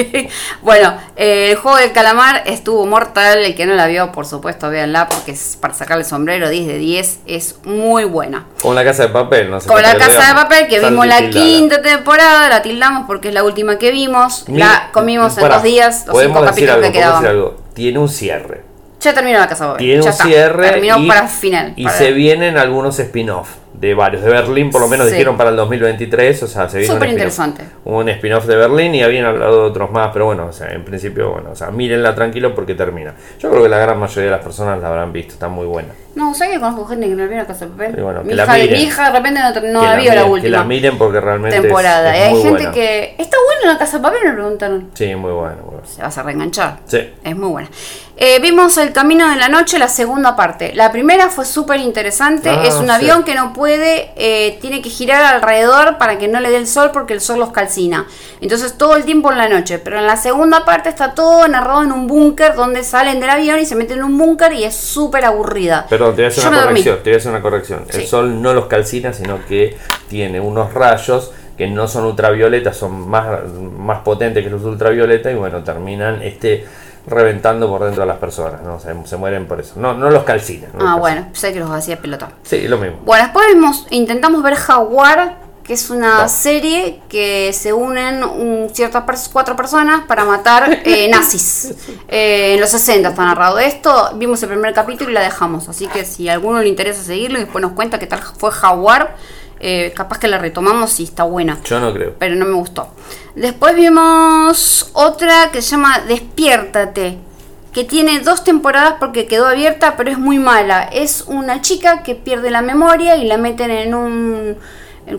bueno, 0.62 0.96
eh, 1.16 1.50
el 1.50 1.56
juego 1.56 1.78
del 1.78 1.92
calamar 1.92 2.42
estuvo 2.46 2.86
mortal. 2.86 3.38
El 3.44 3.54
que 3.54 3.66
no 3.66 3.74
la 3.74 3.86
vio, 3.86 4.12
por 4.12 4.26
supuesto, 4.26 4.70
véanla 4.70 5.08
porque 5.08 5.32
es 5.32 5.58
para 5.60 5.74
sacarle 5.74 6.02
el 6.02 6.08
sombrero 6.08 6.48
10 6.48 6.66
de 6.66 6.78
10. 6.78 7.18
Es 7.26 7.56
muy 7.64 8.04
buena. 8.04 8.46
Con 8.62 8.74
la 8.74 8.84
casa 8.84 9.04
de 9.04 9.08
papel, 9.10 9.50
no 9.50 9.60
sé. 9.60 9.68
Con 9.68 9.82
la 9.82 9.94
casa 9.96 10.28
de 10.28 10.34
papel 10.34 10.68
que 10.68 10.80
vimos 10.80 11.06
la 11.06 11.28
quinta 11.30 11.82
temporada, 11.82 12.48
la 12.48 12.62
tildamos 12.62 13.04
porque 13.06 13.28
es 13.28 13.34
la 13.34 13.44
última 13.44 13.78
que 13.78 13.90
vimos. 13.90 14.44
la 14.48 14.90
comimos 14.92 15.36
en 15.38 15.48
dos 15.48 15.62
días, 15.62 16.06
los 16.06 16.20
cinco 16.20 16.40
capítulos 16.42 16.78
que 16.78 16.92
quedaban. 16.92 17.50
Tiene 17.74 17.98
un 17.98 18.08
cierre. 18.08 18.63
Ya 19.04 19.12
terminó 19.12 19.38
la 19.38 19.46
casa 19.46 19.76
Tiene 19.76 20.00
un 20.00 20.12
cierre. 20.14 20.70
Terminó 20.70 20.98
y, 20.98 21.06
para 21.06 21.28
final. 21.28 21.74
Y 21.76 21.86
se 21.90 22.12
vienen 22.12 22.56
algunos 22.56 22.98
spin-off 22.98 23.50
de 23.74 23.92
varios. 23.92 24.22
De 24.22 24.30
Berlín, 24.30 24.70
por 24.70 24.80
lo 24.80 24.88
menos 24.88 25.10
dijeron 25.10 25.36
para 25.36 25.50
el 25.50 25.56
2023. 25.56 26.42
O 26.42 26.46
sea, 26.46 26.70
se 26.70 26.78
viene 26.78 26.94
Súper 26.94 27.10
interesante. 27.10 27.64
Un 27.84 28.08
spin-off 28.08 28.46
de 28.46 28.56
Berlín 28.56 28.94
y 28.94 29.02
habían 29.02 29.26
hablado 29.26 29.64
de 29.64 29.68
otros 29.68 29.90
más. 29.90 30.08
Pero 30.10 30.24
bueno, 30.24 30.46
o 30.46 30.52
sea, 30.54 30.70
en 30.70 30.86
principio, 30.86 31.32
bueno, 31.32 31.50
o 31.50 31.54
sea, 31.54 31.70
mírenla 31.70 32.14
tranquilo 32.14 32.54
porque 32.54 32.74
termina. 32.74 33.14
Yo 33.38 33.50
creo 33.50 33.62
que 33.62 33.68
la 33.68 33.76
gran 33.76 33.98
mayoría 33.98 34.30
de 34.30 34.36
las 34.36 34.42
personas 34.42 34.80
la 34.80 34.88
habrán 34.88 35.12
visto. 35.12 35.34
Está 35.34 35.48
muy 35.48 35.66
buena. 35.66 35.90
No, 36.14 36.34
¿sabes 36.34 36.54
que 36.54 36.60
conozco 36.60 36.86
gente 36.86 37.08
que 37.08 37.14
no 37.14 37.26
vio 37.26 37.36
la 37.36 37.46
casa 37.46 37.66
de 37.66 37.72
papel? 37.72 38.24
mi, 38.24 38.34
hija, 38.34 38.54
mi, 38.54 38.82
hija, 38.82 39.10
de 39.10 39.18
repente 39.18 39.40
no, 39.40 39.72
no 39.72 39.82
la, 39.82 39.96
vio 39.96 40.14
la 40.14 40.24
última. 40.24 40.42
Que 40.42 40.50
la 40.50 40.64
miren 40.64 40.98
porque 40.98 41.20
realmente. 41.20 41.60
Temporada. 41.60 42.16
y 42.16 42.20
hay 42.20 42.42
gente 42.42 42.70
que. 42.70 43.16
¿Está 43.18 43.36
buena 43.44 43.72
la 43.72 43.78
casa 43.78 43.96
de 43.98 44.02
papel? 44.02 44.20
Me 44.24 44.32
preguntaron. 44.32 44.90
Sí, 44.94 45.14
muy 45.14 45.32
buena. 45.32 45.56
Se 45.84 46.02
vas 46.02 46.16
a 46.16 46.22
reenganchar. 46.22 46.78
Sí. 46.86 47.12
Es 47.22 47.36
muy 47.36 47.48
buena. 47.48 47.68
Eh, 48.16 48.38
vimos 48.40 48.76
El 48.76 48.92
Camino 48.92 49.28
de 49.28 49.34
la 49.34 49.48
Noche, 49.48 49.76
la 49.76 49.88
segunda 49.88 50.36
parte. 50.36 50.72
La 50.72 50.92
primera 50.92 51.30
fue 51.30 51.44
súper 51.44 51.80
interesante. 51.80 52.48
Ah, 52.48 52.62
es 52.64 52.76
un 52.76 52.88
avión 52.88 53.24
que 53.24 53.34
no 53.34 53.52
puede, 53.52 54.12
eh, 54.14 54.56
tiene 54.60 54.82
que 54.82 54.88
girar 54.88 55.34
alrededor 55.34 55.98
para 55.98 56.16
que 56.16 56.28
no 56.28 56.38
le 56.38 56.50
dé 56.50 56.58
el 56.58 56.68
sol 56.68 56.90
porque 56.92 57.12
el 57.12 57.20
sol 57.20 57.40
los 57.40 57.50
calcina. 57.50 58.06
Entonces 58.40 58.78
todo 58.78 58.94
el 58.94 59.04
tiempo 59.04 59.32
en 59.32 59.38
la 59.38 59.48
noche. 59.48 59.80
Pero 59.80 59.98
en 59.98 60.06
la 60.06 60.16
segunda 60.16 60.64
parte 60.64 60.90
está 60.90 61.14
todo 61.14 61.48
narrado 61.48 61.82
en 61.82 61.90
un 61.90 62.06
búnker 62.06 62.54
donde 62.54 62.84
salen 62.84 63.18
del 63.18 63.30
avión 63.30 63.58
y 63.58 63.66
se 63.66 63.74
meten 63.74 63.98
en 63.98 64.04
un 64.04 64.16
búnker 64.16 64.52
y 64.52 64.62
es 64.62 64.76
súper 64.76 65.24
aburrida. 65.24 65.86
Perdón, 66.12 66.16
te 66.16 66.22
voy 66.22 66.24
a 66.24 66.28
hacer 66.28 66.48
una 66.48 66.62
corrección. 66.62 66.96
Te 66.96 67.10
voy 67.10 67.14
a 67.14 67.16
hacer 67.16 67.30
una 67.30 67.42
corrección. 67.42 67.84
El 67.92 68.06
sol 68.06 68.42
no 68.42 68.54
los 68.54 68.66
calcina, 68.66 69.12
sino 69.12 69.44
que 69.46 69.76
tiene 70.08 70.40
unos 70.40 70.74
rayos 70.74 71.32
que 71.56 71.68
no 71.68 71.86
son 71.86 72.04
ultravioletas, 72.04 72.76
son 72.76 73.08
más, 73.08 73.26
más 73.78 74.00
potentes 74.00 74.42
que 74.42 74.50
los 74.50 74.62
ultravioletas 74.64 75.32
y 75.32 75.36
bueno, 75.36 75.62
terminan 75.62 76.20
este 76.22 76.66
reventando 77.06 77.68
por 77.68 77.84
dentro 77.84 78.02
a 78.02 78.06
las 78.06 78.18
personas, 78.18 78.62
¿no? 78.62 78.80
Se, 78.80 79.16
mueren 79.16 79.46
por 79.46 79.60
eso. 79.60 79.74
No, 79.76 79.94
no 79.94 80.10
los 80.10 80.24
calcinan. 80.24 80.70
ah, 80.80 80.96
bueno, 80.98 81.28
sé 81.32 81.52
que 81.52 81.60
los 81.60 81.70
hacía 81.70 81.98
pelota. 81.98 82.30
Sí, 82.42 82.66
lo 82.66 82.78
mismo. 82.78 82.98
Bueno, 83.04 83.24
después 83.24 83.46
intentamos 83.90 84.42
ver 84.42 84.54
Jaguar, 84.54 85.43
que 85.64 85.72
es 85.72 85.88
una 85.88 86.28
serie 86.28 87.00
que 87.08 87.52
se 87.54 87.72
unen 87.72 88.22
ciertas 88.72 89.28
cuatro 89.30 89.56
personas 89.56 90.02
para 90.06 90.24
matar 90.26 90.82
eh, 90.84 91.08
nazis. 91.10 91.74
Eh, 92.06 92.54
en 92.54 92.60
los 92.60 92.68
60 92.70 93.08
está 93.08 93.24
narrado 93.24 93.58
esto. 93.58 94.10
Vimos 94.16 94.42
el 94.42 94.50
primer 94.50 94.74
capítulo 94.74 95.10
y 95.10 95.14
la 95.14 95.22
dejamos. 95.22 95.68
Así 95.70 95.86
que 95.86 96.04
si 96.04 96.28
a 96.28 96.34
alguno 96.34 96.60
le 96.60 96.68
interesa 96.68 97.02
seguirlo 97.02 97.38
y 97.38 97.42
después 97.42 97.62
nos 97.62 97.72
cuenta 97.72 97.98
qué 97.98 98.06
tal 98.06 98.20
fue 98.20 98.50
Jaguar 98.50 99.16
eh, 99.66 99.94
capaz 99.96 100.18
que 100.18 100.28
la 100.28 100.36
retomamos 100.36 101.00
y 101.00 101.04
está 101.04 101.24
buena. 101.24 101.58
Yo 101.64 101.80
no 101.80 101.94
creo. 101.94 102.14
Pero 102.18 102.34
no 102.34 102.44
me 102.44 102.52
gustó. 102.52 102.88
Después 103.34 103.74
vimos 103.74 104.90
otra 104.92 105.50
que 105.50 105.62
se 105.62 105.70
llama 105.70 106.00
Despiértate. 106.00 107.16
Que 107.72 107.84
tiene 107.84 108.20
dos 108.20 108.44
temporadas 108.44 108.96
porque 109.00 109.26
quedó 109.26 109.46
abierta, 109.46 109.96
pero 109.96 110.10
es 110.10 110.18
muy 110.18 110.38
mala. 110.38 110.82
Es 110.82 111.24
una 111.26 111.62
chica 111.62 112.02
que 112.02 112.14
pierde 112.14 112.50
la 112.50 112.60
memoria 112.60 113.16
y 113.16 113.24
la 113.24 113.38
meten 113.38 113.70
en 113.70 113.94
un 113.94 114.56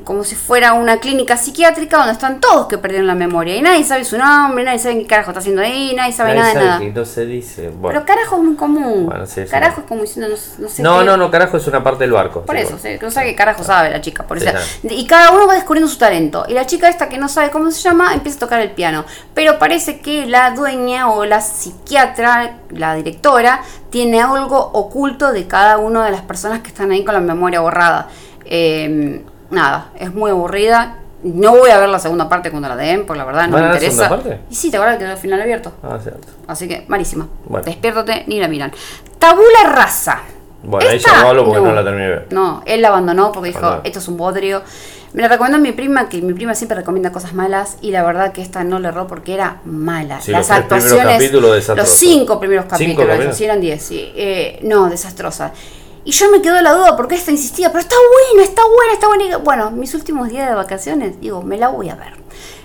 como 0.03 0.23
si 0.23 0.35
fuera 0.35 0.73
una 0.73 0.97
clínica 0.97 1.37
psiquiátrica 1.37 1.97
donde 1.97 2.13
están 2.13 2.39
todos 2.39 2.67
que 2.67 2.77
perdieron 2.77 3.05
la 3.05 3.13
memoria 3.13 3.55
y 3.55 3.61
nadie 3.61 3.83
sabe 3.83 4.03
su 4.03 4.17
nombre, 4.17 4.63
nadie 4.63 4.79
sabe 4.79 4.97
qué 4.97 5.05
carajo 5.05 5.29
está 5.29 5.39
haciendo 5.39 5.61
ahí, 5.61 5.93
nadie 5.95 6.11
sabe 6.11 6.33
nada 6.33 6.49
de 6.49 6.55
nada. 6.55 6.79
no 6.79 7.05
se 7.05 7.25
dice. 7.25 7.71
Pero 7.81 8.05
carajo 8.05 8.37
es 8.37 8.43
muy 8.43 8.55
común. 8.55 9.07
carajo 9.49 9.81
es 9.81 9.87
como 9.87 10.01
diciendo, 10.01 10.35
no, 10.57 10.69
sé. 10.69 10.81
No, 10.81 11.03
no, 11.03 11.17
no, 11.17 11.29
carajo 11.29 11.57
es 11.57 11.67
una 11.67 11.83
parte 11.83 12.03
del 12.03 12.13
barco. 12.13 12.41
Por 12.41 12.57
eso, 12.57 12.77
no 13.01 13.11
sabe 13.11 13.27
qué 13.27 13.35
carajo 13.35 13.63
sabe 13.63 13.91
la 13.91 14.01
chica. 14.01 14.25
Por 14.25 14.37
eso. 14.37 14.49
Y 14.83 15.05
cada 15.05 15.31
uno 15.31 15.47
va 15.47 15.53
descubriendo 15.53 15.89
su 15.89 15.97
talento. 15.97 16.45
Y 16.47 16.53
la 16.53 16.65
chica 16.65 16.89
esta 16.89 17.07
que 17.07 17.19
no 17.19 17.29
sabe 17.29 17.51
cómo 17.51 17.69
se 17.69 17.81
llama 17.81 18.13
empieza 18.13 18.37
a 18.37 18.39
tocar 18.39 18.61
el 18.61 18.71
piano. 18.71 19.05
Pero 19.35 19.59
parece 19.59 19.99
que 19.99 20.25
la 20.25 20.51
dueña 20.51 21.11
o 21.11 21.25
la 21.25 21.41
psiquiatra, 21.41 22.57
la 22.71 22.95
directora, 22.95 23.61
tiene 23.91 24.21
algo 24.21 24.57
oculto 24.57 25.31
de 25.31 25.47
cada 25.47 25.77
una 25.77 26.05
de 26.05 26.11
las 26.11 26.21
personas 26.21 26.61
que 26.61 26.69
están 26.69 26.91
ahí 26.91 27.03
con 27.03 27.13
la 27.13 27.21
memoria 27.21 27.59
borrada. 27.59 28.07
Eh, 28.45 29.23
nada, 29.49 29.89
es 29.99 30.13
muy 30.13 30.31
aburrida. 30.31 30.99
No 31.23 31.57
voy 31.57 31.71
a 31.71 31.79
ver 31.79 31.89
la 31.89 31.97
segunda 31.97 32.29
parte 32.29 32.51
cuando 32.51 32.69
la 32.69 32.75
den, 32.75 33.05
porque 33.05 33.17
la 33.17 33.25
verdad 33.25 33.47
no 33.47 33.57
me 33.57 33.65
interesa. 33.65 34.03
La 34.03 34.09
segunda 34.09 34.09
parte? 34.09 34.39
Y 34.49 34.55
sí, 34.55 34.69
te 34.69 34.77
acuerdas 34.77 34.97
que 34.97 35.05
quedó 35.05 35.13
el 35.13 35.17
final 35.17 35.41
abierto. 35.41 35.71
Ah, 35.81 35.97
cierto. 36.01 36.27
Así 36.45 36.67
que, 36.67 36.85
malísima. 36.87 37.27
Bueno. 37.45 37.65
Despiértate, 37.65 38.25
ni 38.27 38.39
la 38.39 38.47
miran. 38.47 38.71
Tabula 39.17 39.71
rasa. 39.71 40.19
Bueno, 40.61 40.89
ahí 40.89 40.99
ya 40.99 41.33
no 41.33 41.45
porque 41.45 41.61
no, 41.61 41.73
la 41.73 41.83
terminé 41.83 42.03
de 42.03 42.09
ver. 42.09 42.27
No, 42.31 42.63
él 42.65 42.81
la 42.81 42.89
abandonó 42.89 43.31
porque 43.31 43.49
dijo, 43.49 43.81
esto 43.83 43.99
es 43.99 44.07
un 44.07 44.17
bodrio. 44.17 44.61
Me 45.13 45.21
la 45.21 45.29
recomendó 45.29 45.57
mi 45.59 45.71
prima, 45.71 46.09
que 46.09 46.21
mi 46.21 46.33
prima 46.33 46.55
siempre 46.55 46.75
recomienda 46.75 47.11
cosas 47.11 47.33
malas, 47.33 47.77
y 47.81 47.91
la 47.91 48.03
verdad 48.03 48.33
que 48.33 48.41
esta 48.41 48.63
no 48.63 48.79
le 48.79 48.89
erró 48.89 49.07
porque 49.07 49.33
era 49.33 49.61
mala. 49.63 50.19
Las 50.27 50.51
actuaciones. 50.51 51.31
Los 51.31 51.89
cinco 51.89 52.39
primeros 52.39 52.65
capítulos, 52.65 53.07
¿Cinco 53.31 53.43
eran 53.45 53.61
diez, 53.61 53.81
sí. 53.81 54.11
Eh, 54.15 54.59
no, 54.63 54.89
desastrosa. 54.89 55.53
Y 56.05 56.11
yo 56.11 56.29
me 56.29 56.41
quedo 56.41 56.61
la 56.61 56.71
duda 56.73 56.95
porque 56.95 57.15
esta 57.15 57.31
insistía, 57.31 57.69
pero 57.69 57.79
está 57.79 57.95
buena, 57.95 58.47
está 58.47 58.61
buena, 58.63 58.93
está 58.93 59.07
buena. 59.07 59.37
bueno, 59.37 59.71
mis 59.71 59.93
últimos 59.95 60.29
días 60.29 60.47
de 60.47 60.55
vacaciones, 60.55 61.19
digo, 61.19 61.41
me 61.41 61.57
la 61.57 61.69
voy 61.69 61.89
a 61.89 61.95
ver. 61.95 62.13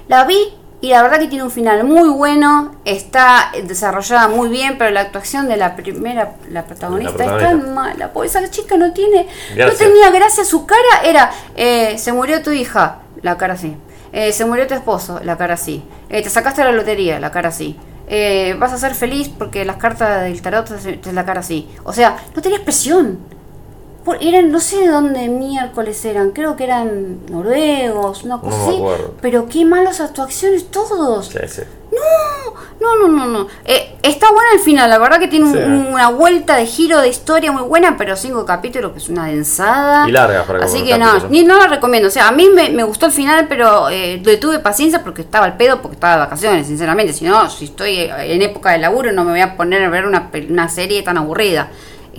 La 0.09 0.25
vi 0.25 0.53
y 0.83 0.91
la 0.91 1.03
verdad 1.03 1.19
que 1.19 1.29
tiene 1.29 1.45
un 1.45 1.51
final 1.51 1.85
muy 1.85 2.09
bueno, 2.09 2.77
está 2.85 3.53
desarrollada 3.65 4.29
muy 4.29 4.49
bien, 4.49 4.77
pero 4.79 4.91
la 4.91 5.01
actuación 5.01 5.49
de 5.49 5.57
la 5.57 5.75
primera, 5.77 6.37
la 6.51 6.65
protagonista, 6.65 7.25
es 7.25 7.43
tan 7.43 7.75
mala. 7.75 8.13
Porque 8.13 8.29
esa 8.29 8.51
chica 8.51 8.77
no 8.77 8.93
tiene, 8.93 9.27
no 9.57 9.71
tenía 9.73 10.11
gracia, 10.11 10.45
su 10.45 10.67
cara 10.67 11.03
era, 11.05 11.31
eh, 11.57 11.97
se 11.99 12.13
murió 12.13 12.43
tu 12.43 12.51
hija, 12.51 13.01
la 13.23 13.39
cara 13.39 13.55
así. 13.55 13.77
Eh, 14.13 14.33
se 14.33 14.45
murió 14.45 14.67
tu 14.67 14.75
esposo, 14.75 15.21
la 15.23 15.37
cara 15.37 15.55
así. 15.55 15.83
Eh, 16.09 16.23
te 16.23 16.31
sacaste 16.31 16.65
la 16.65 16.73
lotería, 16.73 17.21
la 17.21 17.31
cara 17.31 17.51
así. 17.51 17.79
Eh, 18.13 18.57
vas 18.59 18.73
a 18.73 18.77
ser 18.79 18.97
feliz 18.97 19.29
porque 19.29 19.65
las 19.65 19.77
cartas 19.77 20.25
del 20.25 20.43
tarot 20.43 20.67
te 21.01 21.13
la 21.13 21.25
cara 21.25 21.41
así. 21.41 21.69
O 21.85 21.93
sea, 21.93 22.17
no 22.35 22.43
tenía 22.43 22.65
expresión. 24.01 24.35
eran, 24.35 24.53
no 24.53 24.61
sé 24.61 24.81
de 24.81 24.89
dónde 24.89 25.29
miércoles 25.29 26.05
eran, 26.05 26.31
creo 26.31 26.57
que 26.57 26.65
eran 26.65 27.27
noruegos, 27.31 28.25
una 28.25 28.41
cosa 28.41 28.57
así. 28.69 28.83
Pero 29.21 29.49
qué 29.49 29.65
malas 29.65 30.01
actuaciones 30.01 30.71
todos. 30.71 31.29
Sí, 31.29 31.39
sí. 31.47 31.63
No, 32.81 32.97
no, 32.97 33.09
no, 33.09 33.27
no, 33.27 33.49
eh, 33.65 33.97
está 34.03 34.33
buena 34.33 34.53
el 34.55 34.61
final, 34.61 34.89
la 34.89 34.99
verdad 34.99 35.19
que 35.19 35.29
tiene 35.29 35.45
una 35.45 36.09
vuelta 36.09 36.57
de 36.57 36.65
giro 36.65 37.01
de 37.01 37.09
historia 37.09 37.53
muy 37.53 37.63
buena, 37.63 37.97
pero 37.99 38.17
cinco 38.17 38.47
capítulos 38.47 38.93
que 38.93 38.99
es 38.99 39.09
una 39.09 39.27
densada. 39.27 40.09
Y 40.09 40.13
larga 40.13 40.45
para 40.45 40.65
Así 40.65 40.85
que 40.85 40.97
no, 40.97 41.29
ni, 41.29 41.43
no 41.43 41.59
la 41.59 41.67
recomiendo. 41.67 42.09
O 42.09 42.11
sea, 42.11 42.29
a 42.29 42.33
mí 42.33 42.49
me, 42.49 42.83
gustó 42.85 43.07
el 43.07 43.13
final, 43.13 43.47
pero 43.49 43.91
eh, 43.91 44.23
tuve 44.41 44.61
paciencia 44.61 45.03
porque 45.03 45.23
estaba 45.23 45.45
al 45.47 45.57
pedo, 45.57 45.83
porque 45.83 45.97
estaba 45.97 46.15
de 46.15 46.21
vacaciones, 46.21 46.67
sinceramente. 46.69 47.13
Si 47.13 47.25
no, 47.25 47.51
si 47.51 47.67
estoy 47.67 48.09
en 48.19 48.41
época 48.41 48.71
de 48.71 48.79
laburo, 48.79 49.13
no 49.13 49.25
me 49.25 49.33
voy 49.33 49.41
a 49.41 49.57
poner 49.57 49.83
a 49.83 49.91
ver 49.91 50.07
una, 50.07 50.31
una 50.49 50.69
serie 50.69 51.03
tan 51.03 51.19
aburrida. 51.19 51.71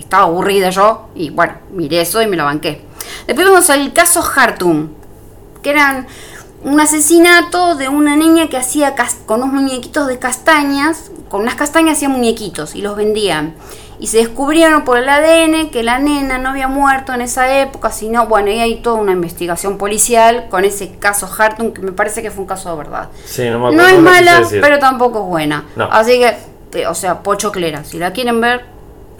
Estaba 0.02 0.24
aburrida 0.24 0.70
yo 0.70 1.08
y 1.14 1.30
bueno, 1.30 1.54
miré 1.70 2.00
eso 2.02 2.20
y 2.20 2.26
me 2.26 2.36
lo 2.36 2.44
banqué. 2.44 2.84
Después 3.26 3.46
vamos 3.46 3.70
al 3.70 3.92
caso 3.92 4.22
Hartum, 4.22 4.88
que 5.62 5.70
eran 5.70 6.06
un 6.64 6.80
asesinato 6.80 7.76
de 7.76 7.88
una 7.88 8.16
niña 8.16 8.48
que 8.48 8.56
hacía 8.56 8.94
con 9.26 9.42
unos 9.42 9.54
muñequitos 9.54 10.06
de 10.06 10.18
castañas, 10.18 11.10
con 11.28 11.42
unas 11.42 11.54
castañas 11.54 11.96
hacía 11.96 12.08
muñequitos 12.08 12.74
y 12.74 12.82
los 12.82 12.96
vendían. 12.96 13.54
Y 13.98 14.08
se 14.08 14.18
descubrieron 14.18 14.82
por 14.82 14.98
el 14.98 15.08
ADN 15.08 15.70
que 15.70 15.84
la 15.84 16.00
nena 16.00 16.36
no 16.38 16.50
había 16.50 16.66
muerto 16.66 17.12
en 17.14 17.20
esa 17.20 17.60
época, 17.60 17.92
sino, 17.92 18.26
bueno, 18.26 18.50
y 18.50 18.58
hay 18.58 18.82
toda 18.82 18.96
una 18.96 19.12
investigación 19.12 19.78
policial 19.78 20.48
con 20.50 20.64
ese 20.64 20.96
caso 20.96 21.30
Hartung, 21.38 21.72
que 21.72 21.82
me 21.82 21.92
parece 21.92 22.20
que 22.20 22.32
fue 22.32 22.42
un 22.42 22.48
caso 22.48 22.70
de 22.70 22.76
verdad. 22.76 23.08
no, 23.72 23.86
es 23.86 23.98
mala, 24.00 24.42
pero 24.60 24.80
tampoco 24.80 25.20
es 25.20 25.26
buena. 25.26 25.64
Así 25.90 26.20
que, 26.20 26.86
o 26.86 26.94
sea, 26.94 27.22
pochoclera. 27.22 27.84
Si 27.84 27.98
la 27.98 28.12
quieren 28.12 28.40
ver, 28.40 28.71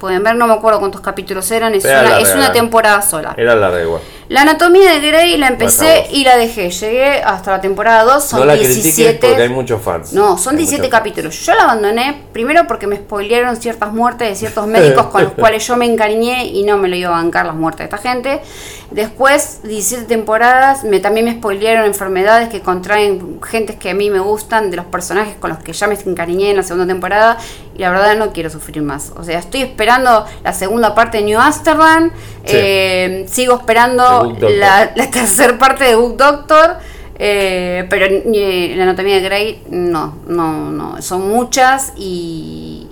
pueden 0.03 0.25
ver, 0.25 0.35
no 0.35 0.49
me 0.49 0.55
acuerdo 0.55 0.81
cuántos 0.81 1.01
capítulos 1.01 1.49
eran, 1.53 1.77
es, 1.77 1.85
una, 1.85 2.19
es 2.19 2.35
una 2.35 2.53
temporada 2.53 3.01
sola. 3.03 3.35
Era 3.37 3.55
larga 3.55 3.81
igual. 3.81 4.01
La 4.29 4.43
anatomía 4.43 4.91
de 4.95 5.01
Grey 5.01 5.37
la 5.37 5.47
empecé 5.47 6.09
y 6.11 6.25
la 6.25 6.37
dejé. 6.37 6.71
Llegué 6.71 7.23
hasta 7.23 7.53
la 7.53 7.61
temporada 7.61 8.03
2, 8.03 8.25
son 8.25 8.41
no 8.41 8.47
la 8.47 8.55
17. 8.55 9.25
porque 9.25 9.43
hay 9.43 9.49
muchos 9.49 9.81
fans. 9.81 10.12
No, 10.12 10.37
son 10.38 10.57
17 10.57 10.88
capítulos. 10.88 11.38
Yo 11.47 11.55
la 11.55 11.65
abandoné 11.65 12.21
primero 12.33 12.67
porque 12.67 12.88
me 12.88 12.97
spoilearon 12.97 13.55
ciertas 13.55 13.93
muertes 13.93 14.29
de 14.29 14.35
ciertos 14.35 14.67
médicos 14.67 15.07
con 15.12 15.23
los 15.23 15.35
cuales 15.35 15.65
yo 15.65 15.77
me 15.77 15.87
encariñé 15.87 16.47
y 16.47 16.65
no 16.65 16.79
me 16.79 16.88
lo 16.88 16.97
iba 16.97 17.11
a 17.11 17.23
bancar 17.23 17.47
las 17.47 17.55
muertes 17.55 17.79
de 17.79 17.85
esta 17.97 17.99
gente. 17.99 18.41
Después, 18.94 19.61
17 19.62 20.05
temporadas, 20.05 20.85
me, 20.85 21.00
también 21.00 21.24
me 21.24 21.33
spoilearon 21.33 21.87
enfermedades 21.87 22.50
que 22.50 22.61
contraen 22.61 23.40
gentes 23.42 23.76
que 23.76 23.90
a 23.90 23.94
mí 23.94 24.11
me 24.11 24.18
gustan, 24.18 24.70
de 24.70 24.76
los 24.76 24.85
personajes 24.85 25.35
con 25.37 25.48
los 25.48 25.61
que 25.61 25.72
ya 25.72 25.87
me 25.87 25.94
encariñé 25.94 26.50
en 26.50 26.59
la 26.59 26.62
segunda 26.62 26.92
temporada. 26.92 27.38
Y 27.74 27.78
la 27.78 27.90
verdad 27.90 28.16
no 28.16 28.33
quiero 28.33 28.50
sufrir 28.50 28.83
más. 28.83 29.12
O 29.16 29.24
sea, 29.24 29.38
estoy 29.38 29.62
esperando 29.62 30.26
la 30.44 30.52
segunda 30.52 30.94
parte 30.94 31.18
de 31.18 31.24
New 31.24 31.40
Amsterdam. 31.40 32.11
Eh, 32.44 33.24
sigo 33.28 33.57
esperando 33.57 34.37
la, 34.40 34.92
tercera 34.94 35.57
parte 35.57 35.85
de 35.85 35.94
Book 35.94 36.18
Doctor, 36.18 36.76
eh, 37.18 37.87
pero 37.88 38.07
la 38.09 38.83
anatomía 38.83 39.14
de 39.14 39.20
Grey 39.22 39.62
no, 39.70 40.18
no, 40.26 40.70
no, 40.70 41.00
son 41.00 41.28
muchas 41.28 41.92
y, 41.96 42.88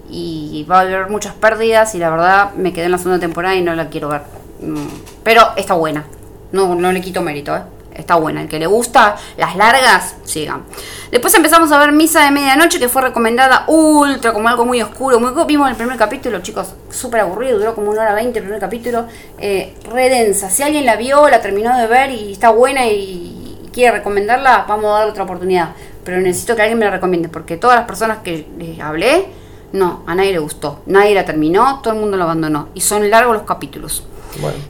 va 0.71 0.79
a 0.79 0.81
haber 0.83 1.11
muchas 1.11 1.35
pérdidas 1.35 1.95
y 1.95 1.99
la 1.99 2.11
verdad 2.11 2.55
me 2.55 2.73
quedé 2.73 2.85
en 2.85 2.93
la 2.93 2.99
segunda 2.99 3.19
temporada 3.19 3.57
y 3.57 3.63
no 3.63 3.75
la 3.75 3.89
quiero 3.89 4.09
ver. 4.09 4.40
Mm, 4.61 4.87
pero 5.23 5.43
está 5.57 5.75
buena, 5.75 6.05
no, 6.53 6.75
no 6.75 6.93
le 6.93 7.01
quito 7.01 7.23
mérito, 7.23 7.57
¿eh? 7.57 7.63
está 8.01 8.17
buena. 8.17 8.43
El 8.43 8.49
que 8.49 8.59
le 8.59 8.67
gusta 8.67 9.17
las 9.37 9.57
largas, 9.57 10.17
sigan. 10.25 10.65
Después 11.11 11.35
empezamos 11.35 11.71
a 11.73 11.79
ver 11.79 11.93
Misa 11.93 12.25
de 12.25 12.31
Medianoche, 12.31 12.79
que 12.79 12.89
fue 12.89 13.03
recomendada 13.03 13.65
ultra, 13.69 14.33
como 14.33 14.49
algo 14.49 14.65
muy 14.65 14.83
oscuro. 14.83 15.21
Muy, 15.21 15.33
vimos 15.47 15.71
el 15.71 15.77
primer 15.77 15.97
capítulo, 15.97 16.41
chicos, 16.41 16.75
súper 16.91 17.21
aburrido, 17.21 17.59
duró 17.59 17.75
como 17.75 17.91
una 17.91 18.03
hora 18.03 18.15
veinte 18.15 18.39
el 18.39 18.45
primer 18.45 18.61
capítulo. 18.61 19.07
Eh, 19.39 19.75
redensa. 19.91 20.51
Si 20.51 20.63
alguien 20.63 20.87
la 20.87 20.97
vio, 20.97 21.29
la 21.29 21.41
terminó 21.41 21.77
de 21.77 21.87
ver 21.87 22.11
y 22.11 22.33
está 22.33 22.51
buena 22.51 22.87
y, 22.87 23.37
quiere 23.73 23.99
recomendarla, 23.99 24.65
vamos 24.67 24.87
a 24.87 24.99
dar 25.01 25.09
otra 25.09 25.23
oportunidad. 25.23 25.71
Pero 26.05 26.21
necesito 26.21 26.57
que 26.57 26.63
alguien 26.63 26.79
me 26.79 26.87
la 26.87 26.91
recomiende, 26.91 27.29
porque 27.29 27.57
todas 27.57 27.77
las 27.77 27.87
personas 27.87 28.19
que 28.19 28.49
les 28.59 28.81
hablé, 28.81 29.29
no, 29.73 30.03
a 30.07 30.15
nadie 30.17 30.33
le 30.33 30.41
gustó. 30.41 30.81
Nadie 30.87 31.15
la 31.15 31.25
terminó, 31.25 31.81
todo 31.81 31.95
el 31.95 32.01
mundo 32.01 32.17
la 32.17 32.25
abandonó. 32.25 32.69
Y 32.75 32.81
son 32.81 33.09
largos 33.11 33.35
los 33.35 33.45
capítulos. 33.45 34.05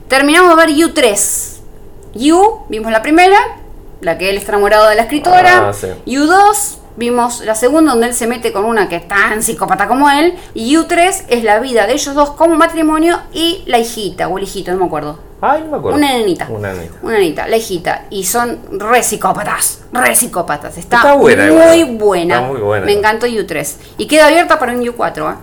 Terminamos 0.07 0.49
de 0.49 0.55
ver 0.55 0.75
U3 0.75 1.51
You, 2.13 2.63
vimos 2.67 2.91
la 2.91 3.01
primera, 3.01 3.37
la 4.01 4.17
que 4.17 4.29
él 4.29 4.37
está 4.37 4.51
enamorado 4.51 4.89
de 4.89 4.95
la 4.95 5.03
escritora. 5.03 5.69
Ah, 5.69 5.87
You 6.05 6.25
2, 6.25 6.77
vimos 6.97 7.41
la 7.41 7.55
segunda 7.55 7.91
donde 7.91 8.07
él 8.07 8.13
se 8.13 8.27
mete 8.27 8.51
con 8.51 8.65
una 8.65 8.89
que 8.89 8.97
es 8.97 9.07
tan 9.07 9.41
psicópata 9.41 9.87
como 9.87 10.09
él. 10.09 10.35
Y 10.53 10.71
You 10.71 10.85
3 10.85 11.25
es 11.29 11.43
la 11.43 11.59
vida 11.59 11.87
de 11.87 11.93
ellos 11.93 12.13
dos 12.13 12.31
como 12.31 12.55
matrimonio 12.55 13.19
y 13.33 13.63
la 13.65 13.79
hijita, 13.79 14.27
o 14.27 14.37
el 14.37 14.43
hijito, 14.43 14.71
no 14.71 14.79
me 14.79 14.85
acuerdo. 14.85 15.19
Ay, 15.39 15.61
no 15.63 15.71
me 15.71 15.77
acuerdo. 15.77 15.97
Una 15.97 16.07
nenita. 16.09 16.47
Una 16.49 16.73
nenita. 16.73 16.95
Una 17.01 17.13
nenita, 17.17 17.47
la 17.47 17.57
hijita. 17.57 18.05
Y 18.09 18.25
son 18.25 18.59
re 18.73 19.01
psicópatas. 19.01 19.81
Re 19.91 20.15
psicópatas. 20.15 20.77
Está, 20.77 21.13
buena, 21.13 21.45
muy 21.51 21.83
buena. 21.83 22.35
Está 22.35 22.47
muy 22.47 22.61
buena. 22.61 22.85
Me 22.85 22.91
encantó 22.91 23.25
You 23.25 23.47
3. 23.47 23.77
Y 23.97 24.05
queda 24.05 24.27
abierta 24.27 24.59
para 24.59 24.73
un 24.73 24.81
You 24.81 24.95
4, 24.95 25.35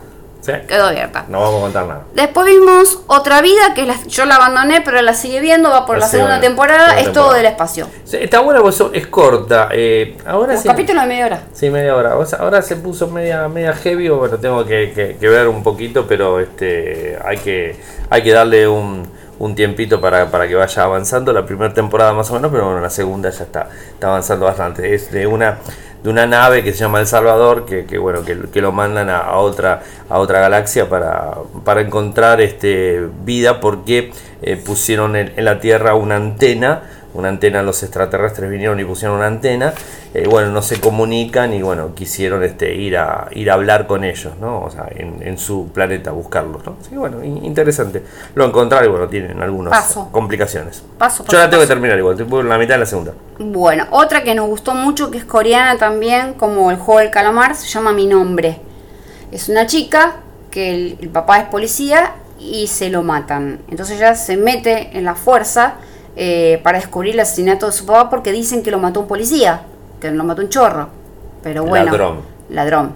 Quedó 0.66 0.86
abierta. 0.86 1.24
No 1.28 1.40
vamos 1.40 1.58
a 1.58 1.62
contar 1.62 1.86
nada. 1.86 2.02
Después 2.14 2.46
vimos 2.46 3.00
Otra 3.06 3.40
Vida, 3.42 3.74
que 3.74 3.86
yo 4.08 4.24
la 4.24 4.36
abandoné, 4.36 4.80
pero 4.80 5.00
la 5.02 5.14
sigue 5.14 5.40
viendo, 5.40 5.70
va 5.70 5.86
por 5.86 5.98
la, 5.98 6.08
segunda 6.08 6.40
temporada, 6.40 6.98
es 7.00 7.12
todo 7.12 7.32
del 7.32 7.46
espacio. 7.46 7.86
está 8.10 8.40
buena, 8.40 8.60
pues 8.60 8.82
es 8.92 9.06
corta. 9.06 9.68
Eh, 9.72 10.16
ahora 10.26 10.54
Un 10.54 10.62
capítulo 10.62 11.00
de 11.00 11.06
media 11.06 11.26
hora. 11.26 11.40
Sí, 11.52 11.70
media 11.70 11.94
hora. 11.94 12.12
ahora 12.38 12.62
se 12.62 12.76
puso 12.76 13.08
media, 13.08 13.48
media 13.48 13.74
heavy, 13.74 14.08
bueno, 14.08 14.38
tengo 14.38 14.64
que, 14.64 15.16
ver 15.20 15.48
un 15.48 15.62
poquito, 15.62 16.06
pero 16.06 16.40
este 16.40 17.18
hay 17.24 17.38
que, 17.38 17.76
hay 18.10 18.22
que 18.22 18.32
darle 18.32 18.66
un, 18.66 19.06
un 19.38 19.54
tiempito 19.54 20.00
para, 20.00 20.30
para, 20.30 20.48
que 20.48 20.54
vaya 20.54 20.82
avanzando. 20.82 21.32
La 21.32 21.44
primera 21.44 21.72
temporada 21.72 22.12
más 22.12 22.30
o 22.30 22.34
menos, 22.34 22.50
pero 22.50 22.64
bueno, 22.64 22.80
la 22.80 22.90
segunda 22.90 23.30
ya 23.30 23.44
está, 23.44 23.68
está 23.92 24.08
avanzando 24.08 24.46
bastante. 24.46 24.94
Es 24.94 25.10
de 25.10 25.26
una 25.26 25.58
una 26.08 26.26
nave 26.26 26.62
que 26.64 26.72
se 26.72 26.80
llama 26.80 27.00
El 27.00 27.06
Salvador, 27.06 27.64
que, 27.66 27.84
que 27.84 27.98
bueno, 27.98 28.24
que, 28.24 28.38
que, 28.52 28.60
lo 28.60 28.72
mandan 28.72 29.10
a, 29.10 29.36
otra, 29.36 29.82
a 30.08 30.18
otra 30.18 30.40
galaxia 30.40 30.88
para, 30.88 31.34
para 31.64 31.80
encontrar 31.80 32.40
este, 32.40 33.06
vida 33.24 33.60
porque 33.60 34.12
eh, 34.42 34.56
pusieron 34.56 35.16
en, 35.16 35.32
la 35.44 35.60
Tierra 35.60 35.94
una 35.94 36.16
antena 36.16 36.82
una 37.18 37.28
antena, 37.28 37.62
los 37.62 37.82
extraterrestres 37.82 38.48
vinieron 38.48 38.78
y 38.78 38.84
pusieron 38.84 39.16
una 39.16 39.26
antena, 39.26 39.74
eh, 40.14 40.26
bueno, 40.28 40.50
no 40.50 40.62
se 40.62 40.80
comunican 40.80 41.52
y 41.52 41.60
bueno, 41.62 41.94
quisieron 41.94 42.44
este, 42.44 42.74
ir, 42.74 42.96
a, 42.96 43.28
ir 43.32 43.50
a 43.50 43.54
hablar 43.54 43.88
con 43.88 44.04
ellos, 44.04 44.34
¿no? 44.40 44.62
O 44.62 44.70
sea, 44.70 44.88
en, 44.90 45.36
su 45.36 45.68
planeta, 45.72 46.12
buscarlos, 46.12 46.64
¿no? 46.64 46.76
Así 46.80 46.90
que 46.90 46.96
bueno, 46.96 47.22
interesante. 47.24 48.02
Lo 48.34 48.44
encontraron 48.44 48.88
y 48.88 48.90
bueno, 48.90 49.08
tienen 49.08 49.42
algunas 49.42 49.96
complicaciones. 50.12 50.82
Paso, 50.96 51.24
Yo 51.28 51.38
la 51.38 51.50
tengo 51.50 51.62
que 51.62 51.66
terminar 51.66 51.98
igual, 51.98 52.18
estoy 52.18 52.40
en 52.40 52.48
la 52.48 52.58
mitad 52.58 52.74
de 52.74 52.80
la 52.80 52.86
segunda. 52.86 53.12
Bueno, 53.38 53.86
otra 53.90 54.22
que 54.22 54.34
nos 54.34 54.48
gustó 54.48 54.74
mucho, 54.74 55.10
que 55.10 55.18
es 55.18 55.24
coreana 55.24 55.76
también, 55.76 56.34
como 56.34 56.70
el 56.70 56.76
juego 56.76 57.00
del 57.00 57.10
calamar, 57.10 57.56
se 57.56 57.66
llama 57.66 57.92
Mi 57.92 58.06
Nombre. 58.06 58.60
Es 59.32 59.48
una 59.48 59.66
chica 59.66 60.16
que 60.52 60.70
el, 60.70 60.98
el 61.00 61.08
papá 61.08 61.38
es 61.38 61.44
policía 61.46 62.14
y 62.38 62.68
se 62.68 62.90
lo 62.90 63.02
matan. 63.02 63.60
Entonces 63.68 63.96
ella 63.96 64.14
se 64.14 64.36
mete 64.36 64.96
en 64.96 65.04
la 65.04 65.16
fuerza 65.16 65.74
eh, 66.20 66.58
para 66.64 66.78
descubrir 66.78 67.14
el 67.14 67.20
asesinato 67.20 67.66
de 67.66 67.72
su 67.72 67.86
papá 67.86 68.10
porque 68.10 68.32
dicen 68.32 68.64
que 68.64 68.72
lo 68.72 68.78
mató 68.80 68.98
un 68.98 69.06
policía, 69.06 69.62
que 70.00 70.10
lo 70.10 70.24
mató 70.24 70.42
un 70.42 70.48
chorro. 70.48 70.88
Pero 71.44 71.64
bueno, 71.64 71.92
ladrón. 71.92 72.22
Ladrón. 72.50 72.92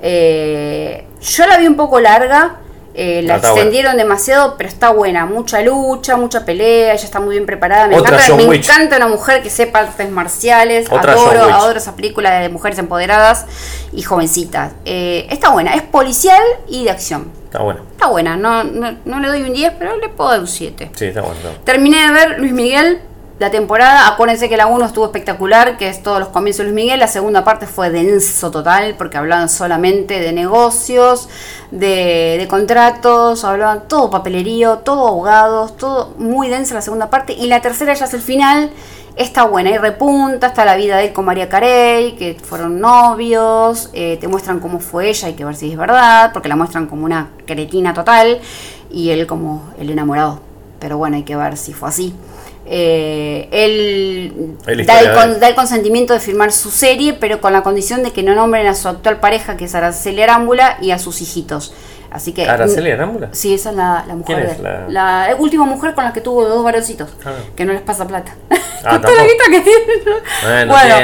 Eh, 0.00 1.04
yo 1.20 1.46
la 1.46 1.58
vi 1.58 1.66
un 1.66 1.76
poco 1.76 2.00
larga. 2.00 2.56
Eh, 2.94 3.22
la 3.22 3.36
extendieron 3.36 3.96
demasiado, 3.96 4.56
pero 4.56 4.68
está 4.68 4.90
buena. 4.90 5.24
Mucha 5.24 5.62
lucha, 5.62 6.16
mucha 6.16 6.44
pelea. 6.44 6.92
Ella 6.92 7.04
está 7.04 7.20
muy 7.20 7.36
bien 7.36 7.46
preparada. 7.46 7.88
Me, 7.88 7.96
encanta, 7.96 8.36
me 8.36 8.56
encanta, 8.56 8.96
una 8.96 9.08
mujer 9.08 9.42
que 9.42 9.50
sepa 9.50 9.80
artes 9.80 10.10
marciales. 10.10 10.90
adoro, 10.90 11.42
adoro 11.42 11.78
esa 11.78 11.96
película 11.96 12.40
de 12.40 12.48
mujeres 12.48 12.78
empoderadas 12.78 13.46
y 13.92 14.02
jovencitas. 14.02 14.72
Eh, 14.84 15.26
está 15.30 15.50
buena. 15.50 15.74
Es 15.74 15.82
policial 15.82 16.42
y 16.68 16.84
de 16.84 16.90
acción. 16.90 17.30
Está 17.44 17.62
buena. 17.62 17.80
Está 17.92 18.06
buena. 18.08 18.36
No, 18.36 18.64
no, 18.64 19.20
le 19.20 19.28
doy 19.28 19.42
un 19.42 19.52
10, 19.52 19.74
pero 19.78 19.96
le 19.96 20.08
puedo 20.08 20.30
dar 20.30 20.40
un 20.40 20.46
7. 20.46 20.90
Sí, 20.94 21.06
está 21.06 21.22
bueno. 21.22 21.36
Terminé 21.64 22.06
de 22.06 22.12
ver 22.12 22.38
Luis 22.38 22.52
Miguel 22.52 23.00
la 23.42 23.50
temporada. 23.50 24.08
Acuérdense 24.08 24.48
que 24.48 24.56
la 24.56 24.66
1 24.66 24.86
estuvo 24.86 25.04
espectacular, 25.04 25.76
que 25.76 25.88
es 25.88 26.02
todos 26.02 26.20
los 26.20 26.28
comienzos 26.28 26.58
de 26.58 26.72
Luis 26.72 26.74
Miguel. 26.76 27.00
La 27.00 27.08
segunda 27.08 27.44
parte 27.44 27.66
fue 27.66 27.90
denso 27.90 28.50
total, 28.50 28.94
porque 28.96 29.18
hablaban 29.18 29.48
solamente 29.48 30.20
de 30.20 30.32
negocios, 30.32 31.28
de, 31.72 32.46
contratos, 32.48 33.44
hablaban 33.44 33.88
todo 33.88 34.10
papelerío, 34.10 34.78
todo 34.78 35.08
abogados, 35.08 35.76
todo 35.76 36.14
muy 36.18 36.48
denso 36.48 36.74
la 36.74 36.82
segunda 36.82 37.10
parte. 37.10 37.32
Y 37.32 37.48
la 37.48 37.60
tercera 37.60 37.92
ya 37.94 38.04
es 38.04 38.14
el 38.14 38.22
final. 38.22 38.70
Está 39.16 39.44
buena 39.44 39.70
y 39.70 39.76
repunta, 39.76 40.46
está 40.46 40.64
la 40.64 40.76
vida 40.76 40.96
de 40.96 41.06
él 41.06 41.12
con 41.12 41.26
María 41.26 41.48
Carey, 41.48 42.12
que 42.12 42.38
fueron 42.42 42.80
novios, 42.80 43.90
eh, 43.92 44.16
te 44.18 44.26
muestran 44.26 44.58
cómo 44.58 44.78
fue 44.78 45.10
ella, 45.10 45.28
hay 45.28 45.34
que 45.34 45.44
ver 45.44 45.54
si 45.54 45.70
es 45.70 45.76
verdad, 45.76 46.30
porque 46.32 46.48
la 46.48 46.56
muestran 46.56 46.86
como 46.86 47.04
una 47.04 47.28
cretina 47.44 47.92
total 47.92 48.40
y 48.90 49.10
él 49.10 49.26
como 49.26 49.64
el 49.78 49.90
enamorado. 49.90 50.40
Pero 50.78 50.96
bueno, 50.96 51.16
hay 51.16 51.24
que 51.24 51.36
ver 51.36 51.58
si 51.58 51.74
fue 51.74 51.90
así. 51.90 52.14
Eh, 52.64 53.48
él 53.50 54.56
da 54.86 55.00
el, 55.48 55.54
consentimiento 55.54 56.12
de 56.12 56.20
firmar 56.20 56.52
su 56.52 56.70
serie, 56.70 57.12
pero 57.14 57.40
con 57.40 57.52
la 57.52 57.62
condición 57.62 58.02
de 58.02 58.12
que 58.12 58.22
no 58.22 58.34
nombren 58.34 58.66
a 58.66 58.74
su 58.74 58.88
actual 58.88 59.20
pareja, 59.20 59.56
que 59.56 59.64
es 59.64 59.74
Araceli 59.74 60.22
Arámbula, 60.22 60.78
y 60.80 60.92
a 60.92 60.98
sus 60.98 61.20
hijitos. 61.20 61.74
Así 62.12 62.32
que, 62.32 62.46
¿Araceli 62.46 62.90
Arámbula? 62.90 63.28
Sí, 63.32 63.54
esa 63.54 63.70
es 63.70 63.76
la, 63.76 64.04
mujer. 64.14 64.58
la... 64.88 65.34
última 65.38 65.64
mujer 65.64 65.94
con 65.94 66.04
la 66.04 66.12
que 66.12 66.20
tuvo 66.20 66.44
dos 66.44 66.62
varoncitos, 66.62 67.10
ah. 67.24 67.32
que 67.56 67.64
no 67.64 67.72
les 67.72 67.82
pasa 67.82 68.06
plata. 68.06 68.34
Ah, 68.84 69.00
la 69.02 69.50
que 69.50 69.60
tiene. 69.60 70.66
bueno, 70.66 70.94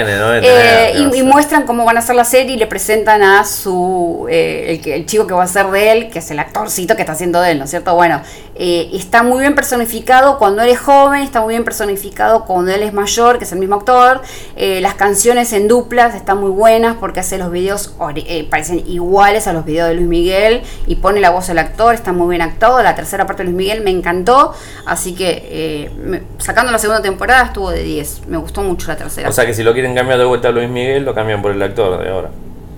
eh, 0.43 1.11
y, 1.15 1.23
muestran 1.23 1.65
cómo 1.65 1.85
van 1.85 1.97
a 1.97 2.01
hacer 2.01 2.17
la 2.17 2.25
serie 2.25 2.57
y 2.57 2.59
le 2.59 2.67
presentan 2.67 3.23
a 3.23 3.45
su 3.45 4.27
eh, 4.29 4.81
el, 4.85 4.93
el, 4.93 5.07
chico 5.07 5.27
que 5.27 5.35
va 5.35 5.45
a 5.45 5.47
ser 5.47 5.67
de 5.69 5.93
él, 5.93 6.11
que 6.11 6.19
es 6.19 6.31
el 6.31 6.39
actorcito 6.39 6.97
que 6.97 7.03
está 7.03 7.13
haciendo 7.13 7.41
de 7.41 7.53
él, 7.53 7.59
¿no 7.59 7.65
es 7.65 7.71
cierto? 7.71 7.95
Bueno, 7.95 8.21
eh, 8.57 8.91
está 8.93 9.23
muy 9.23 9.41
bien 9.41 9.55
personificado 9.55 10.39
cuando 10.39 10.63
él 10.63 10.71
es 10.71 10.81
joven, 10.81 11.23
está 11.23 11.41
muy 11.41 11.55
bien 11.55 11.65
personificado 11.65 12.45
cuando 12.45 12.73
él 12.73 12.83
es 12.83 12.93
mayor, 12.93 13.39
que 13.39 13.45
es 13.45 13.53
el 13.53 13.59
mismo 13.59 13.77
actor. 13.77 14.23
las 14.57 14.95
canciones 14.95 15.53
en 15.53 15.69
duplas 15.69 16.15
están 16.15 16.39
muy 16.39 16.51
buenas 16.51 16.97
porque 16.99 17.21
hace 17.21 17.39
los 17.39 17.51
videos, 17.51 17.95
parecen 18.51 18.83
iguales 18.87 19.47
a 19.47 19.53
los 19.53 19.65
videos 19.65 19.89
de 19.89 19.95
Luis 19.95 20.09
Miguel 20.09 20.63
y 20.87 20.97
pone 20.99 21.21
la 21.21 21.31
voz 21.31 21.47
del 21.49 21.59
actor, 21.59 21.95
está 21.95 22.13
muy 22.13 22.29
bien 22.29 22.43
actuado. 22.43 22.83
La 22.83 22.95
tercera 22.95 23.27
parte 23.27 23.43
de 23.43 23.51
Luis 23.51 23.57
Miguel 23.57 23.83
me 23.83 23.91
encantó, 23.91 24.55
así 24.87 25.15
que 25.15 25.91
sacando 26.39 26.71
la 26.73 26.79
segunda 26.79 27.03
temporada 27.03 27.47
estuvo 27.47 27.71
de 27.71 27.83
10. 27.83 28.27
Me 28.29 28.37
gustó 28.37 28.63
mucho 28.63 28.89
la 28.89 28.97
tercera. 28.97 29.29
O 29.29 29.33
sea 29.33 29.47
que 29.47 29.55
si 29.55 29.63
lo 29.63 29.73
quieren 29.73 29.95
cambiar 29.95 30.19
de 30.19 30.25
vuelta 30.25 30.49
a 30.49 30.51
Luis 30.51 30.69
Miguel, 30.69 31.05
lo 31.05 31.15
cambian 31.15 31.43
por 31.43 31.53
el 31.53 31.63
actor 31.63 32.03
de 32.03 32.11
ahora. 32.11 32.31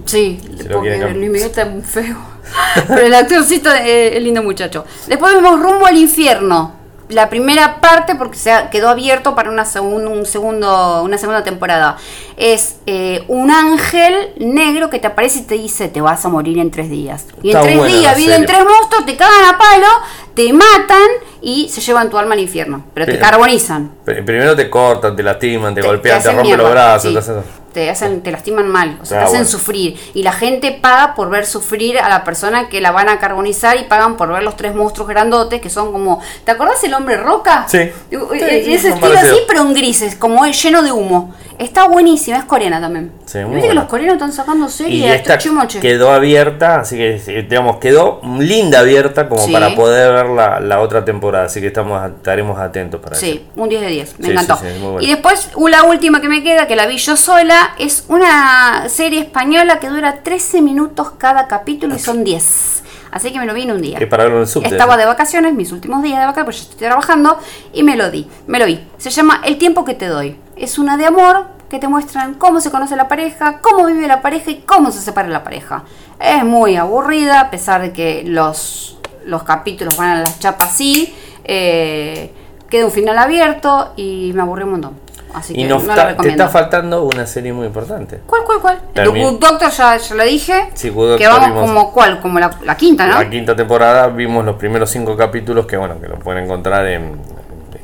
Sí, 0.04 0.40
porque 0.72 0.98
Luis 1.14 1.30
Miguel 1.30 1.50
está 1.50 1.64
muy 1.64 1.82
feo. 1.82 2.16
Pero 2.88 3.06
el 3.06 3.14
actorcito 3.14 3.72
es, 3.72 4.16
es 4.16 4.22
lindo 4.22 4.42
muchacho. 4.42 4.84
Después 5.06 5.34
vemos 5.34 5.60
Rumbo 5.60 5.86
al 5.86 5.96
Infierno 5.96 6.79
la 7.10 7.28
primera 7.28 7.80
parte, 7.80 8.14
porque 8.14 8.38
se 8.38 8.52
quedó 8.70 8.88
abierto 8.88 9.34
para 9.34 9.50
una, 9.50 9.64
un 9.80 10.26
segundo, 10.26 11.02
una 11.02 11.18
segunda 11.18 11.44
temporada, 11.44 11.96
es 12.36 12.76
eh, 12.86 13.24
un 13.28 13.50
ángel 13.50 14.32
negro 14.38 14.90
que 14.90 14.98
te 14.98 15.06
aparece 15.06 15.40
y 15.40 15.42
te 15.42 15.54
dice, 15.54 15.88
te 15.88 16.00
vas 16.00 16.24
a 16.24 16.28
morir 16.28 16.58
en 16.58 16.70
tres 16.70 16.88
días. 16.90 17.26
Y 17.42 17.52
en 17.52 17.60
tres 17.60 17.84
días 17.84 18.16
viven 18.16 18.46
tres 18.46 18.64
monstruos, 18.64 19.06
te 19.06 19.16
cagan 19.16 19.54
a 19.54 19.58
palo, 19.58 19.88
te 20.34 20.52
matan 20.52 21.08
y 21.40 21.68
se 21.68 21.80
llevan 21.80 22.10
tu 22.10 22.18
alma 22.18 22.34
al 22.34 22.40
infierno. 22.40 22.84
Pero, 22.94 23.06
te 23.06 23.18
carbonizan. 23.18 23.92
Primero 24.04 24.54
te 24.56 24.68
cortan, 24.68 25.16
te 25.16 25.22
lastiman, 25.22 25.74
te, 25.74 25.82
golpean, 25.82 26.22
te, 26.22 26.32
rompen 26.32 26.58
los 26.58 26.70
brazos 26.70 27.34
te 27.72 27.88
hacen, 27.90 28.22
te 28.22 28.30
lastiman 28.32 28.68
mal, 28.68 28.98
o 29.00 29.04
sea, 29.04 29.20
te 29.20 29.24
hacen 29.26 29.46
sufrir. 29.46 29.98
Y 30.14 30.22
la 30.22 30.32
gente 30.32 30.72
paga 30.72 31.14
por 31.14 31.30
ver 31.30 31.46
sufrir 31.46 31.98
a 31.98 32.08
la 32.08 32.24
persona 32.24 32.68
que 32.68 32.80
la 32.80 32.90
van 32.90 33.08
a 33.08 33.18
carbonizar 33.18 33.78
y 33.78 33.84
pagan 33.84 34.16
por 34.16 34.32
ver 34.32 34.42
los 34.42 34.56
tres 34.56 34.74
monstruos 34.74 35.08
grandotes 35.08 35.60
que 35.60 35.70
son 35.70 35.92
como. 35.92 36.20
¿Te 36.44 36.50
acordás 36.50 36.82
el 36.84 36.94
hombre 36.94 37.16
roca? 37.16 37.66
Sí. 37.68 37.90
Ese 38.10 38.88
estilo 38.88 39.18
así, 39.18 39.36
pero 39.46 39.62
en 39.62 39.74
grises, 39.74 40.16
como 40.16 40.46
lleno 40.46 40.82
de 40.82 40.92
humo. 40.92 41.34
Está 41.58 41.88
buenísima, 41.88 42.38
es 42.38 42.44
coreana 42.46 42.80
también. 42.80 43.12
Sí, 43.26 43.38
muy 43.40 43.60
que 43.60 43.74
los 43.74 43.84
coreanos 43.84 44.14
están 44.14 44.32
sacando 44.32 44.66
series 44.70 44.94
y 44.94 45.04
esta 45.04 45.36
quedó 45.78 46.10
abierta, 46.10 46.80
así 46.80 46.96
que 46.96 47.20
digamos, 47.46 47.76
quedó 47.76 48.22
linda 48.38 48.80
abierta 48.80 49.28
como 49.28 49.46
para 49.52 49.74
poder 49.74 50.10
ver 50.10 50.26
la, 50.30 50.58
la, 50.58 50.80
otra 50.80 51.04
temporada, 51.04 51.29
así 51.36 51.60
que 51.60 51.68
estamos 51.68 52.10
estaremos 52.10 52.58
atentos 52.58 53.00
para 53.00 53.16
Sí, 53.16 53.46
un 53.56 53.68
10 53.68 53.80
de 53.80 53.88
10, 53.88 54.20
me 54.20 54.28
encantó. 54.32 54.58
Y 55.00 55.08
después 55.08 55.50
la 55.68 55.84
última 55.84 56.20
que 56.20 56.28
me 56.28 56.42
queda, 56.42 56.66
que 56.66 56.76
la 56.76 56.86
vi 56.86 56.96
yo 56.98 57.16
sola, 57.16 57.74
es 57.78 58.04
una 58.08 58.88
serie 58.88 59.20
española 59.20 59.78
que 59.78 59.88
dura 59.88 60.22
13 60.22 60.62
minutos 60.62 61.12
cada 61.18 61.48
capítulo 61.48 61.94
y 61.94 61.98
son 61.98 62.24
10. 62.24 62.82
Así 63.12 63.32
que 63.32 63.38
me 63.38 63.46
lo 63.46 63.54
vi 63.54 63.62
en 63.62 63.72
un 63.72 63.82
día. 63.82 63.98
para 64.08 64.24
verlo 64.24 64.42
en 64.42 64.48
el 64.48 64.72
Estaba 64.72 64.96
de 64.96 65.04
vacaciones, 65.04 65.52
mis 65.54 65.72
últimos 65.72 66.02
días 66.02 66.20
de 66.20 66.26
vacaciones, 66.26 66.44
pues 66.44 66.56
yo 66.58 66.62
estoy 66.70 66.88
trabajando 66.88 67.38
y 67.72 67.82
me 67.82 67.96
lo 67.96 68.10
di, 68.10 68.28
me 68.46 68.58
lo 68.58 68.66
vi. 68.66 68.86
Se 68.98 69.10
llama 69.10 69.40
El 69.44 69.58
tiempo 69.58 69.84
que 69.84 69.94
te 69.94 70.06
doy. 70.06 70.36
Es 70.56 70.78
una 70.78 70.96
de 70.96 71.06
amor 71.06 71.46
que 71.68 71.78
te 71.78 71.88
muestran 71.88 72.34
cómo 72.34 72.60
se 72.60 72.70
conoce 72.70 72.96
la 72.96 73.08
pareja, 73.08 73.58
cómo 73.60 73.86
vive 73.86 74.06
la 74.06 74.22
pareja 74.22 74.50
y 74.50 74.56
cómo 74.66 74.90
se 74.90 75.00
separa 75.00 75.28
la 75.28 75.42
pareja. 75.42 75.84
Es 76.20 76.44
muy 76.44 76.76
aburrida, 76.76 77.40
a 77.40 77.50
pesar 77.50 77.80
de 77.80 77.92
que 77.92 78.22
los, 78.24 78.98
los 79.30 79.44
capítulos 79.44 79.96
van 79.96 80.18
a 80.18 80.20
las 80.20 80.38
chapas 80.38 80.70
así. 80.70 81.14
Eh, 81.44 82.30
queda 82.68 82.84
un 82.84 82.92
final 82.92 83.16
abierto 83.18 83.92
y 83.96 84.32
me 84.34 84.42
aburrí 84.42 84.64
un 84.64 84.72
montón. 84.72 85.10
Así 85.32 85.54
que 85.54 85.60
y 85.60 85.64
no 85.64 85.78
te 85.78 86.28
está 86.28 86.48
faltando 86.48 87.04
una 87.04 87.24
serie 87.26 87.52
muy 87.52 87.66
importante. 87.66 88.20
¿Cuál, 88.26 88.42
cuál, 88.44 88.60
cuál? 88.60 88.80
Good 89.06 89.38
Doctor 89.38 89.70
ya, 89.70 89.96
ya 89.96 90.14
lo 90.14 90.24
dije. 90.24 90.70
Sí, 90.74 90.88
Good 90.90 91.18
que 91.18 91.26
vamos 91.28 91.60
como 91.60 91.92
cuál, 91.92 92.20
como 92.20 92.40
la, 92.40 92.50
la, 92.64 92.76
quinta, 92.76 93.06
¿no? 93.06 93.22
La 93.22 93.30
quinta 93.30 93.54
temporada 93.54 94.08
vimos 94.08 94.44
los 94.44 94.56
primeros 94.56 94.90
cinco 94.90 95.16
capítulos 95.16 95.66
que 95.66 95.76
bueno, 95.76 96.00
que 96.00 96.08
lo 96.08 96.18
pueden 96.18 96.44
encontrar 96.44 96.86
en 96.86 97.20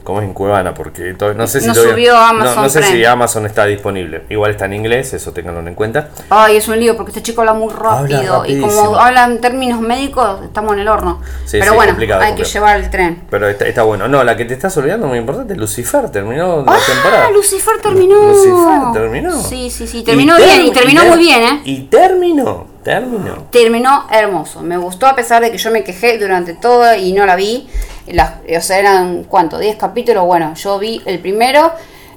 como 0.06 0.20
es 0.20 0.28
en 0.28 0.34
Cuevana, 0.34 0.72
porque 0.72 1.16
no 1.36 1.48
sé 1.48 1.60
si 1.60 1.68
Amazon 1.68 2.62
no, 2.62 2.68
sé 2.68 2.82
si 2.84 3.04
Amazon 3.04 3.44
está 3.44 3.66
disponible. 3.66 4.22
Igual 4.30 4.52
está 4.52 4.66
en 4.66 4.74
inglés, 4.74 5.12
eso 5.12 5.32
tenganlo 5.32 5.66
en 5.66 5.74
cuenta. 5.74 6.10
Ay, 6.30 6.56
es 6.56 6.68
un 6.68 6.78
lío 6.78 6.96
porque 6.96 7.10
este 7.10 7.22
chico 7.22 7.40
habla 7.40 7.54
muy 7.54 7.72
rápido 7.72 8.44
y 8.46 8.60
como 8.60 8.96
habla 8.96 9.24
en 9.24 9.40
términos 9.40 9.80
médicos, 9.80 10.44
estamos 10.44 10.74
en 10.74 10.78
el 10.78 10.88
horno. 10.88 11.20
Pero 11.50 11.74
bueno, 11.74 11.96
hay 12.20 12.34
que 12.36 12.44
llevar 12.44 12.76
el 12.76 12.88
tren. 12.88 13.24
Pero 13.28 13.48
está, 13.48 13.82
bueno. 13.82 14.06
No, 14.06 14.22
la 14.22 14.36
que 14.36 14.44
te 14.44 14.54
estás 14.54 14.76
olvidando 14.76 15.08
muy 15.08 15.18
importante, 15.18 15.56
Lucifer 15.56 16.08
terminó 16.10 16.64
la 16.64 16.72
ah, 16.72 16.78
temporada. 16.86 17.30
Lucifer 17.32 17.74
terminó. 17.82 18.28
Lucifer 18.28 18.92
terminó. 18.92 19.42
Sí, 19.42 19.70
sí, 19.70 19.88
sí, 19.88 20.04
terminó 20.04 20.36
bien 20.36 20.66
y 20.66 20.70
terminó 20.70 21.04
muy 21.04 21.18
bien, 21.18 21.42
¿eh? 21.42 21.60
Y 21.64 21.80
terminó. 21.82 22.75
Terminó. 22.86 23.48
Terminó 23.50 24.06
hermoso. 24.12 24.62
Me 24.62 24.78
gustó 24.78 25.08
a 25.08 25.16
pesar 25.16 25.42
de 25.42 25.50
que 25.50 25.58
yo 25.58 25.72
me 25.72 25.82
quejé 25.82 26.18
durante 26.18 26.54
todo 26.54 26.94
y 26.94 27.12
no 27.12 27.26
la 27.26 27.34
vi. 27.34 27.68
Las, 28.06 28.34
o 28.56 28.60
sea, 28.60 28.78
eran, 28.78 29.24
¿cuánto? 29.24 29.58
10 29.58 29.74
capítulos. 29.74 30.24
Bueno, 30.24 30.54
yo 30.54 30.78
vi 30.78 31.02
el 31.04 31.18
primero, 31.18 31.72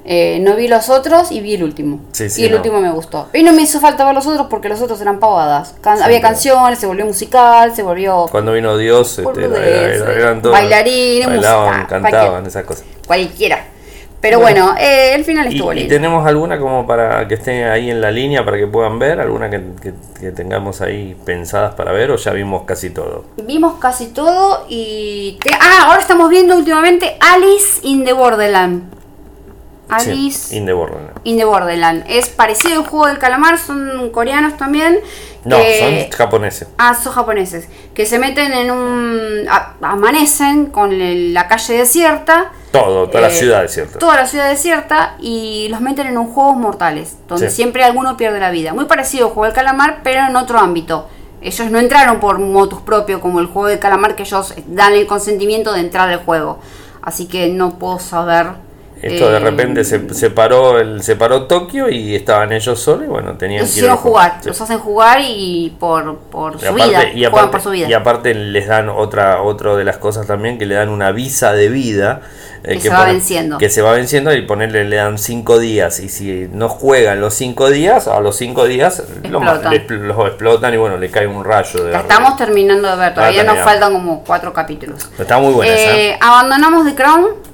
eh, 0.05 0.37
no 0.39 0.55
vi 0.55 0.67
los 0.67 0.89
otros 0.89 1.31
y 1.31 1.41
vi 1.41 1.55
el 1.55 1.63
último. 1.63 2.01
y 2.37 2.45
el 2.45 2.53
último 2.53 2.81
me 2.81 2.91
gustó. 2.91 3.29
Y 3.33 3.41
no 3.41 3.51
me 3.51 3.63
hizo 3.63 3.79
falta 3.79 4.05
ver 4.05 4.13
los 4.13 4.27
otros 4.27 4.45
porque 4.47 4.69
los 4.69 4.79
otros 4.79 5.01
eran 5.01 5.19
pavadas. 5.19 5.73
había 6.03 6.21
canciones, 6.21 6.77
se 6.77 6.85
volvió 6.85 7.03
musical, 7.03 7.75
se 7.75 7.81
volvió... 7.81 8.27
Cuando 8.29 8.53
vino 8.53 8.77
Dios, 8.77 9.17
este, 9.17 9.45
eran 9.45 10.43
todos, 10.43 10.53
bailarines, 10.53 11.29
bailaban, 11.29 11.87
cantaban, 11.87 12.45
esas 12.45 12.63
cosas. 12.63 12.85
Cualquiera. 13.07 13.65
Pero 14.21 14.39
bueno, 14.39 14.75
eh, 14.77 15.13
el 15.15 15.23
final 15.23 15.47
estuvo 15.47 15.71
lindo. 15.71 15.87
¿Y 15.87 15.89
tenemos 15.89 16.27
alguna 16.27 16.59
como 16.59 16.85
para 16.85 17.25
que 17.27 17.35
esté 17.35 17.63
ahí 17.65 17.89
en 17.89 18.01
la 18.01 18.11
línea 18.11 18.43
para 18.43 18.57
que 18.57 18.67
puedan 18.67 18.99
ver? 18.99 19.19
¿Alguna 19.19 19.49
que, 19.49 19.61
tengamos 20.31 20.81
ahí 20.81 21.15
pensadas 21.25 21.75
para 21.75 21.93
ver 21.93 22.11
o 22.11 22.17
ya 22.17 22.31
vimos 22.33 22.63
casi 22.63 22.89
todo? 22.89 23.25
Vimos 23.37 23.79
casi 23.79 24.07
todo 24.07 24.65
y... 24.67 25.39
Ah, 25.59 25.85
ahora 25.85 26.01
estamos 26.01 26.29
viendo 26.29 26.57
últimamente 26.57 27.17
Alice 27.21 27.79
in 27.83 28.03
the 28.03 28.11
Borderland. 28.11 28.93
Alice 29.87 30.55
in 30.55 30.65
the 30.65 30.73
Borderland. 30.73 31.19
In 31.23 31.37
the 31.37 31.45
Borderland. 31.45 32.03
Es 32.07 32.27
parecido 32.27 32.81
al 32.81 32.87
juego 32.87 33.07
del 33.07 33.19
calamar, 33.19 33.57
son 33.57 34.09
coreanos 34.11 34.57
también. 34.57 34.99
No, 35.45 35.55
son 35.55 36.09
japoneses. 36.11 36.67
Ah, 36.77 36.93
son 36.93 37.13
japoneses. 37.13 37.69
Que 37.93 38.05
se 38.05 38.19
meten 38.19 38.51
en 38.51 38.69
un... 38.69 39.47
amanecen 39.81 40.65
con 40.65 41.33
la 41.33 41.47
calle 41.47 41.77
desierta 41.77 42.51
todo, 42.71 43.07
toda 43.07 43.21
la 43.21 43.29
eh, 43.29 43.31
ciudad 43.31 43.61
desierta. 43.61 43.99
Toda 43.99 44.15
la 44.15 44.25
ciudad 44.27 44.49
desierta 44.49 45.15
y 45.19 45.67
los 45.69 45.81
meten 45.81 46.07
en 46.07 46.17
un 46.17 46.27
juegos 46.27 46.57
mortales, 46.57 47.17
donde 47.27 47.49
siempre 47.49 47.83
alguno 47.83 48.17
pierde 48.17 48.39
la 48.39 48.51
vida. 48.51 48.73
Muy 48.73 48.85
parecido 48.85 49.27
al 49.27 49.33
juego 49.33 49.45
del 49.45 49.53
calamar, 49.53 49.99
pero 50.03 50.27
en 50.27 50.35
otro 50.35 50.59
ámbito. 50.59 51.07
Ellos 51.41 51.71
no 51.71 51.79
entraron 51.79 52.19
por 52.19 52.37
motus 52.39 52.81
propio 52.81 53.21
como 53.21 53.39
el 53.39 53.47
juego 53.47 53.67
del 53.67 53.79
calamar, 53.79 54.15
que 54.15 54.23
ellos 54.23 54.53
dan 54.67 54.93
el 54.93 55.07
consentimiento 55.07 55.71
de 55.73 55.79
entrar 55.79 56.09
al 56.09 56.19
juego. 56.25 56.59
Así 57.01 57.27
que 57.27 57.49
no 57.49 57.79
puedo 57.79 57.97
saber 57.99 58.47
Esto 59.01 59.31
de 59.31 59.37
eh, 59.37 59.39
repente 59.39 59.83
se 59.85 60.13
separó 60.13 60.79
el 60.79 61.01
separó 61.03 61.43
Tokio 61.43 61.89
y 61.89 62.15
estaban 62.15 62.51
ellos 62.51 62.79
solos 62.79 63.05
y 63.05 63.07
bueno, 63.07 63.37
tenían 63.37 63.65
que 63.65 63.89
jugar, 63.91 64.41
los 64.43 64.59
hacen 64.59 64.79
jugar 64.79 65.19
y 65.21 65.75
por, 65.79 66.17
por 66.17 66.59
su 66.59 66.73
vida, 66.73 67.09
y 67.13 67.23
aparte, 67.23 67.51
por 67.51 67.61
su 67.61 67.69
vida. 67.69 67.87
Y 67.87 67.93
aparte 67.93 68.33
les 68.33 68.67
dan 68.67 68.89
otra 68.89 69.41
otro 69.41 69.77
de 69.77 69.85
las 69.85 69.97
cosas 69.97 70.27
también 70.27 70.57
que 70.57 70.65
le 70.65 70.75
dan 70.75 70.89
una 70.89 71.11
visa 71.11 71.53
de 71.53 71.69
vida 71.69 72.21
eh, 72.63 72.73
que, 72.73 72.81
se 72.81 72.89
va 72.89 73.05
venciendo. 73.05 73.57
Que 73.57 73.69
se 73.69 73.81
va 73.81 73.93
venciendo 73.93 74.33
y 74.33 74.41
ponerle 74.41 74.83
le 74.83 74.97
dan 74.97 75.17
cinco 75.17 75.59
días. 75.59 75.99
Y 75.99 76.09
si 76.09 76.49
no 76.51 76.67
juegan 76.67 77.21
los 77.21 77.33
cinco 77.33 77.69
días, 77.69 78.07
a 78.07 78.19
los 78.19 78.35
cinco 78.35 78.65
días 78.65 79.03
los 79.29 80.27
explotan 80.27 80.73
y 80.73 80.77
bueno, 80.77 80.97
le 80.97 81.09
cae 81.09 81.25
un 81.25 81.45
rayo. 81.45 81.83
De 81.83 81.95
estamos 81.95 82.35
terminando 82.35 82.89
de 82.89 82.97
ver, 82.97 83.13
todavía 83.13 83.43
nos 83.43 83.59
faltan 83.59 83.93
como 83.93 84.23
cuatro 84.23 84.51
capítulos. 84.51 85.09
Está 85.17 85.39
muy 85.39 85.53
buena 85.53 85.73
eh, 85.73 86.17
Abandonamos 86.19 86.85
The 86.85 86.95
Crown. 86.95 87.48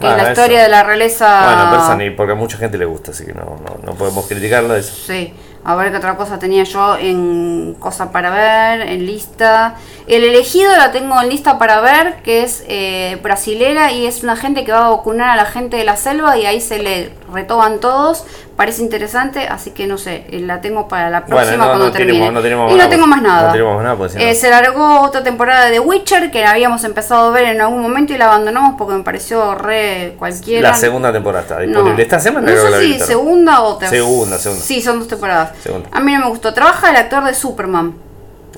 En 0.00 0.16
la 0.16 0.30
historia 0.30 0.62
de 0.62 0.68
la 0.68 0.82
realeza. 0.82 1.44
Bueno, 1.44 2.14
porque 2.16 2.32
a 2.32 2.36
mucha 2.36 2.56
gente 2.56 2.78
le 2.78 2.86
gusta, 2.86 3.10
así 3.10 3.26
que 3.26 3.34
no, 3.34 3.58
no, 3.64 3.78
no 3.84 3.94
podemos 3.94 4.26
criticarlo 4.26 4.74
eso. 4.74 4.94
Sí. 5.06 5.32
A 5.62 5.74
ver 5.76 5.90
qué 5.90 5.98
otra 5.98 6.16
cosa 6.16 6.38
tenía 6.38 6.64
yo 6.64 6.96
en 6.96 7.76
cosa 7.78 8.10
para 8.12 8.30
ver, 8.30 8.88
en 8.88 9.04
lista. 9.04 9.74
El 10.06 10.24
elegido 10.24 10.74
la 10.74 10.90
tengo 10.90 11.20
en 11.20 11.28
lista 11.28 11.58
para 11.58 11.82
ver, 11.82 12.22
que 12.22 12.42
es 12.42 12.64
eh, 12.66 13.18
brasilera 13.22 13.92
y 13.92 14.06
es 14.06 14.22
una 14.22 14.36
gente 14.36 14.64
que 14.64 14.72
va 14.72 14.86
a 14.86 14.90
vacunar 14.90 15.28
a 15.28 15.36
la 15.36 15.44
gente 15.44 15.76
de 15.76 15.84
la 15.84 15.96
selva 15.96 16.38
y 16.38 16.46
ahí 16.46 16.62
se 16.62 16.78
le 16.78 17.12
retoban 17.32 17.80
todos 17.80 18.24
parece 18.60 18.82
interesante, 18.82 19.46
así 19.48 19.70
que 19.70 19.86
no 19.86 19.96
sé, 19.96 20.26
eh, 20.28 20.40
la 20.40 20.60
tengo 20.60 20.86
para 20.86 21.08
la 21.08 21.24
próxima 21.24 21.66
cuando 21.66 21.90
termine. 21.90 22.26
y 22.26 22.30
no 22.30 22.42
tengo 22.90 23.06
más 23.06 23.22
nada. 23.22 23.96
Pues, 23.96 24.14
eh, 24.16 24.34
se 24.34 24.50
largó 24.50 25.00
otra 25.00 25.22
temporada 25.22 25.70
de 25.70 25.80
Witcher 25.80 26.30
que 26.30 26.44
habíamos 26.44 26.84
empezado 26.84 27.28
a 27.28 27.30
ver 27.30 27.44
en 27.44 27.62
algún 27.62 27.80
momento 27.80 28.12
y 28.12 28.18
la 28.18 28.26
abandonamos 28.26 28.74
porque 28.76 28.92
me 28.92 29.02
pareció 29.02 29.54
re 29.54 30.14
cualquiera. 30.18 30.68
La 30.68 30.74
segunda 30.74 31.10
temporada 31.10 31.42
está 31.42 31.58
disponible. 31.60 32.02
Esta 32.02 32.20
semana 32.20 32.52
no 32.52 32.70
sé 32.70 32.82
si 32.82 33.00
segunda 33.00 33.62
o 33.62 33.78
tercera. 33.78 34.02
Segunda, 34.02 34.38
segunda. 34.38 34.62
Sí, 34.62 34.82
son 34.82 34.98
dos 34.98 35.08
temporadas. 35.08 35.52
A 35.90 36.00
mí 36.00 36.12
no 36.12 36.20
me 36.20 36.28
gustó. 36.28 36.52
Trabaja 36.52 36.90
el 36.90 36.96
actor 36.96 37.24
de 37.24 37.32
Superman. 37.32 37.94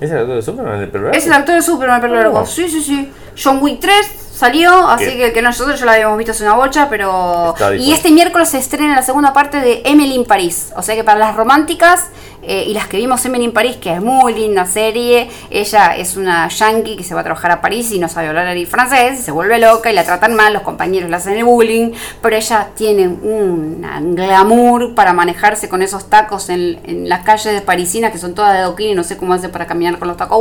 ¿Es 0.00 0.10
el 0.10 0.18
actor 0.18 0.34
de 0.34 0.42
Superman 0.42 0.80
el 0.80 0.88
pelo 0.88 1.12
Es 1.12 1.26
el 1.26 1.32
actor 1.32 1.54
de 1.54 1.62
Superman 1.62 1.96
el 1.96 2.02
pelo 2.02 2.14
largo. 2.16 2.44
Sí, 2.44 2.68
sí, 2.68 2.82
sí. 2.82 3.12
John 3.40 3.58
Wick 3.62 3.78
3 3.78 4.21
salió, 4.34 4.88
así 4.88 5.16
que, 5.16 5.32
que 5.32 5.42
nosotros 5.42 5.78
ya 5.78 5.86
la 5.86 5.92
habíamos 5.92 6.18
visto 6.18 6.32
hace 6.32 6.44
una 6.44 6.54
bocha, 6.54 6.88
pero... 6.88 7.54
Y 7.78 7.92
este 7.92 8.10
miércoles 8.10 8.48
se 8.48 8.58
estrena 8.58 8.96
la 8.96 9.02
segunda 9.02 9.32
parte 9.32 9.60
de 9.60 9.82
Emily 9.84 10.14
in 10.14 10.24
Paris, 10.24 10.72
o 10.76 10.82
sea 10.82 10.94
que 10.94 11.04
para 11.04 11.18
las 11.18 11.36
románticas 11.36 12.06
eh, 12.42 12.64
y 12.66 12.74
las 12.74 12.88
que 12.88 12.96
vimos 12.96 13.24
Emily 13.24 13.44
in 13.44 13.52
París, 13.52 13.76
que 13.76 13.92
es 13.92 14.00
muy 14.00 14.34
linda 14.34 14.66
serie, 14.66 15.30
ella 15.50 15.96
es 15.96 16.16
una 16.16 16.48
yankee 16.48 16.96
que 16.96 17.04
se 17.04 17.14
va 17.14 17.20
a 17.20 17.24
trabajar 17.24 17.50
a 17.52 17.60
París 17.60 17.92
y 17.92 17.98
no 17.98 18.08
sabe 18.08 18.28
hablar 18.28 18.54
ni 18.54 18.66
francés, 18.66 19.20
se 19.20 19.30
vuelve 19.30 19.58
loca 19.58 19.90
y 19.90 19.94
la 19.94 20.04
tratan 20.04 20.34
mal, 20.34 20.52
los 20.52 20.62
compañeros 20.62 21.08
la 21.08 21.18
hacen 21.18 21.36
el 21.36 21.44
bullying, 21.44 21.92
pero 22.20 22.36
ella 22.36 22.68
tiene 22.74 23.06
un 23.06 23.86
glamour 24.14 24.94
para 24.94 25.12
manejarse 25.12 25.68
con 25.68 25.82
esos 25.82 26.10
tacos 26.10 26.48
en, 26.48 26.80
en 26.84 27.08
las 27.08 27.20
calles 27.24 27.54
de 27.54 27.60
Parisina, 27.60 28.10
que 28.10 28.18
son 28.18 28.34
todas 28.34 28.52
de 28.52 28.58
adoquín 28.58 28.90
y 28.90 28.94
no 28.94 29.04
sé 29.04 29.16
cómo 29.16 29.34
hace 29.34 29.48
para 29.48 29.66
caminar 29.66 29.98
con 29.98 30.08
los 30.08 30.16
tacos 30.16 30.32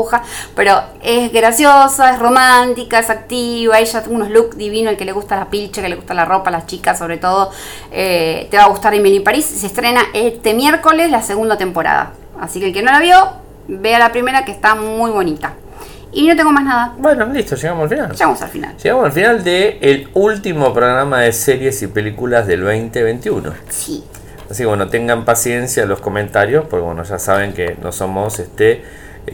pero 0.56 0.82
es 1.02 1.32
graciosa, 1.32 2.14
es 2.14 2.20
romántica, 2.20 3.00
es 3.00 3.10
activa, 3.10 3.80
ella 3.80 4.02
tiene 4.02 4.16
unos 4.16 4.30
looks 4.30 4.58
divinos, 4.58 4.92
el 4.92 4.98
que 4.98 5.06
le 5.06 5.12
gusta 5.12 5.36
la 5.36 5.50
pilcha, 5.50 5.82
que 5.82 5.90
le 5.90 5.96
gusta 5.96 6.14
la 6.14 6.26
ropa, 6.26 6.50
las 6.50 6.66
chicas 6.66 6.98
sobre 6.98 7.18
todo, 7.18 7.52
eh, 7.92 8.48
te 8.50 8.58
va 8.58 8.64
a 8.64 8.68
gustar 8.68 8.94
Emily 8.94 9.18
in 9.18 9.24
París, 9.24 9.46
se 9.46 9.68
estrena 9.68 10.02
este 10.14 10.54
miércoles 10.54 11.12
la 11.12 11.22
segunda 11.22 11.58
temporada. 11.58 11.91
Así 12.40 12.60
que 12.60 12.68
el 12.68 12.74
que 12.74 12.82
no 12.82 12.92
la 12.92 13.00
vio, 13.00 13.16
vea 13.68 14.00
la 14.00 14.12
primera 14.12 14.46
que 14.46 14.52
está 14.52 14.76
muy 14.76 15.12
bonita. 15.12 15.54
Y 16.14 16.28
no 16.28 16.36
tengo 16.36 16.52
más 16.52 16.64
nada. 16.64 16.94
Bueno, 16.98 17.26
listo, 17.28 17.56
llegamos 17.56 17.84
al 17.84 17.90
final. 17.90 18.12
Llegamos 18.12 18.42
al 18.42 18.50
final. 18.50 18.78
Llegamos 18.78 19.06
al 19.06 19.12
final 19.12 19.44
del 19.44 19.78
el 19.82 20.10
último 20.14 20.74
programa 20.74 21.22
de 21.22 21.32
series 21.32 21.82
y 21.84 21.88
películas 21.88 22.48
del 22.48 22.62
2021. 22.64 23.54
Sí. 23.70 24.04
Así 24.50 24.64
que 24.64 24.68
bueno, 24.68 24.90
tengan 24.90 25.24
paciencia 25.24 25.84
en 25.84 25.90
los 25.90 26.02
comentarios, 26.02 26.66
porque 26.70 26.86
bueno, 26.86 27.04
ya 27.04 27.18
saben 27.18 27.54
que 27.54 27.78
no 27.82 27.94
somos 27.94 28.40
este 28.40 28.84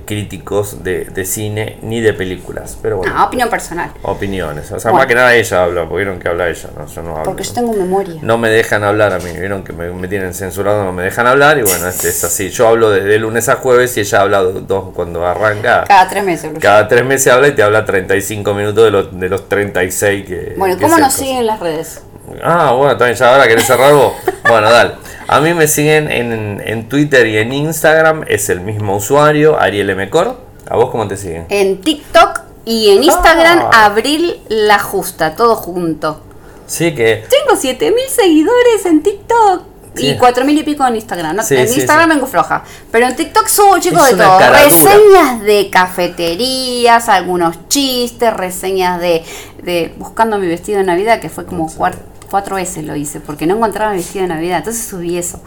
críticos 0.05 0.83
de, 0.83 1.05
de, 1.05 1.25
cine 1.25 1.77
ni 1.81 2.01
de 2.01 2.13
películas. 2.13 2.77
Pero 2.81 2.97
bueno. 2.97 3.13
No, 3.13 3.25
opinión 3.25 3.49
personal. 3.49 3.91
Opiniones. 4.01 4.71
O 4.71 4.79
sea, 4.79 4.91
más 4.91 5.05
que 5.05 5.15
nada 5.15 5.33
ella 5.35 5.63
habla, 5.63 5.81
porque 5.81 6.03
vieron 6.03 6.19
que 6.19 6.27
habla 6.27 6.49
ella, 6.49 6.69
¿no? 6.77 6.87
Yo 6.87 7.01
no 7.01 7.11
hablo. 7.11 7.23
Porque 7.23 7.43
yo 7.43 7.53
tengo 7.53 7.73
memoria. 7.73 8.19
No 8.21 8.37
me 8.37 8.49
dejan 8.49 8.83
hablar 8.83 9.13
a 9.13 9.19
mí, 9.19 9.31
vieron 9.37 9.63
que 9.63 9.73
me, 9.73 10.07
tienen 10.07 10.33
censurado, 10.33 10.83
no 10.83 10.91
me 10.91 11.03
dejan 11.03 11.27
hablar 11.27 11.57
y 11.57 11.63
bueno, 11.63 11.87
este 11.87 12.09
es 12.09 12.23
así. 12.23 12.49
Yo 12.49 12.67
hablo 12.67 12.89
desde 12.89 13.17
lunes 13.19 13.49
a 13.49 13.55
jueves 13.55 13.95
y 13.97 14.01
ella 14.01 14.21
habla 14.21 14.41
dos 14.43 14.93
cuando 14.93 15.25
arranca. 15.25 15.85
Cada 15.87 16.07
tres 16.07 16.23
meses. 16.23 16.51
Cada 16.59 16.87
tres 16.87 17.05
meses 17.05 17.31
habla 17.31 17.47
y 17.47 17.51
te 17.53 17.63
habla 17.63 17.85
35 17.85 18.53
minutos 18.53 18.83
de 18.83 18.91
los, 18.91 19.19
de 19.19 19.29
los 19.29 19.49
36 19.49 20.25
que... 20.25 20.55
Bueno, 20.57 20.77
¿cómo 20.79 20.97
nos 20.97 21.13
siguen 21.13 21.45
las 21.45 21.59
redes? 21.59 22.01
Ah, 22.43 22.73
bueno, 22.73 22.97
también 22.97 23.17
ya 23.17 23.33
ahora 23.33 23.47
querés 23.47 23.65
cerrar 23.65 23.93
vos. 23.93 24.13
bueno, 24.47 24.69
dale. 24.69 24.93
A 25.29 25.41
mí 25.41 25.53
me 25.53 25.67
siguen 25.67 26.09
en, 26.09 26.61
en 26.65 26.87
Twitter 26.87 27.27
y 27.27 27.37
en 27.37 27.51
Instagram, 27.51 28.23
es 28.27 28.49
el 28.49 28.61
mismo 28.61 28.95
usuario, 28.95 29.59
Ariel 29.59 29.93
Mcor. 29.95 30.39
¿A 30.69 30.77
vos 30.77 30.89
cómo 30.89 31.05
te 31.07 31.17
siguen? 31.17 31.45
En 31.49 31.81
TikTok 31.81 32.41
y 32.63 32.91
en 32.91 33.03
Instagram, 33.03 33.59
ah. 33.71 33.85
Abril 33.85 34.39
La 34.47 34.79
Justa, 34.79 35.35
todo 35.35 35.55
junto. 35.55 36.21
Sí, 36.65 36.95
que. 36.95 37.25
Tengo 37.29 37.59
7000 37.59 37.93
seguidores 38.09 38.85
en 38.85 39.03
TikTok. 39.03 39.63
Y 39.97 40.15
4000 40.15 40.59
y 40.59 40.63
pico 40.63 40.85
en 40.85 40.95
Instagram. 40.95 41.39
en 41.49 41.59
Instagram 41.59 42.09
vengo 42.09 42.27
floja. 42.27 42.63
Pero 42.91 43.07
en 43.07 43.15
TikTok 43.15 43.47
subo, 43.47 43.79
chicos, 43.79 44.11
de 44.11 44.15
todo. 44.15 44.39
Reseñas 44.39 45.41
de 45.41 45.69
cafeterías, 45.71 47.09
algunos 47.09 47.67
chistes, 47.67 48.31
reseñas 48.31 49.01
de, 49.01 49.23
de 49.63 49.93
Buscando 49.97 50.37
mi 50.37 50.47
vestido 50.47 50.77
de 50.77 50.85
Navidad, 50.85 51.19
que 51.19 51.29
fue 51.29 51.45
como 51.45 51.73
cuarto 51.73 52.16
cuatro 52.29 52.55
veces 52.55 52.83
lo 52.85 52.95
hice, 52.95 53.19
porque 53.19 53.45
no 53.45 53.55
encontraba 53.55 53.91
mi 53.91 53.97
vestido 53.97 54.23
de 54.23 54.29
Navidad, 54.29 54.59
entonces 54.59 54.85
subí 54.85 55.17
eso. 55.17 55.39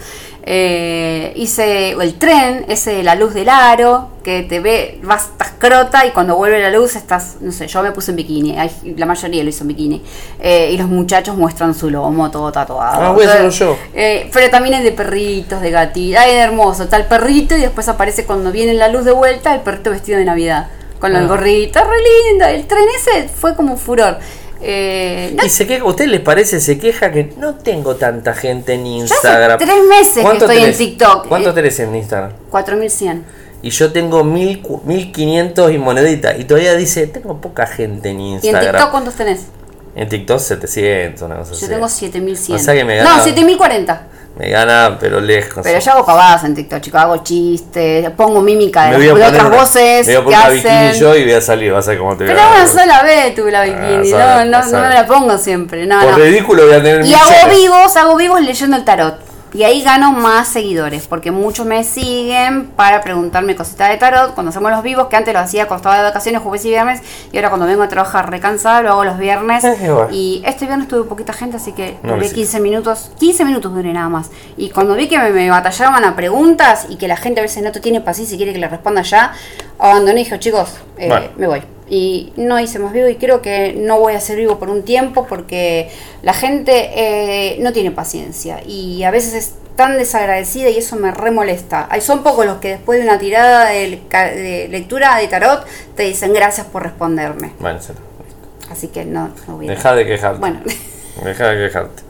Eh, 0.43 1.33
hice 1.37 1.91
el 1.91 2.15
tren, 2.15 2.65
ese 2.69 2.93
de 2.95 3.03
la 3.03 3.15
luz 3.15 3.35
del 3.35 3.49
aro, 3.49 4.09
que 4.23 4.43
te 4.43 4.61
ve, 4.61 4.99
vas, 5.03 5.27
estás 5.27 5.53
crota 5.59 6.07
y 6.07 6.11
cuando 6.11 6.37
vuelve 6.37 6.61
la 6.61 6.71
luz 6.71 6.97
estás, 6.97 7.37
no 7.41 7.53
sé, 7.53 7.67
yo 7.67 7.83
me 7.83 7.93
puse 7.93 8.11
en 8.11 8.17
bikini, 8.17 8.57
la 8.97 9.07
mayoría 9.07 9.43
lo 9.43 9.51
hizo 9.51 9.65
en 9.65 9.69
bikini, 9.69 10.03
eh, 10.41 10.71
y 10.73 10.79
los 10.79 10.89
muchachos 10.89 11.37
muestran 11.37 11.75
su 11.75 11.91
lomo 11.91 12.31
todo 12.31 12.51
tatuado. 12.51 13.03
Ah, 13.03 13.13
voy 13.13 13.25
a 13.25 13.49
yo. 13.49 13.77
Eh, 13.95 14.31
pero 14.33 14.51
también 14.51 14.77
es 14.77 14.85
de 14.85 14.93
perritos, 14.93 15.61
de 15.61 15.71
gatitos, 15.71 16.21
ay, 16.23 16.37
hermoso, 16.37 16.85
está 16.85 16.97
el 16.97 17.07
perrito 17.07 17.57
y 17.57 17.61
después 17.61 17.89
aparece 17.89 18.25
cuando 18.25 18.53
viene 18.53 18.75
la 18.75 18.89
luz 18.89 19.05
de 19.05 19.13
vuelta 19.13 19.55
el 19.55 19.61
perrito 19.61 19.91
vestido 19.91 20.19
de 20.19 20.25
Navidad. 20.25 20.69
Con 21.01 21.17
el 21.17 21.25
ah. 21.25 21.29
gorrito, 21.29 21.81
re 21.81 21.97
linda. 22.31 22.51
El 22.51 22.67
tren 22.67 22.85
ese 22.95 23.29
fue 23.29 23.57
como 23.57 23.79
furor. 23.79 24.19
Eh, 24.63 25.37
y 25.43 25.49
se 25.49 25.67
queja, 25.67 25.85
¿usted 25.85 26.07
les 26.07 26.21
parece? 26.21 26.61
Se 26.61 26.79
queja 26.79 27.11
que 27.11 27.33
no 27.39 27.55
tengo 27.55 27.97
tanta 27.97 28.35
gente 28.35 28.75
en 28.75 28.87
Instagram. 28.87 29.57
Hace 29.57 29.67
tres 29.67 29.85
meses 29.85 30.25
que 30.25 30.37
estoy 30.37 30.59
en 30.59 30.77
TikTok. 30.77 31.29
¿Cuánto 31.29 31.51
eh, 31.51 31.53
tenés 31.55 31.81
en 31.81 31.95
Instagram? 31.95 32.33
4100. 32.51 33.25
Y 33.63 33.71
yo 33.71 33.93
tengo 33.93 34.25
mil, 34.25 34.63
1500 34.85 35.73
y 35.73 35.79
monedita. 35.79 36.37
Y 36.37 36.45
todavía 36.45 36.75
dice, 36.75 37.07
tengo 37.07 37.41
poca 37.41 37.67
gente 37.67 38.11
en 38.11 38.21
Instagram. 38.21 38.63
¿Y 38.63 38.67
en 38.67 38.73
TikTok 38.73 38.91
cuántos 38.91 39.15
tenés? 39.15 39.47
En 39.95 40.09
TikTok 40.09 40.39
700, 40.39 41.23
una 41.23 41.37
cosa 41.37 41.55
Yo 41.55 41.69
tengo 41.69 41.89
7100. 41.89 42.57
O 42.57 42.63
sea 42.63 42.75
que 42.75 42.85
me 42.85 43.03
No, 43.03 43.23
7040. 43.23 44.07
Me 44.37 44.49
gana, 44.49 44.97
pero 44.99 45.21
lejos. 45.21 45.63
Pero 45.63 45.81
yo 45.81 45.93
hago 45.93 46.07
pavadas 46.07 46.45
en 46.45 46.55
TikTok, 46.55 46.81
chicos. 46.81 47.01
Hago 47.01 47.17
chistes, 47.19 48.09
pongo 48.11 48.41
mímica 48.41 48.91
de, 48.97 49.13
otras 49.13 49.51
voces. 49.51 50.07
Me 50.07 50.19
voy 50.19 50.33
a 50.35 50.45
poner 50.45 50.61
una 50.61 50.73
bikini 50.73 51.01
yo 51.01 51.17
y 51.17 51.25
voy 51.25 51.33
a 51.33 51.41
salir, 51.41 51.73
vas 51.73 51.87
a 51.89 51.91
ver 51.91 51.99
cómo 51.99 52.17
te 52.17 52.25
veo. 52.25 52.35
Pero 52.35 52.49
una 52.49 52.67
sola 52.67 53.03
vez 53.03 53.35
tuve 53.35 53.51
la 53.51 53.63
ah, 53.63 53.65
bikini. 53.65 54.13
no, 54.13 54.45
no, 54.45 54.67
no, 54.67 54.81
me 54.81 54.95
la 54.95 55.07
pongo 55.07 55.37
siempre. 55.37 55.85
No, 55.85 56.01
Por 56.01 56.17
ridículo 56.17 56.65
voy 56.65 56.75
a 56.75 56.83
tener 56.83 57.05
Y 57.05 57.13
hago 57.13 57.51
vivos, 57.51 57.97
hago 57.97 58.17
vivos 58.17 58.41
leyendo 58.41 58.77
el 58.77 58.85
tarot. 58.85 59.30
Y 59.53 59.65
ahí 59.65 59.83
gano 59.83 60.13
más 60.13 60.49
seguidores, 60.49 61.07
porque 61.07 61.31
muchos 61.31 61.67
me 61.67 61.83
siguen 61.83 62.69
para 62.69 63.01
preguntarme 63.01 63.57
cositas 63.57 63.89
de 63.89 63.97
tarot. 63.97 64.35
Cuando 64.35 64.51
hacemos 64.51 64.71
los 64.71 64.83
vivos, 64.83 65.09
que 65.09 65.17
antes 65.17 65.35
lo 65.35 65.41
hacía 65.41 65.65
estaba 65.65 65.97
de 65.97 66.03
vacaciones, 66.03 66.41
jueves 66.43 66.65
y 66.65 66.69
viernes, 66.69 67.01
y 67.33 67.37
ahora 67.37 67.49
cuando 67.49 67.67
vengo 67.67 67.83
a 67.83 67.89
trabajar 67.89 68.31
recansada, 68.31 68.83
lo 68.83 68.91
hago 68.91 69.05
los 69.05 69.19
viernes. 69.19 69.65
y 70.11 70.43
este 70.45 70.67
viernes 70.67 70.89
tuve 70.89 71.05
poquita 71.05 71.33
gente, 71.33 71.57
así 71.57 71.73
que 71.73 71.97
duré 72.03 72.31
15 72.31 72.61
minutos, 72.61 73.13
15 73.19 73.45
minutos 73.45 73.75
duré 73.75 73.93
nada 73.93 74.09
más. 74.09 74.31
Y 74.57 74.71
cuando 74.71 74.95
vi 74.95 75.09
que 75.09 75.19
me, 75.19 75.51
batallaban 75.51 76.05
a 76.05 76.15
preguntas 76.15 76.87
y 76.89 76.97
que 76.97 77.09
la 77.09 77.17
gente 77.17 77.41
a 77.41 77.43
veces 77.43 77.63
no 77.63 77.73
te 77.73 77.81
tiene 77.81 78.01
paciencia 78.01 78.35
y 78.35 78.39
quiere 78.39 78.53
que 78.53 78.59
le 78.59 78.69
responda 78.69 79.03
ya, 79.03 79.33
abandoné 79.79 80.21
y 80.21 80.25
dije, 80.25 80.39
chicos, 80.39 80.75
eh, 80.97 81.31
me 81.37 81.47
voy 81.47 81.63
y 81.91 82.33
no 82.37 82.61
hice 82.61 82.79
más 82.79 82.93
vivo 82.93 83.09
y 83.09 83.17
creo 83.17 83.43
que 83.43 83.75
no 83.77 83.99
voy 83.99 84.15
a 84.15 84.21
ser 84.21 84.39
vivo 84.39 84.59
por 84.59 84.71
un 84.71 84.85
tiempo 84.85 85.27
porque 85.27 85.91
la 86.23 86.33
gente 86.33 86.91
eh, 86.95 87.59
no 87.61 87.73
tiene 87.73 87.91
paciencia 87.91 88.63
y 88.65 89.03
a 89.03 89.11
veces 89.11 89.35
es 89.35 89.55
tan 89.75 89.99
desagradecida 89.99 90.69
y 90.69 90.79
eso 90.79 90.97
me 90.97 91.11
remolesta. 91.11 91.89
Son 92.01 92.23
pocos 92.23 92.47
los 92.47 92.59
que 92.59 92.69
después 92.69 93.01
de 93.01 93.07
una 93.07 93.19
tirada 93.19 93.71
de, 93.71 94.69
lectura 94.71 95.17
de 95.17 95.27
tarot 95.27 95.67
te 95.97 96.05
dicen 96.05 96.33
gracias 96.33 96.67
por 96.67 96.85
responderme. 96.85 97.53
Bueno, 97.59 97.81
Así 98.71 98.87
que 98.87 99.05
no, 99.05 99.31
no 99.49 99.57
voy 99.57 99.67
a... 99.67 99.71
Deja 99.73 99.95
de 99.95 100.07
quejarte. 100.07 100.39
Bueno. 100.39 100.61
Deja 101.25 101.49
de 101.49 101.67
quejarte. 101.67 102.03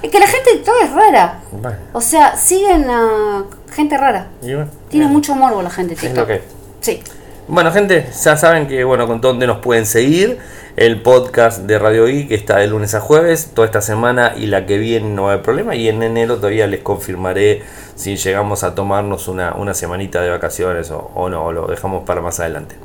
Es 0.00 0.10
que 0.10 0.20
la 0.20 0.28
gente 0.28 0.58
todo 0.64 0.76
es 0.80 0.92
rara. 0.92 1.40
O 1.92 2.00
sea, 2.00 2.36
siguen 2.36 2.88
a 2.88 3.44
gente 3.72 3.98
rara. 3.98 4.28
Tiene 4.88 5.06
mucho 5.08 5.34
morbo 5.34 5.60
la 5.60 5.70
gente 5.70 5.96
TikTok. 5.96 6.30
Sí. 6.80 7.02
Bueno, 7.46 7.72
gente, 7.72 8.06
ya 8.24 8.38
saben 8.38 8.66
que, 8.66 8.84
bueno, 8.84 9.06
con 9.06 9.20
dónde 9.20 9.46
nos 9.46 9.58
pueden 9.58 9.84
seguir. 9.84 10.38
El 10.76 11.02
podcast 11.02 11.60
de 11.64 11.78
Radio 11.78 12.08
I, 12.08 12.26
que 12.26 12.34
está 12.34 12.56
de 12.56 12.66
lunes 12.66 12.94
a 12.94 13.00
jueves, 13.00 13.50
toda 13.54 13.66
esta 13.66 13.82
semana 13.82 14.32
y 14.34 14.46
la 14.46 14.64
que 14.64 14.78
viene 14.78 15.10
no 15.10 15.28
hay 15.28 15.38
problema. 15.38 15.76
Y 15.76 15.88
en 15.88 16.02
enero 16.02 16.36
todavía 16.36 16.66
les 16.66 16.80
confirmaré 16.80 17.62
si 17.96 18.16
llegamos 18.16 18.64
a 18.64 18.74
tomarnos 18.74 19.28
una, 19.28 19.52
una 19.54 19.74
semanita 19.74 20.22
de 20.22 20.30
vacaciones 20.30 20.90
o, 20.90 21.10
o 21.14 21.28
no, 21.28 21.44
o 21.44 21.52
lo 21.52 21.66
dejamos 21.66 22.04
para 22.04 22.22
más 22.22 22.40
adelante. 22.40 22.76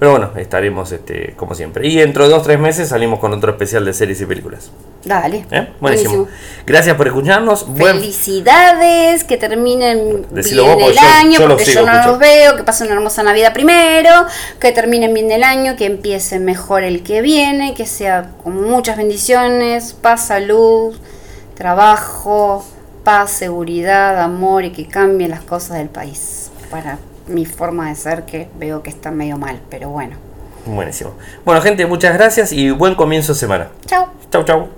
Pero 0.00 0.12
bueno, 0.12 0.30
estaremos 0.36 0.90
este, 0.92 1.34
como 1.36 1.54
siempre. 1.54 1.86
Y 1.86 1.96
dentro 1.96 2.24
de 2.24 2.30
dos 2.30 2.42
tres 2.42 2.58
meses 2.58 2.88
salimos 2.88 3.20
con 3.20 3.34
otro 3.34 3.50
especial 3.50 3.84
de 3.84 3.92
series 3.92 4.18
y 4.22 4.24
películas. 4.24 4.70
Dale. 5.04 5.44
¿Eh? 5.50 5.68
Buenísimo. 5.78 6.26
Gracias 6.66 6.96
por 6.96 7.06
escucharnos. 7.06 7.66
Felicidades, 7.76 9.24
que 9.24 9.36
terminen 9.36 10.26
bien 10.30 10.80
el 10.80 10.98
año, 10.98 11.38
porque 11.46 11.66
yo 11.66 11.84
no 11.84 12.06
los 12.06 12.18
veo, 12.18 12.56
que 12.56 12.64
pasen 12.64 12.86
una 12.86 12.96
hermosa 12.96 13.22
Navidad 13.22 13.52
primero, 13.52 14.24
que 14.58 14.72
terminen 14.72 15.12
bien 15.12 15.30
el 15.30 15.44
año, 15.44 15.76
que 15.76 15.84
empiece 15.84 16.38
mejor 16.38 16.82
el 16.82 17.02
que 17.02 17.20
viene, 17.20 17.74
que 17.74 17.84
sea 17.84 18.30
con 18.42 18.58
muchas 18.62 18.96
bendiciones, 18.96 19.92
paz, 19.92 20.28
salud, 20.28 20.96
trabajo, 21.54 22.64
paz, 23.04 23.32
seguridad, 23.32 24.18
amor 24.18 24.64
y 24.64 24.70
que 24.70 24.88
cambien 24.88 25.30
las 25.30 25.42
cosas 25.42 25.76
del 25.76 25.90
país 25.90 26.50
para 26.70 26.96
mi 27.30 27.46
forma 27.46 27.88
de 27.88 27.94
ser 27.94 28.24
que 28.24 28.48
veo 28.58 28.82
que 28.82 28.90
está 28.90 29.10
medio 29.10 29.38
mal, 29.38 29.60
pero 29.70 29.88
bueno. 29.90 30.16
Buenísimo. 30.66 31.14
Bueno, 31.44 31.60
gente, 31.62 31.86
muchas 31.86 32.14
gracias 32.14 32.52
y 32.52 32.70
buen 32.70 32.94
comienzo 32.94 33.32
de 33.32 33.38
semana. 33.38 33.68
Chao. 33.86 34.08
Chau, 34.30 34.44
chau. 34.44 34.68